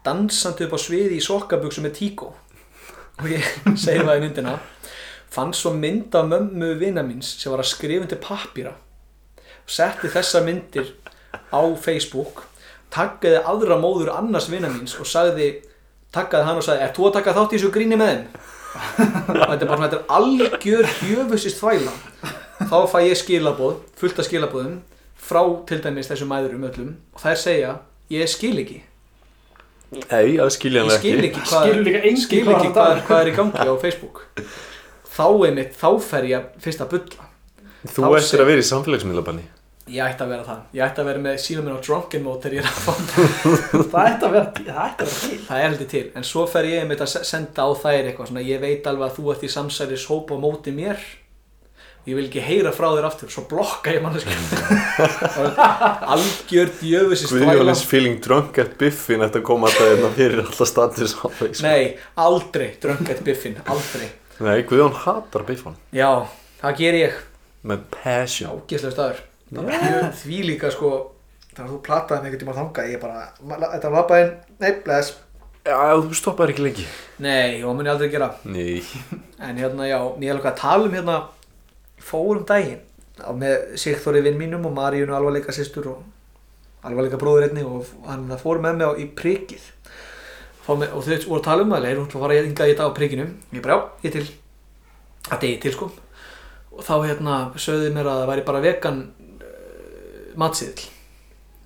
Dansandi 0.05 0.67
upp 0.67 0.75
á 0.77 0.79
sviði 0.79 1.17
í 1.17 1.23
sokkabuksu 1.23 1.83
með 1.83 1.97
tíkó 1.99 2.31
Og 3.17 3.29
ég 3.33 3.45
segi 3.83 4.03
það 4.05 4.19
í 4.19 4.23
myndina. 4.23 4.57
Fann 5.33 5.53
svo 5.57 5.73
mynd 5.73 6.15
af 6.15 6.27
mömmu 6.29 6.75
vina 6.79 7.03
míns 7.05 7.33
Sem 7.41 7.53
var 7.53 7.63
að 7.63 7.71
skrifa 7.71 8.05
undir 8.05 8.21
pappíra. 8.21 8.75
Og 9.65 9.73
setti 9.73 10.11
þessar 10.13 10.45
myndir 10.45 10.93
á 11.51 11.61
Facebook 11.81 12.45
taggaði 12.93 13.41
aðra 13.43 13.75
móður 13.81 14.13
annars 14.13 14.47
vina 14.51 14.69
míns 14.71 14.93
og 14.95 15.09
sagði 15.09 15.49
taggaði 16.15 16.47
hann 16.47 16.59
og 16.61 16.63
sagði, 16.65 16.85
er 16.85 16.93
þú 16.95 17.09
að 17.09 17.17
taka 17.17 17.33
þátt 17.35 17.53
í 17.53 17.57
þessu 17.57 17.71
gríni 17.75 17.97
með 17.99 18.13
þeim? 18.13 18.45
og 18.77 19.41
þetta 19.41 19.57
er 19.57 19.67
bara 19.67 19.77
svona, 19.79 19.89
þetta 19.89 19.99
er 19.99 20.13
algjör 20.17 20.87
hjöfusist 21.01 21.59
þvæla. 21.59 21.95
Þá 22.67 22.77
fæ 22.91 22.97
ég 23.03 23.19
skilaboð, 23.19 23.81
fullt 23.99 24.21
af 24.21 24.27
skilabóðum 24.29 24.79
frá 25.27 25.41
til 25.67 25.81
dæmis 25.83 26.09
þessum 26.09 26.31
mæðurum 26.31 26.65
öllum. 26.69 26.93
Og 27.15 27.23
þær 27.25 27.41
segja, 27.41 27.73
ég 28.13 28.29
skil 28.31 28.55
ekki. 28.63 28.79
Nei, 29.91 30.35
það 30.35 30.49
skilja 30.51 30.81
ég 30.83 30.89
hann 30.89 30.99
skil 30.99 31.17
ekki. 31.17 31.27
ekki 31.29 31.43
hvað, 31.47 31.67
Skilur 31.67 31.85
líka 31.87 31.99
enginn 32.03 32.23
skil 32.23 32.41
hvað 32.43 32.55
ekki 32.57 32.65
hann 32.67 32.73
hvað, 32.75 32.87
talar. 32.87 33.03
hvað 33.07 33.21
er 33.21 33.29
í 33.31 33.35
gangi 33.37 33.67
á 33.71 33.75
Facebook. 33.83 34.17
Þá 35.17 35.27
einmitt, 35.47 35.77
þá 35.79 35.89
fer 36.03 36.23
ég 36.27 36.49
fyrst 36.65 36.81
að 36.83 36.89
bulla. 36.95 37.27
Þú 37.87 38.01
Þá 38.03 38.09
ættir 38.17 38.27
seg- 38.27 38.41
að 38.43 38.49
vera 38.51 38.63
í 38.65 38.67
samfélagsmiðlabanni. 38.71 39.45
Ég 39.87 40.03
ætti 40.03 40.23
að 40.25 40.31
vera 40.33 40.43
það. 40.43 40.59
Ég 40.75 40.83
ætti 40.83 40.99
að 40.99 41.05
vera 41.07 41.19
með 41.23 41.35
síðan 41.39 41.63
minn 41.63 41.77
á 41.79 41.85
drunken 41.87 42.23
mode 42.25 42.41
þegar 42.43 42.57
ég 42.57 42.59
er 42.59 42.67
að 42.67 42.79
fá 42.83 42.93
Það. 43.07 43.93
Ætti 44.11 44.25
að 44.27 44.33
vera, 44.35 44.49
það 44.51 44.81
ætti 44.83 45.05
að 45.05 45.07
vera 45.07 45.21
til. 45.21 45.37
Það 45.47 45.57
er 45.61 45.63
heldur 45.69 45.89
til, 45.93 46.03
en 46.19 46.27
svo 46.27 46.43
fer 46.51 46.67
ég 46.67 46.81
einmitt 46.83 47.03
að 47.05 47.11
se- 47.13 47.23
senda 47.29 47.63
á 47.63 47.69
þær 47.71 48.09
eitthvað 48.11 48.27
svona, 48.33 48.43
ég 48.43 48.59
veit 48.65 48.89
alveg 48.91 49.07
að 49.07 49.15
þú 49.21 49.31
ert 49.31 49.45
í 49.47 49.51
samsæris 49.55 50.05
hóp 50.11 50.33
á 50.35 50.37
móti 50.43 50.73
mér 50.75 50.99
ég 52.07 52.15
vil 52.15 52.25
ekki 52.29 52.39
heyra 52.43 52.71
frá 52.71 52.87
þér 52.95 53.05
aftur, 53.09 53.31
svo 53.31 53.43
blokka 53.49 53.91
ég 53.91 54.03
manneskja 54.03 54.31
algjör 56.13 56.71
djöfusist 56.79 57.33
Guðjón 57.35 57.71
is 57.73 57.83
feeling 57.87 58.21
drunk 58.23 58.59
at 58.63 58.77
biffin 58.79 59.23
Þetta 59.25 59.41
kom 59.45 59.67
alltaf 59.67 59.89
hérna 59.89 60.11
fyrir 60.15 60.43
alltaf 60.45 60.71
status 60.71 61.17
Nei, 61.65 61.97
aldrei 62.23 62.69
dröngat 62.81 63.19
biffin, 63.27 63.59
aldrei. 63.67 64.07
Nei, 64.39 64.61
Guðjón 64.69 64.95
hatar 65.03 65.43
biffan 65.47 65.75
Já, 65.95 66.09
það 66.63 66.79
ger 66.79 66.99
ég. 67.01 67.21
Með 67.67 67.85
passion. 67.91 68.55
Ágæslega 68.55 68.93
staður. 68.95 69.21
Því 70.21 70.41
líka 70.47 70.71
sko 70.71 70.91
þegar 71.51 71.71
þú 71.73 71.79
plataði 71.83 72.21
mig 72.21 72.29
einhvern 72.29 72.43
tíma 72.45 72.55
þanga 72.57 72.83
ég 72.87 72.99
bara, 73.01 73.23
þetta 73.73 73.91
var 73.91 74.05
bara 74.07 74.23
einn, 74.23 74.35
nei, 74.61 74.69
bless. 74.85 75.15
Já, 75.67 75.75
þú 75.99 76.15
stoppar 76.15 76.53
ekki 76.53 76.63
lengi. 76.63 76.85
Nei, 77.23 77.63
og 77.65 77.75
mun 77.75 77.87
ég 77.89 77.95
aldrei 77.97 78.11
gera. 78.13 78.29
Nei. 78.47 78.77
En 79.41 79.57
hérna, 79.59 79.87
já, 79.89 79.97
ég 80.21 80.29
er 80.29 80.37
alveg 80.37 80.51
að 80.53 80.61
tala 80.61 80.87
um 80.87 80.95
hérna 80.95 81.17
fórum 82.07 82.45
daginn 82.47 82.83
með 83.37 83.77
Sigþóri 83.81 84.21
vinn 84.25 84.37
mínum 84.39 84.65
og 84.69 84.75
Maríunu 84.77 85.15
alvarleika 85.17 85.55
sýstur 85.55 85.89
og 85.91 86.85
alvarleika 86.85 87.19
bróður 87.19 87.47
einni 87.47 87.65
og 87.65 87.87
hann 88.07 88.29
fór 88.41 88.61
með 88.63 88.79
mig 88.79 88.87
á, 88.87 88.91
í 88.97 89.57
Fá 90.67 90.75
mig, 90.75 90.91
og 90.91 91.05
þau 91.05 91.29
voru 91.29 91.39
að 91.39 91.45
tala 91.45 91.63
um 91.63 91.69
það, 91.71 91.85
erum 91.87 92.07
að 92.09 92.21
fara 92.25 92.35
að 92.35 92.45
hinga 92.49 92.65
í 92.67 92.71
þetta 92.73 92.87
á 92.91 92.97
prikinu. 92.97 93.25
Ég 93.55 93.61
bara, 93.63 93.75
já, 93.77 93.79
ég 94.03 94.11
til 94.17 94.23
að 95.31 95.43
degi 95.45 95.59
til 95.63 95.71
sko. 95.71 95.87
Og 96.75 96.83
þá 96.83 96.93
hérna 97.05 97.35
sögðu 97.55 97.93
mér 97.95 98.09
að 98.11 98.19
það 98.19 98.31
væri 98.33 98.43
bara 98.49 98.63
vegan 98.65 98.97
uh, 99.07 100.33
matsiðil 100.35 100.89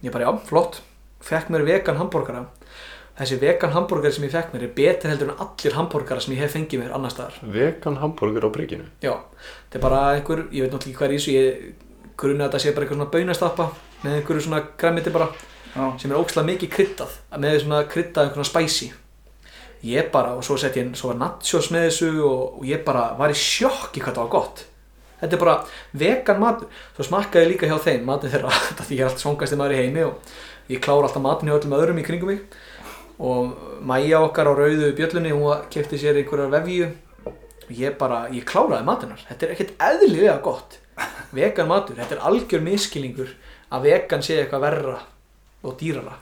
ég 0.05 0.13
bara, 0.13 0.27
já, 0.27 0.45
flott. 0.51 0.77
Fekk 1.25 1.49
mér 1.49 1.65
vegan 1.65 1.97
hambúrgara 1.97 2.43
þessi 3.19 3.37
vegan 3.41 3.73
hambúrgari 3.75 4.15
sem 4.15 4.25
ég 4.25 4.33
fekk 4.33 4.55
mér 4.55 4.65
er 4.67 4.73
betur 4.75 5.11
heldur 5.11 5.31
en 5.33 5.43
allir 5.45 5.77
hambúrgara 5.77 6.23
sem 6.23 6.33
ég 6.35 6.43
hef 6.45 6.55
fengið 6.55 6.83
mér 6.83 6.95
annar 6.95 7.13
staðar 7.13 7.39
Vegan 7.53 7.99
hambúrgur 8.01 8.47
á 8.47 8.49
príkinu 8.55 8.87
Já, 9.03 9.13
þetta 9.69 9.79
er 9.79 9.85
bara 9.85 10.01
einhver, 10.15 10.45
ég 10.51 10.65
veit 10.65 10.73
náttúrulega 10.73 10.91
ekki 10.91 10.97
hvað 10.99 11.07
er 11.09 11.15
í 11.15 11.19
þessu, 11.19 11.37
ég 11.37 11.89
grunni 12.21 12.45
að 12.45 12.49
þetta 12.49 12.63
sé 12.63 12.73
bara 12.75 12.87
einhver 12.87 12.99
svona 12.99 13.11
baunastappa 13.15 13.67
með 14.01 14.17
einhverju 14.17 14.45
svona 14.47 14.63
græmiti 14.77 15.13
bara 15.13 15.29
Já. 15.75 15.85
sem 16.01 16.11
er 16.11 16.19
ógslag 16.19 16.47
mikið 16.47 16.73
kryddað, 16.73 17.13
með 17.39 17.61
svona 17.63 17.83
kryddað 17.87 18.27
einhverjum 18.27 18.49
spicy. 18.49 18.89
Ég 19.87 20.09
bara, 20.13 20.35
og 20.37 20.43
svo 20.45 20.57
sett 20.59 20.75
ég, 20.77 20.91
svo 20.97 21.13
var 21.13 21.21
nachos 21.21 21.71
með 21.73 21.87
þessu 21.87 22.09
og, 22.27 22.41
og 22.59 22.65
ég 22.67 22.83
bara 22.85 23.11
var 23.17 23.31
í 23.33 23.37
sjokki 23.37 24.03
hvað 24.03 24.17
það 24.17 24.25
var 24.25 24.33
gott. 24.35 24.65
Þetta 25.21 25.37
er 25.37 25.41
bara 25.41 25.55
vegan 26.01 26.41
matur, 26.41 26.81
svo 26.97 27.05
smakkaði 27.07 27.53
líka 27.53 27.69
hjá 27.69 27.77
þeim 27.85 28.03
matur 28.09 28.33
þeirra, 28.33 28.51
þetta 28.67 28.87
því 28.89 28.97
ég 28.97 29.05
er 29.05 29.09
alltaf 29.09 29.23
svongasti 29.23 29.59
maður 29.61 29.77
í 29.77 29.79
heimi 29.85 30.05
og 30.09 30.35
ég 30.73 30.83
klára 30.83 31.07
alltaf 31.07 31.23
matin 31.23 31.49
hjá 31.49 31.55
öllum 31.55 31.77
öðrum 31.77 32.01
í 32.01 32.05
kringum 32.05 32.33
mig 32.33 32.59
og 33.21 33.67
Maja 33.85 34.19
okkar 34.25 34.49
á 34.49 34.53
rauðu 34.57 34.91
bjöllunni, 34.97 35.31
hún 35.33 35.63
kefti 35.73 35.97
sér 36.01 36.17
einhverjar 36.21 36.51
vefju. 36.53 36.89
Og 37.25 37.71
ég 37.77 37.95
bara, 37.97 38.23
ég 38.33 38.43
kláraði 38.49 38.85
matinnar 38.87 39.21
þetta 39.29 39.45
er 39.47 39.53
ekkert 39.55 39.77
eðlilega 39.87 40.39
gott. 40.43 40.79
Vegan 41.33 41.69
matur, 41.71 41.95
þetta 41.97 42.17
er 42.17 42.25
algjör 42.27 42.61
miskilningur 42.65 43.29
að 43.71 43.85
vegan 43.87 44.21
sé 44.25 44.41
eitthvað 44.41 44.65
verra 44.65 44.97
og 45.63 45.77
dýrara. 45.79 46.17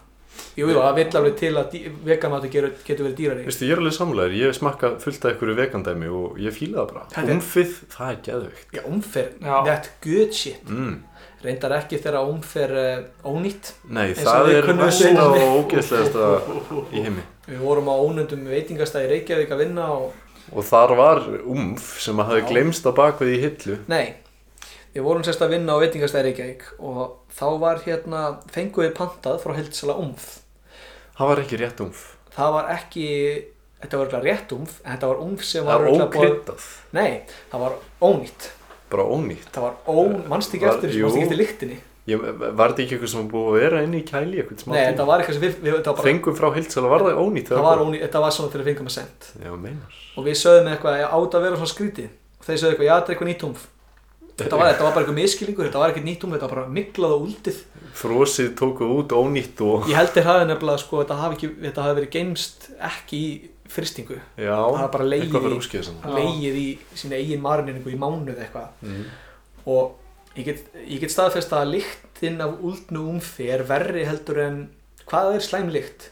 Jú, 0.55 0.69
jú, 0.69 0.75
það 0.79 0.95
vill 0.99 1.17
alveg 1.19 1.35
til 1.39 1.51
að 1.59 1.71
dý- 1.73 1.89
vegan 2.05 2.31
matur 2.31 2.51
getur, 2.53 2.75
getur 2.85 3.07
verið 3.07 3.17
dýrari. 3.17 3.45
Veistu, 3.47 3.65
ég 3.67 3.73
er 3.75 3.81
alveg 3.81 3.95
samlegaður, 3.97 4.35
ég 4.39 4.47
hef 4.51 4.59
smakkað 4.59 4.99
fullt 5.03 5.25
af 5.25 5.31
einhverju 5.33 5.55
vegandæmi 5.57 6.11
og 6.19 6.37
ég 6.39 6.55
fíla 6.55 6.83
það 6.83 6.93
bara. 6.93 7.33
Umfið, 7.35 7.73
það 7.95 8.11
er 8.13 8.19
geðveikt. 8.29 8.67
Já, 8.77 8.81
umferð, 8.93 9.33
Já. 9.41 9.55
that 9.65 9.89
good 10.05 10.33
shit. 10.33 10.69
Mm. 10.69 10.95
Reyndar 11.43 11.71
ekki 11.79 11.99
þegar 12.03 12.29
umferð 12.29 12.79
uh, 12.81 13.03
ónýtt 13.31 13.73
Nei, 13.87 14.13
það 14.17 14.49
er 14.53 14.65
vel. 14.69 15.19
og 15.23 15.43
ógeðslegasta 15.63 16.29
í 16.91 17.03
heimi 17.05 17.23
við 17.49 17.61
vorum 17.63 17.87
á 17.91 17.95
ónöndum 17.95 18.47
veitingastæði 18.51 19.11
Reykjavík 19.13 19.53
að 19.55 19.63
vinna 19.65 19.91
og 19.99 20.09
Og 20.49 20.65
þar 20.65 20.95
var 20.97 21.19
umf 21.45 21.99
sem 22.01 22.17
að 22.17 22.31
hafi 22.31 22.45
glemst 22.49 22.87
á 22.89 22.91
bakvið 22.97 23.33
í 23.35 23.39
hillu 23.43 23.75
Nei, 23.91 24.15
við 24.95 25.03
vorum 25.05 25.21
sérst 25.27 25.43
að 25.45 25.51
vinna 25.53 25.75
á 25.77 25.81
veitingastæði 25.83 26.23
Reykjavík 26.31 26.63
og 26.81 27.01
þá 27.37 27.45
var 27.61 27.81
hérna, 27.85 28.21
fengum 28.49 28.83
við 28.87 28.95
pantað 28.97 29.37
frá 29.43 29.53
Hildsala 29.59 29.95
umf. 30.01 30.39
Það 31.19 31.29
var 31.31 31.41
ekki 31.43 31.59
rétt 31.61 31.83
umf 31.85 32.01
Það 32.33 32.53
var 32.55 32.71
ekki, 32.73 33.05
þetta 33.83 33.99
var 34.01 34.25
rétt 34.25 34.51
umf, 34.57 34.73
en 34.83 34.91
þetta 34.95 35.07
var 35.13 35.21
umf 35.27 35.43
sem 35.45 35.61
Það 35.63 35.69
var 35.69 35.79
var 35.79 35.87
örugglega 35.87 36.09
búið- 36.15 36.33
ókryddað, 36.33 36.65
Nei, 36.97 37.11
það 37.51 37.63
var 37.67 37.77
ónýtt. 38.09 38.49
Bara 38.91 39.05
ónýtt 39.05 39.49
Það 39.55 39.65
var 39.67 39.73
ó, 39.87 39.95
mannst 40.33 40.53
ekki 40.57 40.67
eftir, 40.71 40.93
jú. 40.97 41.05
mannst 41.07 41.17
ekki 41.19 41.25
eftir 41.29 41.41
lyktinni. 41.43 41.77
ég, 42.09 42.21
Var 42.23 42.73
þetta 42.73 42.83
ekki 42.85 42.95
eitthvað 42.97 43.11
sem 43.13 43.27
búið 43.31 43.49
að 43.49 43.57
vera 43.63 43.81
inn 43.85 43.95
í 43.99 44.03
kæli 44.07 44.39
eitthvað 44.41 44.63
smá 44.63 44.71
Nei, 44.73 44.79
tíma? 44.79 44.91
þetta 44.91 45.07
var 45.09 45.23
eitthvað 45.23 45.37
sem 45.39 45.43
við, 45.47 45.57
við 45.63 45.73
þetta 45.77 45.89
var 45.93 45.97
bara, 45.99 46.07
Fengum 46.09 46.37
frá 46.39 46.47
hildsala, 46.57 46.91
var 46.93 47.05
það 47.07 47.19
ónýtt? 47.25 47.51
það 47.53 47.65
var 47.69 47.83
ónýtt, 47.85 48.03
þetta 48.07 48.23
var 48.25 48.31
svona 48.37 48.51
til 48.53 48.61
að 48.63 48.69
fengum 48.71 48.89
að 48.89 48.95
send. 48.99 49.27
Já, 49.45 49.51
meinar 49.55 49.99
Og 50.17 50.25
við 50.25 50.39
sögðum 50.41 50.71
eitthvað, 50.73 51.03
átt 51.19 51.35
að 51.37 51.43
vera 51.45 51.59
svona 51.59 51.73
skrítið. 51.73 52.09
Og 52.39 52.47
þeir 52.49 52.57
sögðu 52.59 52.71
eitthvað, 52.73 52.87
já, 52.89 52.95
þetta 52.99 53.09
er 53.09 53.13
eitthvað 53.15 53.29
nýtt 53.29 53.45
umf. 53.49 53.67
Þetta 54.39 54.55
var, 54.59 54.69
þetta 54.71 54.83
var 54.87 54.93
bara 54.95 55.03
eitthvað 55.03 55.19
miskilningur, 55.19 55.65
þetta 55.67 55.79
var 55.83 55.91
ekkert 55.93 56.05
nýtt 56.07 56.21
umf, 56.23 56.33
þetta 56.35 56.47
var 56.47 56.55
bara 56.55 56.73
miklað 56.79 57.13
og 57.15 57.23
úldið. 57.27 57.57
Frosið 57.99 58.49
tókuð 58.59 58.91
út 58.95 59.15
ónýtt 59.19 59.61
og 59.65 59.87
Ég 59.91 59.97
held 59.99 60.11
þér 60.15 60.27
hafi 60.29 60.45
nefnilega 60.49 60.79
sko 60.83 61.01
þetta 61.03 61.17
hafi, 61.19 61.35
ekki, 61.39 61.49
þetta 61.65 61.83
hafi 61.85 61.97
verið 61.99 62.11
geimst 62.13 62.67
ekki 62.89 63.19
í 63.19 63.31
fyrstingu 63.69 64.17
Já, 64.37 64.55
Það 64.57 64.83
er 64.83 64.91
bara 64.93 65.07
leigið 66.19 66.59
í 66.61 66.67
sína 66.97 67.19
eigin 67.19 67.41
mariningu 67.43 67.91
í 67.93 67.97
mánuð 67.99 68.39
eitthvað. 68.43 68.69
Mm. 68.81 69.03
og 69.65 70.37
ég 70.37 70.45
get, 70.49 70.63
ég 70.85 71.01
get 71.03 71.11
staðfest 71.13 71.53
að 71.57 71.73
lyktin 71.75 72.41
af 72.45 72.57
úldnu 72.65 73.05
umfi 73.15 73.49
er 73.51 73.63
verri 73.69 74.05
heldur 74.07 74.39
en 74.45 74.59
hvað 75.09 75.35
er 75.37 75.45
slæm 75.45 75.69
lykt? 75.73 76.11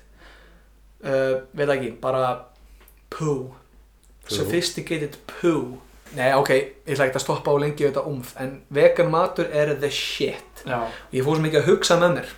Uh, 1.04 1.44
veit 1.54 1.70
ekki, 1.70 1.92
bara 2.02 2.24
poo, 3.14 3.54
Poo. 4.26 4.34
sophisticated 4.34 5.18
poo. 5.30 5.78
Nei 6.18 6.32
ok, 6.34 6.50
ég 6.88 6.94
ætla 6.96 7.06
ekki 7.10 7.20
að 7.20 7.24
stoppa 7.26 7.52
á 7.54 7.56
lengi 7.62 7.84
við 7.84 7.92
þetta 7.92 8.04
umf 8.10 8.34
en 8.42 8.54
vegan 8.74 9.10
matur 9.14 9.50
er 9.52 9.74
the 9.78 9.90
shit. 9.94 10.64
Já. 10.66 10.88
ég 11.14 11.24
fór 11.26 11.38
svo 11.38 11.44
mikið 11.46 11.62
að 11.62 11.70
hugsa 11.72 11.98
með 12.02 12.14
mér. 12.18 12.30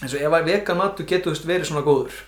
Eins 0.00 0.14
og 0.16 0.22
ef 0.24 0.36
að 0.38 0.46
vegan 0.52 0.78
matur 0.80 1.08
getur 1.10 1.40
verið 1.48 1.66
svona 1.70 1.82
góður 1.84 2.20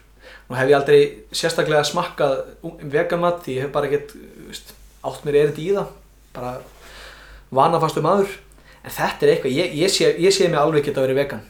nú 0.52 0.58
hef 0.60 0.68
ég 0.68 0.76
aldrei 0.76 1.00
sérstaklega 1.32 1.82
smakkað 1.88 2.36
ú- 2.68 2.76
vegan 2.92 3.22
mat 3.24 3.40
því 3.44 3.54
ég 3.56 3.64
hef 3.66 3.72
bara 3.74 3.88
ekkert 3.88 4.12
átt 5.08 5.24
mér 5.24 5.38
erindi 5.46 5.64
í 5.70 5.74
það. 5.78 5.88
Bara 6.36 6.52
vanafastu 7.52 8.02
maður. 8.04 8.36
En 8.82 8.90
þetta 8.90 9.26
er 9.26 9.32
eitthvað, 9.36 9.56
ég, 9.56 9.74
ég, 9.78 9.90
sé, 9.94 10.12
sé 10.34 10.48
mig 10.50 10.58
alveg 10.60 10.84
geta 10.88 11.02
verið 11.04 11.18
vegan. 11.22 11.42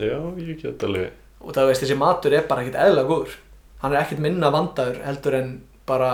Já, 0.00 0.16
ég 0.40 0.60
get 0.62 0.84
alveg. 0.86 1.10
Og 1.40 1.54
það 1.56 1.70
veist 1.70 1.82
þessi 1.84 1.96
matur 2.00 2.34
er 2.36 2.46
bara 2.48 2.62
ekkert 2.64 2.78
eðla 2.84 3.06
góður. 3.08 3.34
Hann 3.82 3.94
er 3.96 4.02
ekkert 4.02 4.22
minna 4.24 4.50
vandaður 4.52 5.00
heldur 5.06 5.36
en 5.38 5.50
bara 5.88 6.10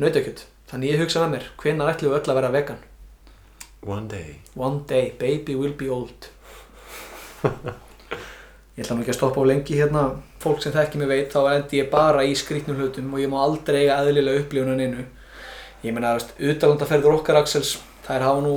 nautakjöt. 0.00 0.44
Þannig 0.70 0.94
ég 0.94 1.02
hugsa 1.04 1.22
með 1.24 1.34
mér, 1.36 1.48
hvenær 1.60 1.92
ætlum 1.94 2.12
við 2.14 2.18
öll 2.20 2.32
að 2.32 2.38
vera 2.40 2.52
vegan? 2.54 2.78
One 3.84 4.08
day. 4.08 4.38
One 4.56 4.80
day, 4.88 5.10
baby 5.20 5.54
will 5.60 5.74
be 5.76 5.90
old 5.92 6.30
Ég 8.74 8.82
ætla 8.84 8.96
nú 8.96 9.04
ekki 9.04 9.12
að 9.14 9.18
stoppa 9.20 9.42
á 9.42 9.50
lengi 9.50 9.76
hérna. 9.78 10.04
Fólk 10.42 10.62
sem 10.64 10.72
þekki 10.74 10.98
mig 10.98 11.08
veit, 11.08 11.28
þá 11.32 11.40
endi 11.54 11.78
ég 11.78 11.90
bara 11.92 12.24
í 12.26 12.32
skrýtnum 12.36 12.76
hlutum 12.80 13.12
og 13.14 13.20
ég 13.22 13.30
má 13.30 13.38
aldrei 13.44 13.84
eiga 13.84 14.00
eðlilega 14.02 14.40
upplifunan 14.42 14.80
innu 14.82 15.04
Ég 15.84 15.92
meina, 15.92 16.14
utalandaferður 16.40 17.18
okkar 17.20 17.36
Axels 17.42 17.74
þær 18.06 18.22
hafa 18.24 18.40
nú 18.40 18.54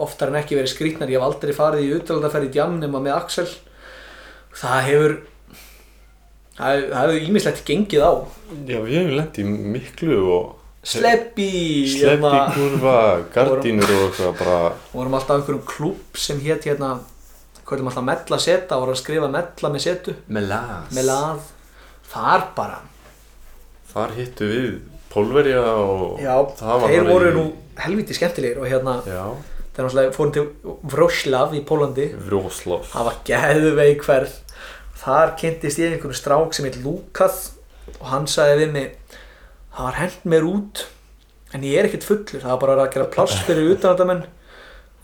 oftar 0.00 0.30
en 0.30 0.38
ekki 0.38 0.54
verið 0.56 0.70
skrýtnar. 0.72 1.10
Ég 1.10 1.18
hef 1.18 1.26
aldrei 1.26 1.52
farið 1.56 1.82
í 1.88 1.90
utalandaferð 1.98 2.46
í 2.46 2.52
djam 2.54 2.78
nema 2.80 3.00
með 3.02 3.16
Axel. 3.16 3.48
Það 4.54 4.78
hefur 4.86 5.16
það 6.60 6.70
hefur- 6.76 6.94
það 6.94 7.14
ímislegt 7.26 7.64
gengið 7.66 8.06
á. 8.06 8.12
Já, 8.70 8.78
við 8.86 8.94
hefum 8.96 9.16
lent 9.18 9.38
í 9.42 9.44
miklu 9.44 10.18
og 10.38 10.56
Sleppi 10.80 11.84
Sleppi 11.92 12.38
kurva, 12.54 12.96
gardínur 13.34 13.90
og 13.98 14.04
eitthvað 14.06 14.38
bara 14.38 14.72
vorum 14.94 15.14
alltaf 15.18 15.34
á 15.34 15.38
einhverjum 15.42 15.66
klúb 15.68 16.16
sem 16.16 16.38
hétt 16.40 16.64
hérna 16.64 17.00
hvað 17.70 17.90
alltaf 17.90 18.06
mella 18.10 18.38
seta, 18.42 18.78
voru 18.82 18.92
að 18.94 19.00
skrifa 19.02 19.28
mella 19.32 19.70
með 19.74 19.84
setu. 19.86 20.14
Melas 20.28 20.90
með 20.96 21.06
lað 21.10 21.40
þar 22.10 22.46
bara. 22.56 22.80
Þar 23.92 24.14
hittu 24.18 24.48
við 24.50 24.68
Pólverja 25.10 25.62
og 25.74 26.20
já, 26.22 26.34
þeir 26.60 27.06
voru 27.08 27.30
í- 27.30 27.34
nú 27.34 27.44
helviti 27.82 28.14
skemmtilegir 28.14 28.60
og 28.62 28.68
hérna 28.70 28.92
Já, 29.02 29.24
þeir 29.74 29.86
náttúrulega 29.88 30.12
fórum 30.14 30.32
til 30.36 30.44
Vroslav 30.92 31.54
í 31.58 31.62
Pólandi 31.66 32.04
Vroslav 32.28 32.84
það 32.92 33.08
var 33.08 33.16
geðveik 33.26 34.04
hverð 34.06 34.36
þar 35.00 35.32
kynntist 35.40 35.80
ég 35.82 35.96
einhvern 35.96 36.14
strák 36.14 36.54
sem 36.54 36.68
heit 36.68 36.78
Lukas 36.84 37.40
og 37.98 38.06
hann 38.12 38.28
sagði 38.30 38.60
við 38.62 38.72
mig 38.76 39.18
það 39.74 39.82
var 39.88 39.98
hent 40.04 40.24
mér 40.30 40.46
út 40.46 40.84
en 41.58 41.66
ég 41.66 41.80
er 41.80 41.88
ekkert 41.90 42.06
fullur, 42.06 42.38
það 42.44 42.52
var 42.54 42.62
bara 42.62 42.78
að 42.86 42.92
gera 42.94 43.10
pláss 43.16 43.40
fyrir 43.48 43.72
utanandamenn 43.74 44.22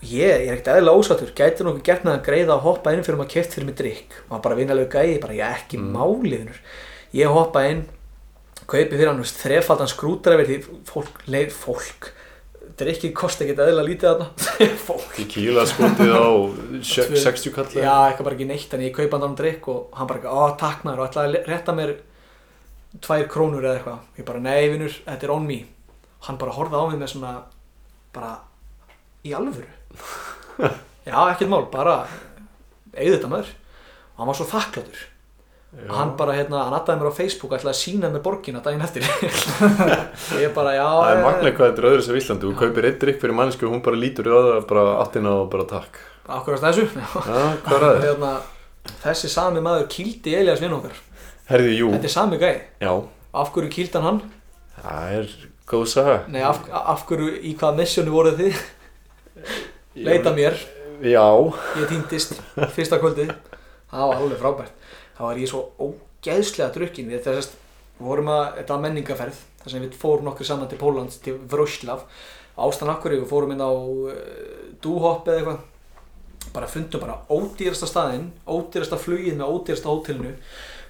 ég, 0.05 0.29
ég 0.29 0.47
er 0.47 0.55
ekkert 0.57 0.73
eðlilega 0.75 1.01
ósáttur, 1.01 1.33
gæti 1.37 1.65
nokkuð 1.65 1.85
gert 1.87 2.03
með 2.05 2.17
að 2.19 2.25
greiða 2.27 2.55
að 2.57 2.65
hoppa 2.67 2.93
inn 2.93 3.05
fyrir 3.05 3.17
maður 3.19 3.33
keft 3.33 3.55
fyrir 3.55 3.69
mig 3.69 3.77
drikk 3.79 4.17
og 4.27 4.35
hann 4.35 4.43
bara 4.45 4.57
vinalegu 4.59 4.91
gæi, 4.93 5.17
bara 5.23 5.37
ég 5.37 5.55
ekki 5.61 5.79
mm. 5.79 5.87
máliðinur 5.95 6.59
ég 7.17 7.33
hoppa 7.33 7.63
inn 7.71 7.85
kaupi 8.67 8.93
fyrir 8.93 9.09
hann 9.11 9.23
þrefaldan 9.23 9.89
skrúdræfir 9.91 10.49
því 10.49 10.57
fólk, 10.89 11.21
leið 11.31 11.53
fólk. 11.55 12.09
Drikkið 12.77 13.13
kosti 13.17 13.45
ekkert 13.45 13.61
eðlilega 13.63 13.87
lítið 13.87 14.09
þarna. 14.11 14.25
Fólk. 14.87 15.13
Í 15.17 15.23
kíla 15.31 15.63
skotið 15.65 16.11
á 16.13 16.27
sjö- 16.91 17.07
Tvö- 17.07 17.21
60 17.23 17.53
kall 17.55 17.71
Já, 17.73 17.93
eitthvað 18.09 18.27
bara 18.27 18.35
ekki 18.37 18.47
neitt 18.51 18.75
en 18.75 18.83
ég 18.85 18.93
kaupa 18.93 19.17
hann 19.17 19.25
um 19.31 19.37
drikk 19.39 19.69
og 19.73 19.97
hann 19.97 20.09
bara, 20.11 20.29
ó 20.29 20.53
takk 20.59 20.83
maður 20.85 21.01
og 21.01 21.07
ætlaði 21.07 21.39
að 21.39 21.49
rétta 21.49 21.73
mér 21.77 21.95
tvær 23.07 23.25
krónur 23.31 23.65
eða 23.65 23.79
eitthvað. 23.79 24.03
Ég 24.19 24.27
bara, 24.27 24.43
nei 24.45 24.69
vinur, 24.75 24.99
þetta 25.07 25.29
er 25.29 25.33
on 25.33 25.47
me. 25.47 25.57
Hann 26.27 26.37
bara 26.43 26.53
horfði 26.59 26.77
á 26.77 26.85
mig 26.91 27.01
með 27.01 27.13
svona 27.15 27.33
bara 28.13 28.35
í 29.25 29.33
alvöru 29.37 29.76
já, 31.07 31.19
ekkert 31.31 31.51
mál, 31.51 31.67
bara 31.71 31.99
eigðu 32.93 33.17
þetta 33.17 33.31
maður. 33.31 33.53
Og 34.15 34.23
hann 34.23 34.31
var 34.31 34.39
svo 34.39 34.49
þakkláttur. 34.49 35.05
Já. 35.77 35.91
hann 35.91 36.13
bara, 36.17 36.33
hérna, 36.33 36.61
hann 36.63 36.73
attaði 36.77 37.01
mér 37.01 37.11
á 37.11 37.17
Facebook 37.17 37.51
ætlaði 37.53 37.73
að 37.75 37.81
sína 37.81 38.09
mér 38.09 38.21
borgina 38.23 38.61
daginn 38.63 38.81
eftir. 38.85 39.03
Ég 40.43 40.53
bara, 40.55 40.71
já 40.77 40.85
Það 40.87 41.11
er 41.11 41.19
magna 41.25 41.51
hvað 41.57 41.67
þetta 41.67 41.83
er 41.83 41.87
öðru 41.89 42.05
sem 42.05 42.19
Íslandi. 42.21 42.47
Þú 42.47 42.53
kaupir 42.61 42.87
eitt 42.87 43.01
drikk 43.03 43.19
fyrir 43.21 43.35
mannsku 43.37 43.67
og 43.67 43.75
hún 43.75 43.83
bara 43.85 43.99
lítur 43.99 44.29
í 44.29 44.33
aða 44.33 44.61
bara 44.69 44.85
áttina 45.03 45.35
og 45.43 45.51
bara 45.53 45.67
takk. 45.69 45.99
Akkurat 46.37 46.63
þessu. 46.63 46.87
Já. 46.95 47.43
Hérna, 48.07 48.31
þessi 49.03 49.29
sami 49.35 49.61
maður 49.67 49.85
kýldi 49.91 50.33
Elias 50.39 50.63
vinn 50.63 50.73
okkar. 50.79 50.97
Herði, 51.51 51.77
þetta 51.83 52.09
er 52.09 52.15
sami 52.15 52.41
gæi. 52.41 52.55
Já. 52.87 52.93
Af 53.43 53.53
hverju 53.53 53.73
kýldi 53.75 53.99
hann 53.99 54.07
hann? 54.07 54.21
Það 54.79 55.15
er 55.19 55.31
góð 55.67 55.87
saga. 55.93 56.19
Nei, 56.31 56.41
af, 56.47 56.63
af 56.71 57.05
hverju, 57.11 57.33
í 57.43 57.53
hvaða 57.59 57.83
missjónu 57.83 58.15
voruð 58.15 58.39
þið? 58.41 58.63
Leita 60.05 60.33
mér, 60.35 60.57
Já, 60.97 61.29
ég 61.77 61.85
týndist 61.91 62.39
fyrsta 62.73 62.97
kvöldið, 62.97 63.29
það 63.91 64.09
var 64.09 64.21
alveg 64.23 64.39
frábært. 64.41 64.87
Þá 65.13 65.19
var 65.27 65.37
ég 65.37 65.49
svo 65.51 65.59
ógeðslega 65.77 66.73
drukkin 66.73 67.11
við 67.11 67.21
þess 67.27 67.51
að 67.51 68.05
vorum 68.07 68.31
að, 68.33 68.45
þetta 68.55 68.73
var 68.73 68.83
menningaferð 68.85 69.41
þar 69.61 69.73
sem 69.73 69.85
við 69.85 69.99
fórum 70.01 70.25
nokkur 70.25 70.49
saman 70.49 70.71
til 70.71 70.79
Pólans 70.81 71.19
til 71.21 71.35
Vroslav, 71.51 72.07
ástan 72.57 72.89
akkur 72.93 73.13
við 73.13 73.27
fórum 73.29 73.53
inn 73.53 73.61
á 73.61 73.69
uh, 73.69 74.15
Dúhopp 74.81 75.29
eða 75.29 75.43
eitthvað. 75.43 75.61
Bara 76.55 76.71
fundum 76.71 77.03
bara 77.03 77.19
ódýrasta 77.29 77.89
staðinn, 77.89 78.31
ódýrasta 78.49 78.97
flugið 78.97 79.37
með 79.37 79.53
ódýrasta 79.53 79.91
hótelinu 79.91 80.33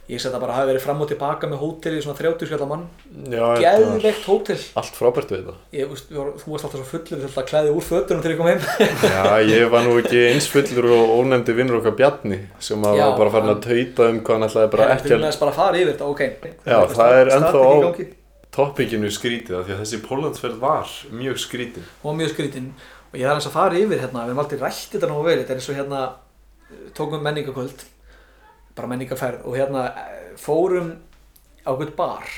ég 0.07 0.21
seti 0.23 0.35
að 0.37 0.39
bara 0.45 0.53
hafi 0.55 0.69
verið 0.71 0.83
fram 0.85 1.01
og 1.03 1.09
tilbaka 1.11 1.47
með 1.51 1.59
hóteli 1.59 1.97
í 1.99 2.03
svona 2.05 2.15
30 2.15 2.47
skjallar 2.47 2.69
mann, 2.69 2.83
var 3.27 3.59
geðveikt 3.59 4.23
hótel 4.29 4.55
allt 4.79 4.95
frábært 4.95 5.33
við 5.33 5.41
þetta. 5.41 5.55
ég, 5.75 5.89
veist, 5.91 6.13
vorum- 6.15 6.37
þú 6.39 6.53
varst 6.53 6.67
alltaf 6.67 6.79
svo 6.79 6.87
fullur 6.93 7.19
þú 7.23 7.27
alltaf 7.27 7.47
klæði 7.49 7.73
úr 7.75 7.83
fötunum 7.89 8.21
þegar 8.23 8.33
ég 8.33 8.39
kom 8.39 8.47
heim 8.47 8.61
Já, 9.17 9.23
ég 9.51 9.65
var 9.73 9.83
nú 9.83 9.97
ekki 9.99 10.21
eins 10.29 10.47
fullur 10.53 10.87
og 10.95 11.11
ónefndi 11.17 11.55
vinnur 11.57 11.81
okkar 11.81 11.97
Bjarni 11.99 12.39
sem 12.63 12.87
að 12.87 13.01
Já, 13.01 13.03
var 13.09 13.17
bara 13.19 13.33
farin 13.35 13.51
að 13.51 13.65
tauta 13.67 14.07
um 14.13 14.21
hvað 14.23 14.37
hann 14.39 14.47
ætlaði 14.47 14.71
bara 14.77 14.87
ekki 14.95 15.17
að 15.17 15.39
bara 15.43 15.55
fara 15.59 15.81
yfir 15.81 15.91
þetta, 15.91 16.07
ok 16.13 16.23
Já, 16.71 16.79
það 16.95 17.17
er 17.19 17.33
ennþá 17.35 17.65
á- 17.67 17.83
gangi. 17.87 18.07
toppikinu 18.57 19.11
skrítið 19.11 19.59
því 19.67 19.75
að 19.75 19.81
þessi 19.83 19.99
Póllandsferð 20.07 20.57
var 20.63 20.87
mjög 21.11 21.37
skrítin. 21.43 21.83
Var 22.01 22.15
mjög 22.17 22.31
skrítinn 22.31 22.71
og 23.11 23.19
ég 23.19 23.27
þarf 23.27 23.37
eins 23.41 23.49
að 23.51 23.57
fara 23.59 23.77
yfir 23.83 23.99
hérna, 24.01 24.23
við 24.23 24.31
erum 24.31 24.41
aldrei 24.45 24.59
rætt 24.63 24.87
þetta 24.95 25.09
nú 25.11 25.19
vel, 25.27 25.35
þetta 25.43 25.53
er 25.53 25.59
eins 25.59 25.69
og 25.69 25.77
hérna 25.77 25.99
tókum 26.97 27.21
menningakvöld 27.27 27.83
bara 28.77 28.91
menningaferð 28.91 29.47
og 29.47 29.57
hérna 29.57 29.87
eh, 29.91 30.35
fórum 30.39 30.93
á 31.65 31.69
eitthvað 31.73 31.95
bar. 31.97 32.29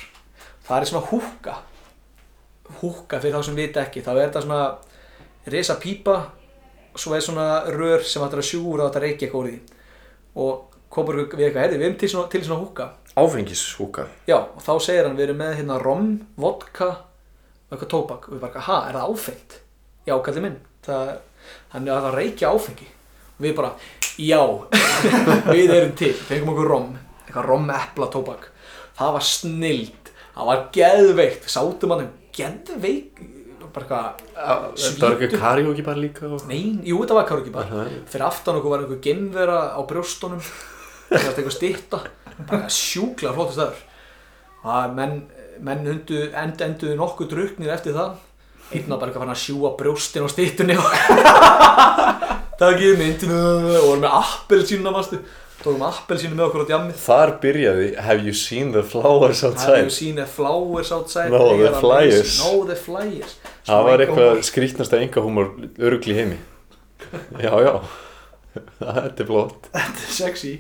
Það 0.67 0.79
er 0.79 0.89
svona 0.91 1.09
húka 1.09 1.57
húka 2.79 3.19
fyrir 3.21 3.37
þá 3.37 3.45
sem 3.47 3.57
vita 3.57 3.83
ekki. 3.83 4.03
Þá 4.05 4.11
er 4.13 4.21
þetta 4.27 4.43
svona 4.45 4.61
risa 5.49 5.75
pípa 5.81 6.17
svo 6.99 7.15
er 7.15 7.23
svona 7.23 7.47
rör 7.71 8.03
sem 8.05 8.23
hættir 8.23 8.41
að 8.41 8.49
sjúra 8.49 8.85
og 8.85 8.89
þetta 8.89 9.03
reykja 9.05 9.27
eitthvað 9.27 9.41
úr 9.41 9.49
því. 9.49 9.59
Og 10.39 10.79
komur 10.89 11.19
við 11.21 11.47
eitthvað, 11.47 11.63
herði, 11.63 11.79
við 11.79 11.87
erum 11.87 11.99
til 12.01 12.11
svona, 12.11 12.31
til 12.33 12.43
svona 12.45 12.63
húka 12.63 12.89
Áfengishúka. 13.19 14.05
Já, 14.29 14.37
og 14.37 14.61
þá 14.63 14.73
segir 14.85 15.07
hann, 15.07 15.17
við 15.17 15.25
erum 15.27 15.41
með 15.41 15.57
hérna 15.57 15.79
rom, 15.81 16.11
vodka 16.39 16.87
og 16.93 17.73
eitthvað 17.73 17.91
tóbak. 17.91 18.29
Og 18.29 18.37
við 18.37 18.43
bara, 18.45 18.63
ha, 18.67 18.77
er 18.87 18.95
það 18.95 19.15
áfengt? 19.15 19.57
Já, 20.07 20.15
kallið 20.23 20.45
minn, 20.45 20.55
það, 20.85 21.11
hann 21.73 21.89
er 21.89 21.95
að 21.97 22.07
það 22.07 22.17
reykja 22.19 22.53
áfengi. 22.53 22.87
og 22.87 22.98
við 23.39 23.55
bara, 23.57 23.73
já, 24.19 24.41
við 25.53 25.75
erum 25.75 25.95
til, 25.99 26.13
fengum 26.27 26.53
okkur 26.53 26.71
rom, 26.73 26.93
eitthvað 27.25 27.49
rom 27.49 27.67
epla 27.73 28.11
tóbak, 28.13 28.47
það 28.99 29.17
var 29.17 29.27
snild, 29.31 30.13
það 30.35 30.49
var 30.51 30.63
geðveikt, 30.75 31.51
sátum 31.51 31.95
hann, 31.95 32.09
geðveik, 32.35 33.21
bara 33.73 33.85
eitthvað, 33.85 34.25
Þetta 34.79 35.05
var 35.05 35.15
ekki 35.17 35.39
karaoke 35.39 35.85
bara 35.85 36.01
líka 36.01 36.25
og... 36.29 36.45
Nei, 36.49 36.79
jú, 36.87 36.99
þetta 37.03 37.17
var 37.17 37.27
karaoke 37.29 37.53
bar. 37.53 37.67
Aha. 37.69 37.85
Fyrir 38.09 38.25
aftan 38.25 38.59
okkur 38.59 38.73
var 38.73 38.83
einhver 38.83 39.01
gemvera 39.03 39.59
á 39.77 39.79
brjóstunum. 39.89 40.41
Það 41.09 41.25
var 41.25 41.29
eitthvað 41.29 41.55
stytta. 41.57 42.01
Bara 42.49 42.71
sjúklega 42.73 43.35
flottu 43.35 43.57
staður. 43.57 43.83
Það 44.63 44.97
menn, 44.97 45.15
menn 45.69 45.93
undu, 45.93 46.25
end, 46.33 46.65
enduðu 46.65 46.97
nokkuð 46.99 47.31
druknir 47.35 47.75
eftir 47.75 47.97
það. 47.97 48.17
Einn 48.69 48.89
var 48.89 48.97
bara 48.97 49.11
eitthvað 49.11 49.25
fann 49.25 49.35
að 49.35 49.43
sjúa 49.45 49.73
brjóstin 49.79 50.25
á 50.25 50.29
styttunni. 50.33 50.77
og 50.79 52.45
Það 52.59 52.73
ekki 52.75 52.89
myndinu 52.99 53.37
og 53.39 53.85
voru 53.87 54.01
með 54.03 54.17
appelsínuna 54.23 54.91
mástu 54.95 55.19
Tókum 55.59 55.81
appelsínu 55.83 56.37
með 56.39 56.45
okkur 56.45 56.61
á 56.63 56.67
djammið 56.69 56.99
Þar 57.03 57.31
byrjaði 57.43 57.87
Have 57.99 58.23
you 58.23 58.31
seen 58.35 58.69
the 58.71 58.83
flowers 58.87 59.41
Have 59.43 59.57
outside? 59.57 59.81
you 59.83 59.91
seen 59.91 60.15
the 60.15 60.25
flowers 60.27 60.91
outside 60.95 61.33
No, 61.33 61.49
the 61.59 61.73
flyers. 61.81 62.37
No, 62.39 62.61
the 62.69 62.77
flyers 62.79 63.33
Það 63.67 63.83
var 63.89 64.03
eitthvað 64.05 64.39
skrítnasta 64.47 64.99
engahúmor 65.03 65.51
örugli 65.83 66.15
í 66.15 66.19
heimi. 66.21 66.37
Já, 67.43 67.51
já. 67.65 67.73
Þetta 68.79 69.23
er 69.23 69.27
flott. 69.29 69.67
Þetta 69.75 70.05
er 70.07 70.13
sexy 70.15 70.53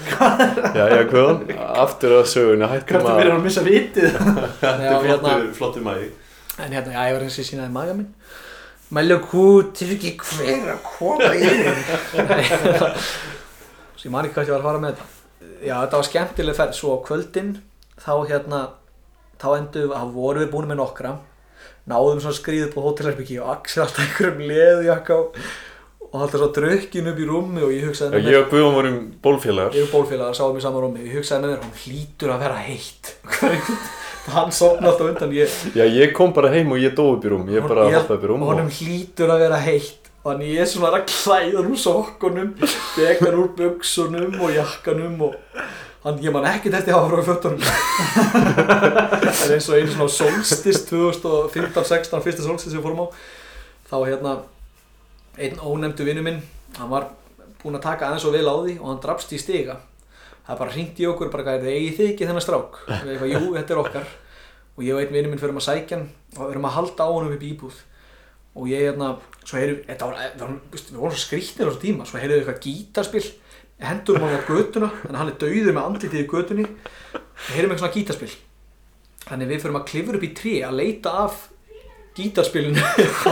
Já, 0.00 0.84
já, 0.90 1.00
hvað? 1.10 1.46
Aftur 1.84 2.16
að 2.18 2.26
söguna, 2.32 2.68
hættum 2.72 2.96
Hvernig 2.96 3.10
að... 3.12 3.18
verður 3.20 3.36
að 3.38 3.46
missa 3.46 3.64
vitið 3.66 4.18
Þetta 4.62 4.74
er 4.74 4.82
hérna- 5.06 5.16
flottur, 5.22 5.48
flottur 5.58 5.86
mæði. 5.86 6.10
En 6.60 6.74
hérna, 6.74 6.92
já, 6.98 7.02
ég 7.10 7.16
var 7.16 7.24
eins 7.26 7.38
og 7.40 7.46
sínaði 7.48 7.74
maga 7.78 7.94
minn 7.98 8.10
Mælu 8.90 9.20
kút, 9.22 9.80
er 9.84 9.94
ekki 9.94 10.16
hver 10.18 10.72
að 10.74 10.80
koma 10.86 11.30
yfir? 11.38 11.78
Svo 13.94 14.08
ég 14.08 14.12
man 14.14 14.26
ekki 14.26 14.34
hvað 14.38 14.48
ég 14.48 14.54
var 14.56 14.60
að 14.60 14.68
fara 14.68 14.82
með 14.82 14.92
þetta. 14.92 15.08
Já, 15.60 15.74
þetta 15.76 16.00
var 16.00 16.08
skemmtileg 16.08 16.58
ferð. 16.58 16.76
Svo 16.78 16.96
á 16.96 16.98
kvöldin, 17.06 17.56
þá 18.00 18.12
hérna 18.32 18.60
Þá 19.40 19.48
endur, 19.56 19.86
þá 19.88 20.10
vorum 20.12 20.42
við 20.42 20.50
búin 20.52 20.66
með 20.68 20.80
nokkra. 20.82 21.14
Náðum 21.88 22.18
svona 22.20 22.36
skrýð 22.36 22.66
upp 22.66 22.74
á 22.76 22.80
hótelherbyggi 22.84 23.38
Og 23.40 23.52
Axel 23.54 23.86
alltaf 23.86 24.02
einhverjum 24.04 24.42
leðujakka 24.50 25.16
Og 25.16 25.38
og 26.10 26.24
alltaf 26.24 26.40
svo 26.42 26.48
drukkin 26.54 27.06
upp 27.12 27.20
í 27.22 27.26
rúmi 27.28 27.62
Og 27.64 27.72
ég 27.74 27.86
hugsaði 27.86 28.18
með 28.18 28.32
Ég 28.32 28.40
og 28.40 28.50
Guðjón 28.50 28.76
vorum 28.76 28.98
bólfélagar. 29.22 29.76
Ég 29.78 29.86
og 29.86 29.92
bólfélagar 29.94 30.36
sáum 30.38 30.58
í 30.58 30.64
sama 30.64 30.82
rúmi 30.82 31.04
Ég 31.06 31.20
hugsaði 31.20 31.44
með 31.44 31.52
mér, 31.54 31.64
hún 31.64 31.76
hlýtur 31.84 32.34
að 32.34 32.44
vera 32.44 32.60
heitt 32.66 33.12
Hann 34.28 34.52
sopna 34.52 34.90
alltaf 34.90 35.08
undan 35.08 35.32
ég, 35.32 35.48
Já, 35.74 35.84
ég 35.88 36.12
kom 36.16 36.34
bara 36.36 36.50
heim 36.52 36.72
og 36.74 36.82
ég 36.82 36.94
dó 36.96 37.08
upp 37.14 37.24
í 37.24 37.32
rúm. 37.32 37.48
Ég 37.50 37.64
bara 37.64 37.88
hoppaði 37.88 38.18
upp 38.18 38.26
í 38.26 38.30
rúm 38.30 38.44
honum 38.44 38.68
og... 38.68 38.78
hlýtur 38.80 39.32
að 39.32 39.44
vera 39.46 39.60
heitt. 39.64 40.10
Þannig 40.20 40.52
ég 40.52 40.60
er 40.60 40.68
svona 40.68 40.90
að 40.92 41.06
klæða 41.08 41.62
úr 41.64 41.76
sokkunum 41.80 42.50
dekar 42.98 43.38
úr 43.40 43.52
buksunum 43.56 44.36
og 44.36 44.52
jakkanum 44.52 45.22
og 45.30 45.38
hann, 46.04 46.18
ég 46.20 46.34
man 46.34 46.48
ekki 46.50 46.72
þetta 46.74 46.98
hafa 46.98 47.08
frá 47.14 47.22
fötunum. 47.30 47.62
Það 49.40 49.46
er 49.46 49.54
eins 49.56 49.70
og 49.70 49.78
einu 49.78 49.94
svona 49.94 50.12
solstist 50.12 50.92
2015-16 50.92 52.26
fyrsta 52.26 52.44
solstist 52.44 52.74
sem 52.74 52.82
við 52.82 52.84
fórum 52.90 53.06
á 53.08 53.16
þá 53.90 53.96
hérna 54.06 54.34
einn 55.40 55.58
ónefndu 55.58 56.06
vinnu 56.06 56.22
minn 56.22 56.42
hann 56.78 56.90
var 56.90 57.08
búinn 57.62 57.78
að 57.78 57.86
taka 57.88 58.08
aðeins 58.08 58.26
og 58.28 58.36
vel 58.36 58.46
á 58.46 58.54
því 58.54 58.74
og 58.78 58.86
hann 58.86 59.00
drafst 59.02 59.32
í 59.34 59.40
stiga 59.40 59.80
það 60.46 60.60
bara 60.62 60.74
hringt 60.74 61.00
í 61.00 61.06
okkur 61.10 61.30
bara 61.32 61.54
er 61.56 61.64
þið 61.64 61.76
eigið 61.76 61.96
þið 61.98 62.10
ekki 62.10 62.28
þennan 62.28 62.44
strák? 62.44 62.80
Og 62.86 63.04
við 63.04 63.12
eitthvað, 63.14 63.32
jú, 63.34 63.52
þetta 63.58 63.74
er 63.74 63.82
okkar. 63.84 64.10
Og 64.76 64.82
ég 64.86 64.96
og 64.96 65.02
einn 65.02 65.14
vinnu 65.14 65.30
minn 65.32 65.40
fyrir 65.42 65.56
að 65.60 65.66
sækja 65.66 65.98
hann 65.98 66.08
og 66.36 66.42
við 66.42 66.52
erum 66.54 66.68
að 66.68 66.76
halda 66.78 67.06
á 67.06 67.10
honum 67.10 67.34
upp 67.34 67.44
í 67.44 67.52
íbúð. 67.54 67.78
Og 68.58 68.66
ég 68.70 68.82
hérna, 68.88 69.12
svo 69.44 69.60
heyrðu, 69.60 69.76
þetta 69.86 70.08
var, 70.08 70.18
við 70.34 70.42
vorum, 70.42 70.58
við 70.74 70.98
vorum 70.98 71.14
svo 71.14 71.22
skrýtnir 71.22 71.68
á 71.68 71.70
þessu 71.70 71.82
tíma, 71.84 72.06
svo 72.08 72.18
heyrðu 72.18 72.38
eitthvað 72.40 72.62
gítarspil, 72.64 73.22
hendur 73.80 74.18
hann 74.20 74.34
á 74.34 74.48
götuna, 74.48 74.88
þannig 75.02 75.14
að 75.14 75.20
hann 75.20 75.30
er 75.30 75.38
dauður 75.44 75.76
með 75.76 75.86
andlitið 75.86 76.20
í 76.20 76.30
götunni, 76.32 76.66
við 76.66 77.54
heyrum 77.54 77.70
eitthvað 77.70 77.84
svona 77.84 77.94
gítarspil, 77.94 78.32
þannig 79.28 79.52
við 79.52 79.62
förum 79.62 79.78
að 79.78 79.86
klifra 79.92 80.18
upp 80.18 80.26
í 80.26 80.32
tré 80.40 80.56
að 80.66 80.76
leita 80.80 81.14
af 81.22 81.38
gítarspilinu, 82.18 82.84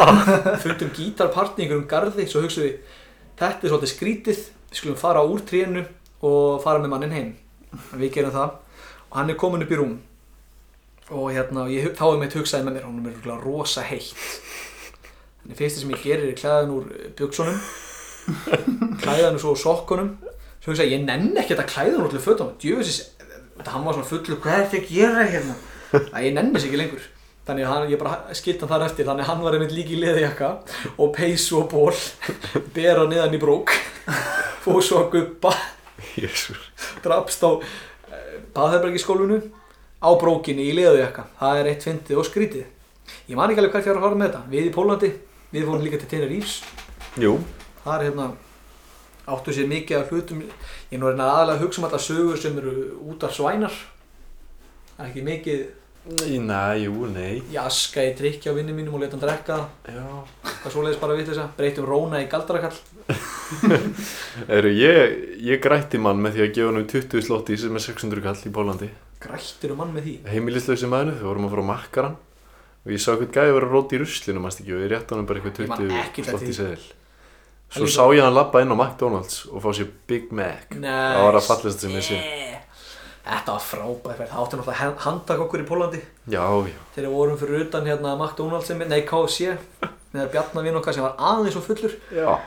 fundum 0.62 0.94
gítarpartni 0.94 1.64
í 1.64 1.66
einhverjum 1.66 1.90
garði, 1.90 2.28
svo 2.30 2.44
hugsaum 2.44 2.68
við, 2.68 2.96
þetta 3.42 3.58
er 3.58 3.74
svolítið 3.74 3.94
skrítið, 3.96 4.44
við 4.70 4.80
skulum 4.80 5.00
fara 5.02 5.26
úr 5.26 5.42
trénu 5.50 5.82
og 6.24 6.62
fara 6.64 6.82
með 6.82 6.92
mannin 6.94 7.14
heim, 7.14 7.32
við 7.94 8.12
gerum 8.18 8.34
það. 8.34 8.54
Og 9.08 9.18
hann 9.20 9.32
er 9.32 9.40
komin 9.40 9.64
upp 9.64 9.72
í 9.72 9.80
rúm. 9.80 9.98
Og 11.08 11.30
hérna, 11.32 11.64
ég, 11.72 11.92
þá 11.96 12.04
er 12.10 12.18
mitt 12.20 12.36
hugsaði 12.36 12.66
með 12.66 12.78
mér, 12.78 12.88
hún 12.88 13.00
er 13.00 13.12
örugglega 13.14 13.44
rosa 13.44 13.84
heitt. 13.88 14.40
Þannig 15.42 15.60
fyrsta 15.60 15.80
sem 15.80 15.92
ég 15.94 16.02
gerir 16.04 16.32
er 16.32 16.36
klæðan 16.36 16.74
úr 16.74 16.90
bjöksunum 17.16 17.60
klæðan 19.02 19.38
úr 19.38 19.42
svo 19.42 19.54
sokkunum. 19.56 20.10
Svo 20.60 20.72
hugsa 20.72 20.84
ég, 20.84 20.98
ég 20.98 21.06
nenn 21.06 21.36
ekki 21.40 21.56
að 21.56 21.68
klæða 21.70 21.94
hann 21.96 22.08
úr 22.08 22.18
fötunum. 22.22 22.56
Djöfisins, 22.60 23.14
þetta 23.56 23.74
hann 23.74 23.86
var 23.86 23.96
svona 23.96 24.10
fullur 24.10 24.42
Hvað 24.42 24.58
er 24.58 24.66
þetta 24.66 24.82
að 24.82 24.90
gera 24.92 25.28
hérna? 25.32 25.56
að 26.12 26.26
ég 26.26 26.34
nenni 26.36 26.54
þess 26.56 26.68
ekki 26.68 26.82
lengur. 26.82 27.06
Þannig 27.48 27.64
að 27.64 27.72
hann, 27.72 27.86
ég 27.88 28.00
bara 28.02 28.36
skilt 28.36 28.60
hann 28.60 28.72
þar 28.74 28.86
eftir. 28.90 29.08
Þannig 29.08 29.24
að 29.24 29.30
hann 29.30 29.44
var 29.46 29.56
einmitt 29.56 29.72
líki 29.72 29.96
í 29.96 30.02
leðjakka 30.02 30.50
og 30.98 31.12
peysu 31.16 31.62
og 31.62 31.70
ból 31.72 31.94
bera 32.76 33.06
niðan 33.08 33.38
í 33.38 33.40
brók 33.40 33.72
fóð 34.64 34.82
svo 34.84 35.00
að 35.04 35.12
guppa 35.14 35.54
Drafst 37.04 37.44
á 37.44 37.50
baðherbergiskólfinu 38.54 39.40
á 39.98 40.10
brókinni 40.18 40.68
í 40.70 40.74
leðjakka 40.78 41.26
það 41.40 41.60
er 41.60 41.70
eitt 41.72 41.86
fyndið 41.86 42.20
og 42.20 42.28
skrítið. 42.28 42.66
Ég 43.28 43.38
man 43.38 43.50
ekki 43.50 43.62
alveg 43.62 43.74
hvað 43.74 43.86
ég 43.86 43.94
var 43.94 43.98
að 43.98 44.06
fara 44.06 44.18
með 44.20 44.28
þetta. 44.28 44.42
Við 44.52 44.68
í 44.68 44.74
Pólandi, 44.74 45.10
við 45.54 45.66
fórum 45.68 45.84
líka 45.84 46.00
til 46.00 46.10
Tenerífs 46.12 46.58
Jú, 47.18 47.38
það 47.82 47.94
er 47.94 48.04
hérna 48.08 48.26
áttu 49.28 49.54
sér 49.54 49.68
mikið 49.68 49.98
af 49.98 50.12
hlutum. 50.12 50.42
Ég 50.88 50.96
er 50.96 51.02
nú 51.02 51.10
reyna 51.10 51.28
aðalega 51.32 51.58
að 51.58 51.64
hugsa 51.64 51.80
um 51.80 51.86
þetta 51.88 52.02
sögur 52.04 52.40
sem 52.40 52.58
eru 52.60 52.74
út 53.10 53.24
af 53.26 53.34
svænar. 53.36 53.74
Það 54.94 55.04
er 55.04 55.10
ekki 55.10 55.24
mikið 55.26 55.64
Næ, 56.08 56.60
jú, 56.86 57.04
nei. 57.12 57.42
jaska 57.52 58.00
í 58.00 58.14
drikki 58.16 58.48
á 58.48 58.56
vinni 58.56 58.72
mínum 58.72 58.94
og 58.96 59.02
leta 59.02 59.18
hann 59.18 59.24
drekka. 59.26 59.58
Já. 59.84 60.04
hvað 60.62 60.72
svoleiðis 60.72 61.00
bara 61.02 61.16
vitt 61.18 61.28
þess 61.28 61.42
að 61.42 61.50
breytum 61.58 61.84
róna 61.88 62.22
í 62.22 62.28
galdarakall 62.32 62.78
Eru, 64.56 64.72
ég, 64.72 65.18
ég 65.44 65.60
grætti 65.60 66.00
mann 66.00 66.22
með 66.24 66.38
því 66.38 66.44
að 66.46 66.54
gefa 66.56 66.70
hann 66.70 66.80
um 66.80 66.88
20 66.88 67.26
slótti 67.28 67.58
sem 67.60 67.76
er 67.76 67.84
600 67.84 68.24
kall 68.24 68.40
í 68.40 68.54
Pólandi. 68.56 68.88
grættir 69.20 69.74
um 69.74 69.82
mann 69.82 69.92
með 69.92 70.08
því 70.08 70.16
Heimilislausi 70.32 70.88
maður, 70.88 71.18
við 71.18 71.28
vorum 71.28 71.48
að 71.48 71.54
fara 71.56 71.66
á 71.68 71.70
makkaran 71.74 72.16
og 72.86 72.94
ég 72.94 73.02
sá 73.04 73.10
eitthvað 73.12 73.34
gæði 73.36 73.52
að 73.52 73.58
vera 73.58 73.72
rót 73.74 73.92
í 73.92 74.00
ruslinu, 74.00 74.40
mannst 74.40 74.62
ekki, 74.62 74.76
og 74.78 74.84
ég 74.86 74.92
rétti 74.94 75.14
hann 75.16 75.28
bara 75.28 75.42
Ég 75.42 75.50
eitthvað 75.52 75.68
man 75.68 75.84
20 75.84 75.98
ekkert 76.06 76.32
eftir 76.38 76.56
slótti. 76.56 76.94
Það 77.68 77.82
Svo 77.82 77.86
sá 77.92 78.04
ég 78.16 78.24
hann 78.24 78.32
labba 78.32 78.62
inn 78.64 78.72
á 78.72 78.76
McDonalds 78.80 79.42
og 79.52 79.60
fá 79.60 79.68
sér 79.76 79.90
Big 80.08 80.30
Mac. 80.32 80.70
Það 80.72 81.18
var 81.26 81.36
að 81.36 81.48
fallast 81.50 81.82
sem 81.84 81.92
ég 81.98 82.06
sé. 82.06 82.20
Þetta 83.28 83.54
var 83.54 83.64
frábæð 83.68 84.16
ferð. 84.18 84.32
Það 84.32 84.42
átti 84.42 84.58
náttúrulega 84.58 84.88
að 84.88 84.98
handtaka 85.04 85.44
okkur 85.44 85.62
í 85.62 85.68
Pólandi 85.68 86.00
Já, 86.32 86.44
já. 86.64 86.74
þegar 86.94 87.08
við 87.08 87.16
vorum 87.18 87.38
fyrir 87.42 87.64
utan 87.66 87.88
hérna 87.88 88.16
McDonalds 88.16 88.72
nei 88.88 89.02
KFC 89.08 89.54
með 90.14 90.30
Bjarnar 90.32 90.64
vinn 90.64 90.80
okkar 90.80 90.96
sem 90.96 91.04
var 91.04 91.16
aðeins 91.18 91.58
og 91.60 91.66
fullur. 91.68 91.94
Já. 92.14 92.38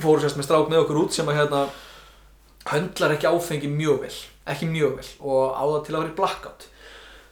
fóru 0.00 0.22
sérst 0.22 0.38
með 0.38 0.48
strák 0.48 0.70
með 0.70 0.84
okkur 0.84 1.02
út 1.02 1.12
sem 1.16 1.28
að 1.28 1.40
hérna 1.42 1.66
höndlar 2.70 3.14
ekki 3.16 3.28
áfengi 3.28 3.68
mjög 3.72 4.02
vel 4.06 4.16
ekki 4.48 4.68
mjög 4.70 4.98
vel 4.98 5.08
og 5.28 5.56
á 5.56 5.62
það 5.68 5.82
til 5.86 5.94
að 5.94 6.02
vera 6.02 6.12
í 6.12 6.18
blackout. 6.18 6.66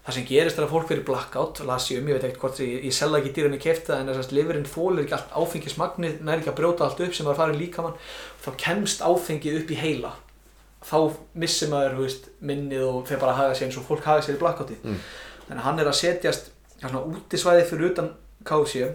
Það 0.07 0.14
sem 0.17 0.27
gerist 0.29 0.59
er 0.61 0.64
að 0.67 0.71
fólk 0.71 0.91
verið 0.91 1.03
í 1.03 1.07
blackout 1.09 1.61
las 1.67 1.89
ég 1.91 1.99
um, 2.03 2.11
ég 2.11 2.14
veit 2.19 2.27
ekkert 2.29 2.43
hvort 2.45 2.61
ég, 2.62 2.85
ég 2.87 2.95
selða 2.95 3.19
ekki 3.19 3.33
dýrunni 3.35 3.59
kefta 3.62 3.97
en 3.99 4.11
þess 4.12 4.29
að 4.29 4.37
liverinn 4.37 4.69
þólir 4.71 5.03
ekki 5.03 5.17
allt 5.17 5.33
áfengismagnið 5.41 6.21
næri 6.29 6.45
ekki 6.45 6.53
að 6.53 6.59
brjóta 6.61 6.87
allt 6.87 7.03
upp 7.03 7.17
sem 7.17 7.27
var 7.27 7.35
að 7.35 7.41
fara 7.41 7.57
í 7.57 7.59
líkamann. 7.59 7.97
Þá 8.45 8.49
kemst 8.62 9.03
áfengið 9.03 9.59
upp 9.62 9.73
í 9.75 9.81
heila 9.81 10.12
þá 10.87 10.99
missir 11.43 11.70
maður 11.72 11.99
veist, 12.03 12.28
minnið 12.41 12.84
og 12.87 13.01
þeir 13.09 13.22
bara 13.22 13.37
haga 13.37 13.57
sér 13.57 13.68
eins 13.68 13.78
og 13.80 13.87
fólk 13.89 14.07
haga 14.07 14.24
sér 14.24 14.39
í 14.39 14.43
blackouti. 14.43 14.78
Mm. 14.82 15.01
þannig 15.47 15.61
að 15.61 15.66
hann 15.66 15.80
er 15.82 15.91
að 15.91 15.99
setjast 16.01 16.51
á 16.82 16.87
svona 16.87 17.05
útisvæði 17.11 17.64
fyrir 17.70 17.91
utan 17.91 18.11
KFC 18.47 18.87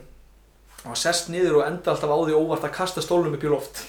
og 0.88 0.98
sest 0.98 1.30
niður 1.32 1.62
og 1.62 1.66
enda 1.68 1.94
alltaf 1.94 2.12
á 2.12 2.18
því 2.22 2.38
óvart 2.38 2.68
að 2.68 2.76
kasta 2.78 3.04
stólnum 3.04 3.36
upp 3.38 3.46
í 3.46 3.52
loft. 3.52 3.84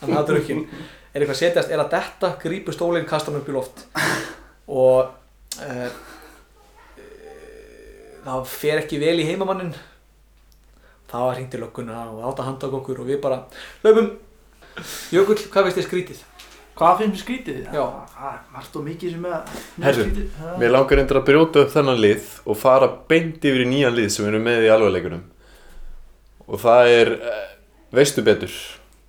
Þannig 0.00 0.20
að 0.20 0.28
drukkin 0.30 0.62
er 0.64 1.22
eitthvað 1.22 1.36
að 1.36 1.40
setjast, 1.42 1.70
er 1.70 1.82
að 1.82 1.92
detta, 1.94 2.30
grípur 2.42 2.74
stólinn, 2.74 3.08
kasta 3.08 3.30
hann 3.30 3.40
upp 3.40 3.50
í 3.50 3.54
loft. 3.54 3.84
Og 4.64 5.10
uh, 5.60 5.88
það 8.24 8.46
fer 8.50 8.80
ekki 8.80 9.02
vel 9.02 9.18
í 9.20 9.26
heimamannin 9.28 9.74
það 11.14 11.26
var 11.28 11.36
hringt 11.38 11.54
í 11.54 11.62
lögguna 11.62 12.04
og 12.10 12.22
átt 12.28 12.40
að 12.42 12.48
handa 12.48 12.70
okkur 12.80 13.02
og 13.02 13.10
við 13.10 13.20
bara 13.22 13.42
hlaupum. 13.84 14.14
Jökull, 15.14 15.38
hvað 15.52 15.68
veist 15.68 15.78
þið 15.78 15.86
skrítið? 15.86 16.22
Hvað 16.74 16.96
finnst 17.00 17.14
mér 17.14 17.22
skrítið? 17.22 17.58
Já. 17.70 17.84
Það 18.14 18.30
er 18.32 18.38
margt 18.54 18.76
og 18.80 18.84
mikið 18.88 19.12
sem 19.14 19.26
er 19.30 19.34
Herru, 19.84 20.04
skrítið. 20.08 20.30
Já. 20.42 20.54
Mér 20.58 20.72
langar 20.74 21.02
endur 21.04 21.18
að 21.20 21.26
brjóta 21.28 21.62
upp 21.62 21.70
þennan 21.74 22.00
lið 22.02 22.30
og 22.50 22.58
fara 22.58 22.88
beint 23.12 23.44
yfir 23.46 23.62
í 23.62 23.68
nýjan 23.70 23.94
lið 23.94 24.08
sem 24.10 24.24
við 24.26 24.32
erum 24.32 24.46
með 24.48 24.66
í 24.66 24.72
alvarleikunum. 24.74 25.20
Og 26.48 26.60
það 26.64 26.90
er, 26.96 27.12
eh, 27.30 27.44
veistu 27.94 28.24
betur, 28.26 28.50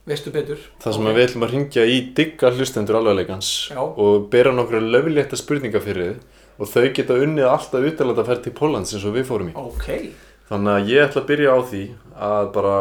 Veistu 0.05 0.29
betur? 0.31 0.59
það 0.79 0.93
sem 0.93 1.07
að 1.09 1.15
við 1.17 1.25
ætlum 1.27 1.43
að 1.47 1.53
ringja 1.55 1.85
í 1.89 2.13
digga 2.13 2.51
hlustendur 2.53 2.99
alvarleikans 2.99 3.49
Já. 3.73 3.81
og 3.81 4.29
bera 4.29 4.51
nokkra 4.53 4.77
löflétta 4.79 5.35
spurningar 5.35 5.81
fyrir 5.81 6.13
þið 6.13 6.61
og 6.61 6.67
þau 6.69 6.93
geta 6.93 7.13
unnið 7.25 7.49
alltaf 7.49 7.81
utalanda 7.89 8.21
að 8.21 8.29
ferð 8.29 8.43
til 8.45 8.53
Póllands 8.53 8.93
eins 8.93 9.03
og 9.09 9.15
við 9.17 9.25
fórum 9.25 9.49
í. 9.49 9.55
Ok, 9.57 10.13
Þannig 10.45 10.69
að 10.77 10.89
ég 10.93 11.07
ætla 11.09 11.21
að 11.23 11.27
byrja 11.31 11.49
á 11.49 11.59
því 11.65 11.83
að 12.21 12.51
bara 12.53 12.75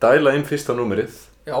dæla 0.00 0.32
inn 0.34 0.44
fyrsta 0.48 0.72
númerið 0.72 1.12
já, 1.46 1.58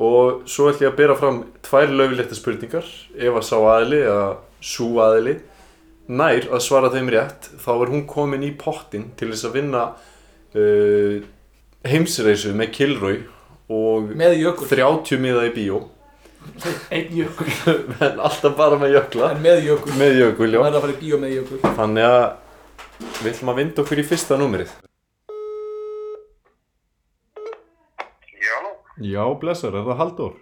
og 0.00 0.44
svo 0.48 0.70
ætla 0.70 0.86
ég 0.86 0.94
að 0.94 0.98
bera 1.02 1.16
fram 1.18 1.42
tvær 1.66 1.92
löflétta 1.92 2.36
spurningar. 2.38 2.86
Ef 3.16 3.36
að 3.36 3.46
sá 3.46 3.56
aðili 3.58 4.00
eða 4.06 4.28
sú 4.64 4.94
aðili 5.02 5.36
nær 6.10 6.48
að 6.50 6.64
svara 6.64 6.90
þeim 6.90 7.10
rétt 7.12 7.50
þá 7.62 7.70
er 7.76 7.92
hún 7.92 8.06
komin 8.10 8.42
í 8.42 8.50
pottin 8.58 9.10
til 9.18 9.30
þess 9.30 9.46
að 9.46 9.56
vinna 9.60 9.84
uh, 10.58 11.20
heimsreisu 11.86 12.54
með 12.56 12.72
Kilroy 12.74 13.22
og 13.70 14.10
með 14.18 14.40
jökull 14.40 14.68
30 14.72 15.22
miða 15.22 15.46
í 15.46 15.54
bíó. 15.54 15.84
Einn 16.94 17.14
jökul. 17.14 17.50
en 18.08 18.18
alltaf 18.18 18.56
bara 18.58 18.80
með 18.80 18.96
jökla. 18.96 19.34
En 19.36 19.42
með 19.44 19.66
jökul, 19.68 19.96
með 20.00 20.22
jökull 20.24 20.52
þannig 21.78 22.08
að 22.10 22.22
við 23.20 23.34
ætlum 23.34 23.52
að 23.52 23.60
vinda 23.62 23.84
okkur 23.84 24.02
í 24.02 24.08
fyrsta 24.10 24.40
númerið 24.40 24.72
Já, 29.00 29.10
Já, 29.10 29.24
blessar, 29.40 29.74
er 29.74 29.84
það 29.88 29.96
Halldór? 30.02 30.34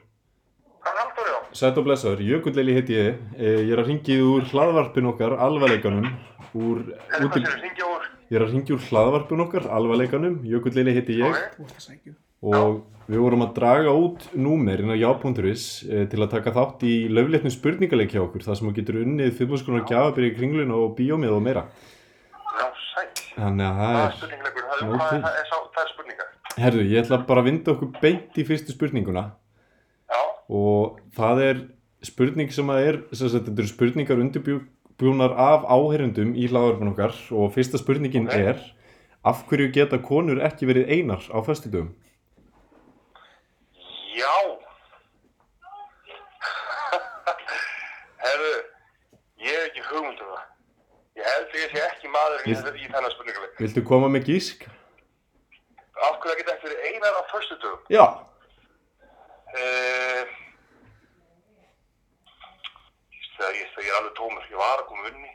það 0.83 0.93
er 0.93 0.99
Halldór, 1.03 1.29
já. 1.33 1.39
Sætt 1.59 1.79
og 1.81 1.85
blessaður, 1.87 2.21
Jökulleli 2.29 2.75
heiti 2.77 2.95
ég 2.99 3.19
Eh, 3.39 3.61
Ég 3.69 3.73
er 3.73 3.83
að 3.83 3.89
ringið 3.93 4.23
úr 4.29 4.43
hlaðvarpin 4.53 5.07
okkar, 5.13 5.37
alvarleikanum 5.39 6.09
úr, 6.55 6.83
er 7.09 7.25
að 7.25 7.61
syngja 7.63 7.87
úr. 7.89 8.07
Ég 8.31 8.37
er 8.37 8.45
að 8.45 8.53
ringið 8.53 8.75
úr 8.77 8.87
hlaðvarpin 8.91 9.41
okkar, 9.47 9.69
alvarleikanum 9.79 10.41
Jökulleli 10.45 10.95
heiti 10.97 11.19
ég 11.23 11.35
Ok. 11.59 12.15
og 12.43 12.83
við 13.09 13.19
vorum 13.25 13.43
að 13.43 13.55
draga 13.57 13.91
út 13.97 14.27
númer 14.37 14.79
inn 14.83 14.91
á 14.93 14.97
já.is 15.01 15.85
eh, 15.91 16.05
til 16.07 16.21
að 16.23 16.31
taka 16.31 16.53
þátt 16.53 16.83
í 16.87 17.09
löflétnum 17.09 17.51
spurningaleik 17.51 18.11
hjá 18.13 18.21
okkur 18.27 18.45
þar 18.45 18.57
sem 18.59 18.69
þú 18.69 18.75
getur 18.77 19.01
unnið 19.03 19.33
5 19.39 19.57
skonar 19.63 19.87
gjafabyrði 19.89 20.37
kringlun 20.37 20.71
og 20.77 20.95
bíómið 20.99 21.33
og 21.35 21.43
meira 21.43 21.65
Já, 22.59 22.67
sæl. 22.99 23.09
Þannig 23.39 23.67
að 23.69 23.75
það 23.81 23.89
Það 23.89 23.99
er 23.99 24.03
er 24.09 24.13
spurningleikur. 24.19 24.65
Það 24.69 24.79
er, 24.79 24.83
til. 25.09 25.19
er, 25.19 25.23
er, 25.29 25.35
er 25.83 25.89
spurningar. 25.95 26.29
Herðu, 26.59 26.83
ég 26.91 26.99
ætla 27.05 27.17
bara 27.29 27.41
að 27.45 27.49
vinda 27.53 27.69
okkur 27.75 27.91
beint 28.03 28.33
í 28.39 28.41
fyrstu 28.49 28.71
spurninguna 28.75 29.25
Já, 30.09 30.21
og 30.59 30.81
það 31.15 31.37
er 31.45 31.57
spurning 32.09 32.51
sem 32.55 32.71
að 32.73 32.79
er 32.89 32.97
sem 33.13 33.29
sagt, 33.31 33.47
þetta 33.47 33.61
eru 33.63 33.71
spurningar 33.71 34.19
undirbjúnar 34.25 35.33
af 35.39 35.61
áheyrendum 35.71 36.31
í 36.35 36.49
hlaðarfinn 36.51 36.91
okkar 36.95 37.13
og 37.39 37.53
fyrsta 37.55 37.79
spurningin 37.79 38.27
Ok. 38.27 38.35
er 38.35 38.59
af 39.29 39.45
hverju 39.51 39.69
geta 39.75 39.99
konur 40.03 40.39
ekki 40.47 40.67
verið 40.71 40.89
einar 40.95 41.23
á 41.31 41.39
föstudöfum? 41.47 41.91
já. 44.19 44.35
Herru, 48.25 48.53
ég 49.39 49.55
hef 49.55 49.63
ekki 49.69 49.83
hugmynd 49.93 50.21
um 50.25 50.29
það. 50.35 50.48
Ég 51.29 51.35
held 51.37 51.57
ég 51.61 51.72
sé 51.76 51.81
ekki 51.85 52.09
maður 52.12 52.45
í, 52.49 52.55
Vil- 52.57 52.81
í 52.81 52.89
þennan 52.89 53.12
spurningaleik. 53.14 53.57
Viltu 53.61 53.83
koma 53.85 54.09
með 54.12 54.29
gísk? 54.31 54.62
Af 55.99 56.14
hverju 56.22 56.31
það 56.33 56.39
geta 56.41 56.55
verið 56.62 56.85
einar 56.89 57.16
á 57.18 57.22
förstu 57.33 57.57
dögum? 57.61 57.81
Já. 57.93 58.05
Uh, 59.49 60.24
þegar 63.39 63.59
ég, 63.59 63.68
þegar 63.74 63.85
ég 63.85 63.93
er 63.93 63.99
alveg 64.01 64.14
tómur, 64.18 64.47
ég 64.53 64.61
var 64.62 64.81
að 64.83 64.87
koma 64.93 65.11
unni. 65.11 65.33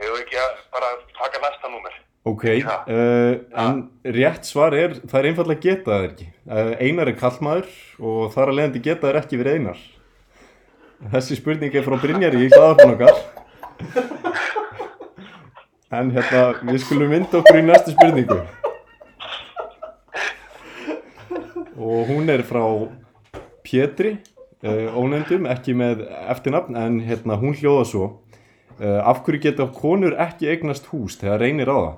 Hefur 0.00 0.22
ekki 0.22 0.38
að 0.40 0.54
bara 0.76 0.92
taka 1.18 1.42
næsta 1.42 1.72
númer. 1.72 1.96
Ok, 2.28 2.44
Já. 2.60 2.74
uh, 2.84 3.34
en 3.64 3.80
rétt 4.04 4.44
svar 4.48 4.76
er, 4.76 4.94
það 5.08 5.18
er 5.22 5.28
einfallega 5.30 5.64
geta 5.64 5.90
það 5.94 6.06
ekki. 6.10 6.28
Uh, 6.44 6.72
einar 6.84 7.08
er 7.08 7.16
kallmaður 7.20 7.70
og 8.04 8.26
þar 8.34 8.52
að 8.52 8.58
leiðandi 8.60 8.82
geta 8.84 9.08
það 9.08 9.20
ekki 9.22 9.40
verið 9.40 9.58
einar. 9.60 9.82
Þessi 11.14 11.38
spurning 11.40 11.72
er 11.80 11.86
frá 11.86 11.96
Brynjari 12.02 12.44
í 12.44 12.50
hlaðarfinn 12.52 12.92
okkar. 12.98 13.22
En 15.90 16.12
hérna, 16.14 16.40
við 16.62 16.84
skulum 16.84 17.10
vinda 17.10 17.40
okkur 17.40 17.56
í 17.58 17.62
næstu 17.66 17.90
spurningu. 17.96 18.36
Og 21.74 22.04
hún 22.06 22.30
er 22.30 22.44
frá 22.46 22.62
Pétri, 23.66 24.12
uh, 24.62 24.94
ónefndum, 24.94 25.48
ekki 25.50 25.74
með 25.74 26.04
eftirnafn, 26.30 26.76
en 26.78 27.00
hérna, 27.02 27.34
hún 27.40 27.56
hljóða 27.58 27.88
svo. 27.90 28.06
Uh, 28.78 29.00
af 29.02 29.24
hverju 29.26 29.40
geta 29.48 29.66
konur 29.74 30.14
ekki 30.14 30.52
eignast 30.52 30.86
hús 30.92 31.18
þegar 31.18 31.42
reynir 31.42 31.72
á 31.74 31.78
það? 31.80 31.96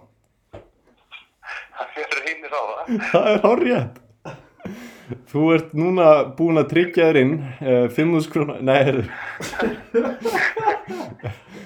Það 1.83 2.17
reynir 2.23 2.57
á 2.57 2.63
það. 2.63 3.05
Það 3.11 3.45
er 3.51 3.63
rétt. 3.67 4.01
Þú 5.29 5.43
ert 5.53 5.75
núna 5.77 6.07
búin 6.39 6.63
að 6.63 6.71
tryggja 6.71 7.11
þér 7.11 7.21
inn 7.27 7.35
uh, 7.61 7.93
5.000 7.93 8.33
krónar, 8.33 8.65
nei, 8.65 8.79
heyrðu, 8.89 9.05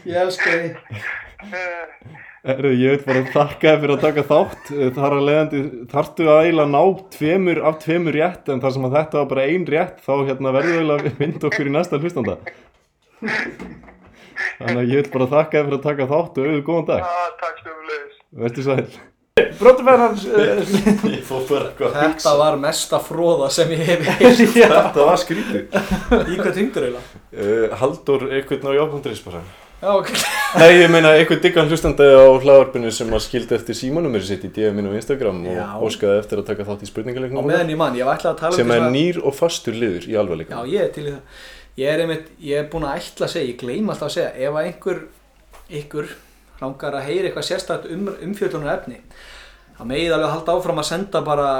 Ég 0.06 0.18
elska 0.24 0.50
þið 0.50 1.24
Uh, 1.46 2.14
heyrðu, 2.46 2.70
ég 2.80 2.94
veit 2.96 3.04
bara 3.06 3.22
að 3.22 3.30
þakka 3.34 3.70
þér 3.72 3.80
fyrir 3.82 3.94
að 3.96 4.04
taka 4.06 4.24
þátt. 4.30 4.70
Uh, 4.74 4.86
Þar 4.96 5.16
að 5.16 5.24
leiðandi 5.28 5.60
þarftu 5.92 6.28
að 6.32 6.40
eiginlega 6.44 6.72
ná 6.74 6.82
tveimur 7.16 7.60
af 7.70 7.78
tveimur 7.84 8.16
rétt, 8.18 8.52
en 8.52 8.62
þar 8.64 8.74
sem 8.76 8.86
að 8.88 8.96
þetta 9.00 9.20
var 9.22 9.28
bara 9.32 9.48
ein 9.50 9.66
rétt, 9.76 9.98
þá 10.06 10.12
hérna 10.30 10.54
verður 10.56 10.78
eiginlega 10.80 11.12
að 11.12 11.20
vinda 11.24 11.50
okkur 11.50 11.70
í 11.70 11.74
næsta 11.76 12.00
hlustanda. 12.02 12.38
Þannig 14.56 14.80
að 14.82 14.88
ég 14.92 15.02
vil 15.02 15.12
bara 15.16 15.30
þakka 15.32 15.58
þér 15.58 15.66
fyrir 15.66 15.78
að 15.80 15.86
taka 15.90 16.08
þátt 16.12 16.40
og 16.40 16.46
auðvitað 16.46 16.66
góðan 16.70 16.88
dag. 16.92 17.04
ah, 17.04 17.28
takk 17.42 17.60
stöfulegis. 17.62 18.16
Verður 18.36 18.66
sæl. 18.70 18.88
Eitthvað 19.36 19.76
Þetta 21.92 22.30
var 22.40 22.54
mesta 22.60 22.96
fróða 23.04 23.50
sem 23.52 23.68
ég 23.74 23.82
hef 23.84 24.06
Þetta 24.48 25.04
var 25.04 25.18
skrítið. 25.20 25.66
Í 26.32 26.38
hvað 26.40 26.54
tengdur 26.56 26.86
eiginlega? 26.86 27.20
Uh, 27.36 27.66
Haldur 27.82 28.24
einhvern 28.30 28.64
á 28.64 28.72
jábundris 28.78 29.20
bara. 29.26 29.42
Já, 29.82 29.90
ok 29.92 30.08
Nei, 30.60 30.70
ég 30.80 30.88
meina 30.88 31.10
einhvern 31.18 31.42
diggan 31.42 31.68
hlustandi 31.68 32.06
á 32.06 32.24
hlaðvarpinu 32.40 32.88
sem 32.94 33.10
að 33.12 33.24
skildi 33.26 33.56
eftir 33.58 33.76
símanumir 33.76 34.22
sitt 34.24 34.46
í 34.46 34.50
DM-inu 34.56 34.94
á 34.94 34.96
Instagram 34.96 35.42
og 35.44 35.58
Já. 35.58 35.66
óskaði 35.84 36.20
eftir 36.22 36.40
að 36.40 36.46
taka 36.48 36.64
þátt 36.64 36.86
í 36.86 36.88
Á 36.88 36.90
spurningaleiknum 36.92 37.48
meðan 37.50 37.72
ég 37.74 37.80
mann, 37.80 37.98
ég 37.98 38.08
var 38.08 38.16
ætlað 38.16 38.32
að 38.32 38.40
tala 38.40 38.54
um 38.54 38.60
sem 38.62 38.72
er 38.76 38.86
nýr 38.94 39.20
og 39.20 39.36
fastur 39.36 39.76
liður 39.76 40.06
í 40.08 40.14
Já, 40.14 40.20
alvarleikum. 40.22 40.62
ég 40.72 40.86
er 40.86 40.94
til 40.94 41.04
í 41.04 41.12
það. 41.12 41.42
Ég 41.76 41.92
er 41.92 42.02
einmitt, 42.06 42.30
ég 42.40 42.62
er 42.62 42.70
búinn 42.72 42.86
að 42.88 43.02
ætla 43.02 43.26
að 43.28 43.32
segja, 43.34 43.50
ég 43.50 43.58
gleym 43.60 43.90
alltaf 43.92 44.08
að 44.08 44.14
segja, 44.14 44.30
ef 44.46 44.54
að 44.56 44.68
einhver, 44.70 45.02
ykkur, 45.82 46.12
langar 46.62 46.96
að 46.96 47.08
heyra 47.10 47.28
eitthvað 47.28 47.48
sérstætt 47.50 47.90
um, 47.92 48.06
umfjöldunar 48.30 48.78
efni, 48.78 49.02
þá 49.76 49.82
megið 49.92 50.14
alveg 50.16 50.30
að 50.30 50.34
halda 50.38 50.54
áfram 50.56 50.80
að 50.80 50.88
senda 50.88 51.20
bara 51.26 51.50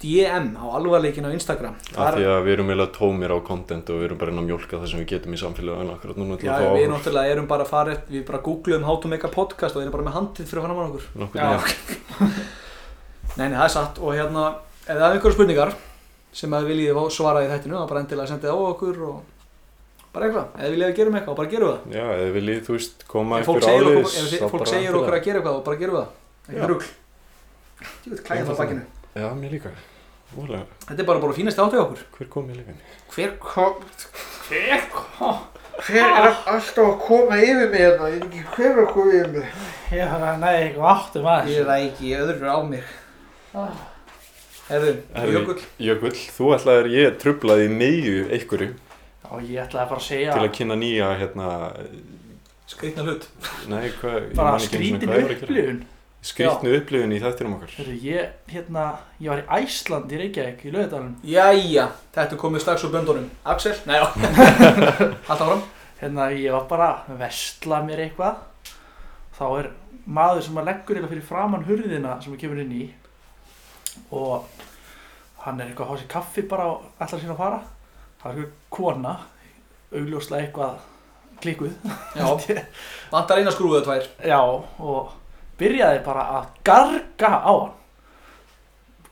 DM 0.00 0.46
á 0.56 0.64
alvarleikin 0.78 1.26
á 1.28 1.30
Instagram. 1.34 1.74
Af 1.92 2.14
því 2.16 2.24
að 2.24 2.38
við 2.46 2.54
erum 2.54 2.70
eiginlega 2.72 2.94
tómir 2.96 3.32
á 3.32 3.38
content 3.44 3.90
og 3.92 3.98
við 4.00 4.06
erum 4.08 4.20
bara 4.22 4.32
inn 4.32 4.40
að 4.40 4.46
mjólka 4.48 4.78
það 4.80 4.88
sem 4.92 5.00
við 5.02 5.08
getum 5.10 5.34
í 5.36 5.40
samfélaginu 5.42 5.92
akkurat 5.92 6.20
núna 6.20 6.38
til 6.40 6.48
Já, 6.48 6.54
að 6.54 6.64
fá 6.64 6.72
við 6.78 6.86
náttúrulega 6.94 7.34
erum 7.34 7.48
bara 7.50 7.66
eftir- 7.68 8.14
við 8.14 8.22
bara 8.30 8.40
googluðum 8.46 8.86
how 8.88 8.96
to 8.96 9.08
make 9.12 9.26
a 9.26 9.30
podcast 9.34 9.76
og 9.76 9.82
við 9.82 9.86
erum 9.88 9.96
bara 9.98 10.06
með 10.08 10.16
handið 10.16 10.48
fyrir 10.48 10.62
hann 10.64 10.72
á 10.72 10.80
okkur. 10.88 11.04
Nokkurn 11.20 11.42
Já, 11.42 11.48
veginn. 11.60 12.32
Nei, 13.36 13.48
nei, 13.48 13.56
það 13.58 13.64
er 13.66 13.74
satt 13.76 13.98
og 14.00 14.14
hérna, 14.16 14.44
ef 14.86 14.88
það 14.96 15.04
er 15.04 15.12
einhverjum 15.18 15.36
spurningar 15.36 15.74
sem 16.32 16.56
að 16.56 16.70
viljið 16.70 17.02
svara 17.14 17.44
í 17.44 17.50
þættinu, 17.50 17.76
þá 17.78 17.88
bara 17.92 18.00
endilega 18.00 18.30
sendið 18.30 18.50
á 18.50 18.58
okkur 18.70 19.02
og 19.06 19.20
bara 20.14 20.26
eitthvað, 20.26 20.48
ef 20.56 20.64
þið 20.64 20.74
viljið 20.74 20.88
að 20.88 20.96
gerum 20.98 21.18
eitthvað, 21.20 21.36
bara 21.38 21.52
gerum 21.52 21.68
við 21.68 21.76
það. 21.76 21.94
Já, 21.94 22.06
eða 22.16 22.32
viljið, 22.38 22.62
þú 22.66 22.74
veist, 22.74 23.04
koma 23.10 23.38
Ef 23.38 23.46
fólk 23.50 23.66
segir 23.68 23.86
okkur, 24.00 25.04
okkur 25.04 25.18
að 25.18 25.28
gera 25.28 25.42
eitthvað, 25.42 25.60
þá 25.60 25.64
bara 25.68 25.80
gerum 25.84 25.94
við 25.94 26.02
það. 26.02 26.88
Ég 28.00 28.10
veit 28.10 28.24
klæðið 28.26 28.50
á 28.50 28.60
bakinu. 28.64 28.88
Já, 29.16 29.26
mér 29.34 29.50
líka. 29.56 29.70
Ólega, 30.38 30.62
Þetta 30.86 31.02
er 31.02 31.06
bara 31.08 31.18
bara 31.24 31.34
fínast 31.34 31.58
átt 31.58 31.74
í 31.74 31.78
okkur. 31.82 32.02
hver 32.18 32.28
kom 32.30 32.50
í 32.50 32.54
leikani? 32.54 32.78
Hver 33.10 33.32
kom? 33.42 33.80
Hver 34.46 34.84
kom? 34.94 35.40
Hver 35.80 36.04
er 36.04 36.36
alltaf 36.52 36.78
að 36.84 36.98
koma 37.02 37.38
yfir 37.42 37.70
mig 37.72 37.80
hérna? 37.80 38.10
Ég 38.12 38.20
veit 38.20 38.26
ekki 38.28 38.44
hver 38.54 38.70
er 38.70 38.82
að 38.84 38.92
koma 38.94 39.16
yfir 39.16 39.32
mig. 39.34 39.48
Já, 39.90 40.36
nei, 40.38 40.54
eitthvað 40.60 40.92
áttu 40.92 41.22
maður. 41.24 41.50
Ég 41.56 41.66
ræki 41.66 42.12
öðru 42.20 42.46
á 42.46 42.58
mig. 42.68 42.84
Herðu, 44.70 44.92
Jökull. 45.34 45.62
Jökull, 45.82 46.14
þú 46.36 46.50
ætlaðir 46.54 46.88
ég 46.94 47.16
trublaði 47.18 47.66
miðju 47.74 48.18
einhverju 48.36 48.68
Já, 48.70 49.30
ég 49.42 49.56
ætlaði 49.64 49.88
bara 49.90 49.98
að 49.98 50.04
segja 50.06 50.36
til 50.36 50.44
að 50.46 50.52
kynna 50.60 50.76
nýja, 50.78 51.08
hérna, 51.18 51.48
Skrýtna 52.70 53.02
hlut. 53.08 53.26
nei, 53.66 53.88
hvað, 53.98 54.18
ég 54.28 54.36
bara 54.38 54.52
ekki 54.60 54.68
skrítin 54.70 55.10
hvað 55.10 55.18
ég 55.18 55.24
var 55.26 55.34
að 55.34 55.40
gera. 55.40 55.48
upplifun. 55.48 55.80
Skrítnu 56.20 56.74
upplifun 56.76 57.12
í 57.16 57.18
þættinum 57.22 57.54
okkar. 57.56 57.70
Heyrðu, 57.78 57.94
ég, 58.04 58.32
hérna, 58.52 58.82
ég 59.24 59.30
var 59.32 59.40
í 59.40 59.62
Æsland 59.64 60.10
í 60.12 60.18
Reykjavík 60.20 60.64
í 60.68 60.72
Laugadalum. 60.74 61.14
Jæja, 61.24 61.86
þetta 62.12 62.36
komið 62.42 62.64
strax 62.64 62.82
úr 62.84 62.92
böndunum. 62.92 63.30
Axel? 63.48 63.72
Nei, 63.88 63.94
já. 63.96 64.04
Alltaf 65.30 65.46
fram. 65.46 65.62
Hérna, 66.02 66.26
ég 66.36 66.52
var 66.52 66.66
bara 66.68 66.88
að 67.08 67.22
vestla 67.22 67.78
mér 67.86 68.02
eitthvað. 68.04 68.42
Þá 69.38 69.44
er 69.62 69.70
maður 70.04 70.44
sem 70.44 70.60
að 70.60 70.68
leggur 70.68 70.98
eitthvað 70.98 71.14
fyrir 71.14 71.26
framann 71.30 71.64
hurðina 71.68 72.18
sem 72.20 72.34
við 72.34 72.42
kemur 72.44 72.60
inn 72.66 72.74
í. 72.76 72.82
Og 74.12 74.66
hann 75.46 75.60
er 75.60 75.70
eitthvað 75.70 75.86
að 75.86 75.94
fá 75.94 76.02
sér 76.02 76.10
kaffi 76.18 76.44
bara 76.52 76.68
og 76.74 76.84
ætlar 77.00 77.22
sín 77.24 77.32
að 77.32 77.40
fara. 77.40 77.62
Það 78.20 78.30
er 78.34 78.42
eitthvað 78.42 78.76
kona, 78.76 79.14
augljóslega 79.96 80.44
eitthvað 80.44 80.84
klikkuð. 81.40 81.72
Já, 82.20 82.60
vantar 83.14 83.40
eina 83.40 83.56
skrúið 83.56 83.88
tvær. 83.88 84.12
Já, 84.28 84.40
og 84.44 85.16
byrjaði 85.60 86.00
bara 86.06 86.24
að 86.38 86.48
garga 86.66 87.32
á 87.40 87.52
hann. 87.52 87.76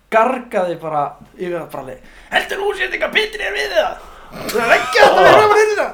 Gargaði 0.09 0.79
bara 0.81 1.03
yfir 1.37 1.59
að 1.61 1.69
bara 1.75 1.87
leið. 1.91 2.15
Heldur 2.33 2.63
þú 2.63 2.71
sér 2.79 2.89
eitthvað 2.89 3.17
pittir 3.19 3.45
er 3.45 3.57
við 3.57 3.75
það? 3.77 4.07
Það 4.39 4.63
er 4.65 4.75
ekki 4.79 5.03
að 5.05 5.15
það 5.17 5.29
vera 5.29 5.45
að 5.45 5.55
hérna. 5.59 5.87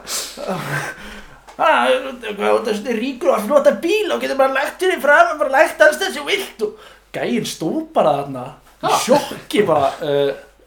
Það 1.55 1.93
er 1.95 2.79
svona 2.79 2.97
ríkur 2.99 3.31
og 3.31 3.37
að 3.37 3.47
flota 3.49 3.75
bíl 3.83 4.15
og 4.15 4.23
getur 4.23 4.39
bara 4.39 4.57
lagt 4.57 4.81
þér 4.83 4.97
í 4.97 5.03
fram 5.03 5.33
og 5.35 5.43
bara 5.43 5.55
lagt 5.55 5.85
alls 5.87 6.01
þessi 6.01 6.25
vilt 6.27 6.65
og 6.67 6.89
gæinn 7.15 7.47
stóð 7.47 7.85
bara 7.95 8.17
þarna 8.21 8.47
í 8.85 8.97
sjokki 9.05 9.63
bara 9.69 9.93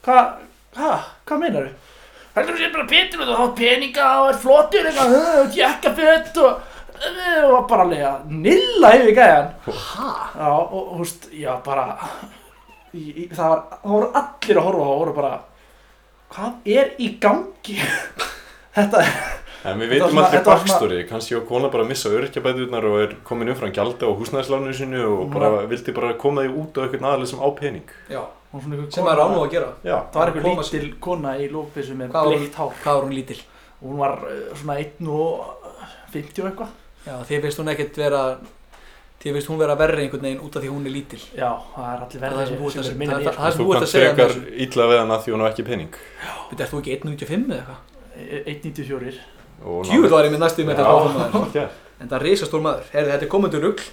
hvað, 0.08 0.30
hva, 0.78 0.94
hvað 1.28 1.44
meinar 1.44 1.68
þau? 1.68 1.84
Heldur 2.38 2.54
þú 2.54 2.62
sér 2.62 2.74
bara 2.76 2.88
pittir 2.92 3.22
og 3.26 3.40
hátt 3.42 3.56
peninga 3.58 4.08
og 4.22 4.28
er 4.30 4.40
flottur 4.44 4.88
eitthvað, 4.88 5.14
uh, 5.18 5.56
jakkafött 5.58 6.36
og 6.46 6.77
uh, 6.98 7.56
og 7.58 7.68
bara 7.70 7.86
alveg 7.88 8.04
að 8.10 8.32
nilla 8.46 8.92
yfir 8.98 9.14
gæjan 9.18 9.50
Hæ? 9.68 10.12
Já, 10.38 10.52
og 10.52 10.92
þú 10.94 11.00
veist, 11.04 11.28
já, 11.34 11.52
bara 11.66 11.86
í, 12.94 13.04
í, 13.04 13.28
það, 13.32 13.50
var, 13.50 13.64
það 13.84 13.92
voru 13.96 14.12
allir 14.22 14.62
að 14.62 14.68
horfa 14.70 14.88
og 14.92 15.02
voru 15.04 15.16
bara 15.18 15.34
hvað 16.36 16.72
er 16.78 16.94
í 17.00 17.10
gangi 17.24 17.78
þetta 18.78 19.04
er 19.04 19.18
En 19.68 19.80
við 19.82 19.90
var 19.90 20.08
veitum 20.08 20.20
var 20.22 20.28
svona- 20.30 20.46
bakstóri, 20.48 20.98
kannski 21.10 21.36
á 21.36 21.42
kona 21.50 21.68
bara 21.74 21.84
að 21.84 21.90
missa 21.92 22.12
örkjabæðurnar 22.14 22.86
og 22.88 22.98
er 23.02 23.16
komin 23.28 23.50
umfram 23.52 23.72
gjalda 23.76 24.08
á 24.08 24.12
húsnæðisláninu 24.16 24.76
sinu 24.78 25.02
og 25.18 25.32
bara 25.34 25.50
var- 25.52 25.66
vildi 25.68 25.92
bara 25.98 26.14
koma 26.22 26.46
því 26.46 26.52
út 26.62 26.78
á 26.78 26.80
eitthvað 26.86 27.08
aðalega 27.10 27.30
sem 27.32 27.42
á 27.42 27.50
pening. 27.58 27.90
Já, 28.14 28.22
sem 28.94 29.10
er 29.12 29.20
án 29.26 29.34
og 29.36 29.42
að 29.48 29.52
gera. 29.58 29.72
Já, 29.84 29.98
það 30.14 30.20
var 30.22 30.32
Koma- 30.38 30.64
lítil 30.64 30.94
kona 31.04 31.34
í 31.42 31.50
með 31.52 32.14
Hvað 32.14 32.30
var- 32.30 32.38
bleitt 32.38 32.56
hár 32.62 32.72
Hvað 32.84 32.94
var 32.96 33.04
hún 33.10 33.16
lítil? 33.18 33.40
og 33.82 33.90
hún 33.92 33.98
var 33.98 34.16
uh, 34.24 34.56
svona 34.62 34.78
1 34.80 35.10
og 35.10 35.44
50 36.14 36.42
og 36.44 36.48
eitthvað 36.52 36.70
Já, 37.08 37.16
þið 37.30 37.42
finnst 37.48 37.60
hún 37.62 37.72
ekkert 37.72 37.98
vera, 38.02 38.22
þið 39.24 39.34
finnst 39.38 39.48
hún 39.52 39.60
vera 39.62 39.76
verri 39.80 40.04
einhvern 40.06 40.26
veginn 40.28 40.42
út 40.44 40.56
af 40.60 40.64
því 40.64 40.70
hún 40.74 40.86
er 40.90 40.92
lítil. 40.98 41.22
já, 41.38 41.50
það 41.76 41.88
er 41.94 42.02
allir 42.04 42.20
Það 42.20 42.28
er 42.28 42.34
verðið 42.36 42.48
sem 42.48 42.58
búið 42.60 42.74
að- 42.78 42.88
þú 43.58 43.66
búið 43.68 43.76
að 43.76 43.80
kannst 43.80 43.92
segja 43.96 44.14
frekar 44.14 44.30
þessu. 44.34 44.54
illa 44.68 44.84
við 44.92 44.98
hann 45.02 45.14
að 45.16 45.22
því 45.24 45.32
hún 45.34 45.42
á 45.42 45.48
ekki 45.52 45.66
pening. 45.66 45.94
Þetta 46.52 46.64
er 46.64 46.70
þú 46.72 46.80
ekki 46.82 46.92
1.95 46.98 47.48
eða 47.48 47.58
eitthvað? 47.58 47.80
1.94 48.48 49.20
Og 49.66 49.86
Tjúvill 49.86 50.10
var 50.12 50.26
ég 50.26 50.32
með 50.32 50.40
næstu 50.44 50.64
með 50.66 50.76
þetta 50.76 50.92
áfram 50.94 51.16
maður. 51.18 51.54
Já, 51.56 51.68
En 52.00 52.08
það 52.10 52.18
er 52.20 52.26
risastór 52.28 52.62
maður. 52.62 52.84
Herði, 52.94 53.12
þetta 53.12 53.26
er 53.26 53.32
komendur 53.34 53.62
rugl. 53.64 53.84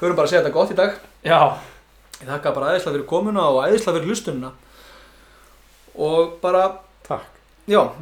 Förum 0.00 0.16
bara 0.16 0.26
að 0.26 0.30
segja 0.32 0.42
þetta 0.42 0.52
gott 0.52 0.70
í 0.70 0.74
dag. 0.74 0.92
já, 1.24 1.58
Ég 2.18 2.26
þakka 2.26 2.54
bara 2.54 2.72
æðislega 2.74 2.94
fyrir 2.96 3.06
komuna 3.06 3.42
og 3.46 3.62
æðislega 3.68 3.94
fyrir 4.00 4.08
hlustununa. 4.10 4.50
Og 5.98 6.40
bara, 6.42 6.64
takk. 7.06 7.22
já, 7.68 7.92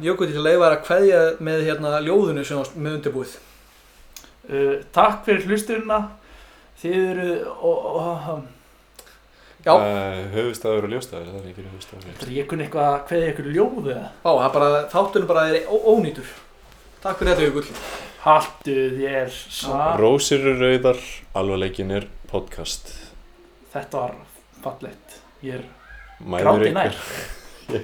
uh, 4.49 4.77
takk 4.95 5.25
fyrir 5.27 5.47
hlusturina 5.49 5.99
þið 6.81 6.97
eru 7.11 7.31
og, 7.57 7.89
og, 7.97 8.45
Já. 9.67 9.73
Uh, 9.73 10.27
höfustafur 10.31 10.85
og 10.87 10.91
ljóstafur, 10.93 11.25
það 11.27 11.39
er 11.41 11.47
ekki 11.51 11.63
höfustafur. 11.65 12.03
Það 12.07 12.27
er 12.27 12.33
ég 12.37 12.45
kunni 12.47 12.63
eitthvað 12.67 12.85
að 12.87 12.99
kveðja 13.09 13.31
ykkur 13.33 13.47
ljóðu 13.55 13.89
eða? 13.91 14.11
Á, 14.23 14.29
það 14.29 14.43
er 14.45 14.53
bara, 14.53 14.83
þáttunum 14.93 15.31
bara 15.31 15.45
er 15.49 15.71
ónýtur. 15.91 16.29
Takk 17.03 17.19
fyrir 17.19 17.31
þetta 17.33 17.47
Jökull. 17.47 17.81
Haltu 18.23 18.75
þér 18.95 19.33
saman. 19.33 19.99
Rósir 20.01 20.45
rauðar, 20.61 21.01
alvarleikin 21.41 21.91
er 21.97 22.07
podcast. 22.31 22.93
Þetta 23.73 24.05
var 24.05 24.15
fallegt. 24.63 25.17
Ég 25.43 25.59
er 25.59 25.67
Mæður 26.23 26.47
gráti 26.47 26.71
ykkur. 26.71 26.77
nær. 26.79 27.35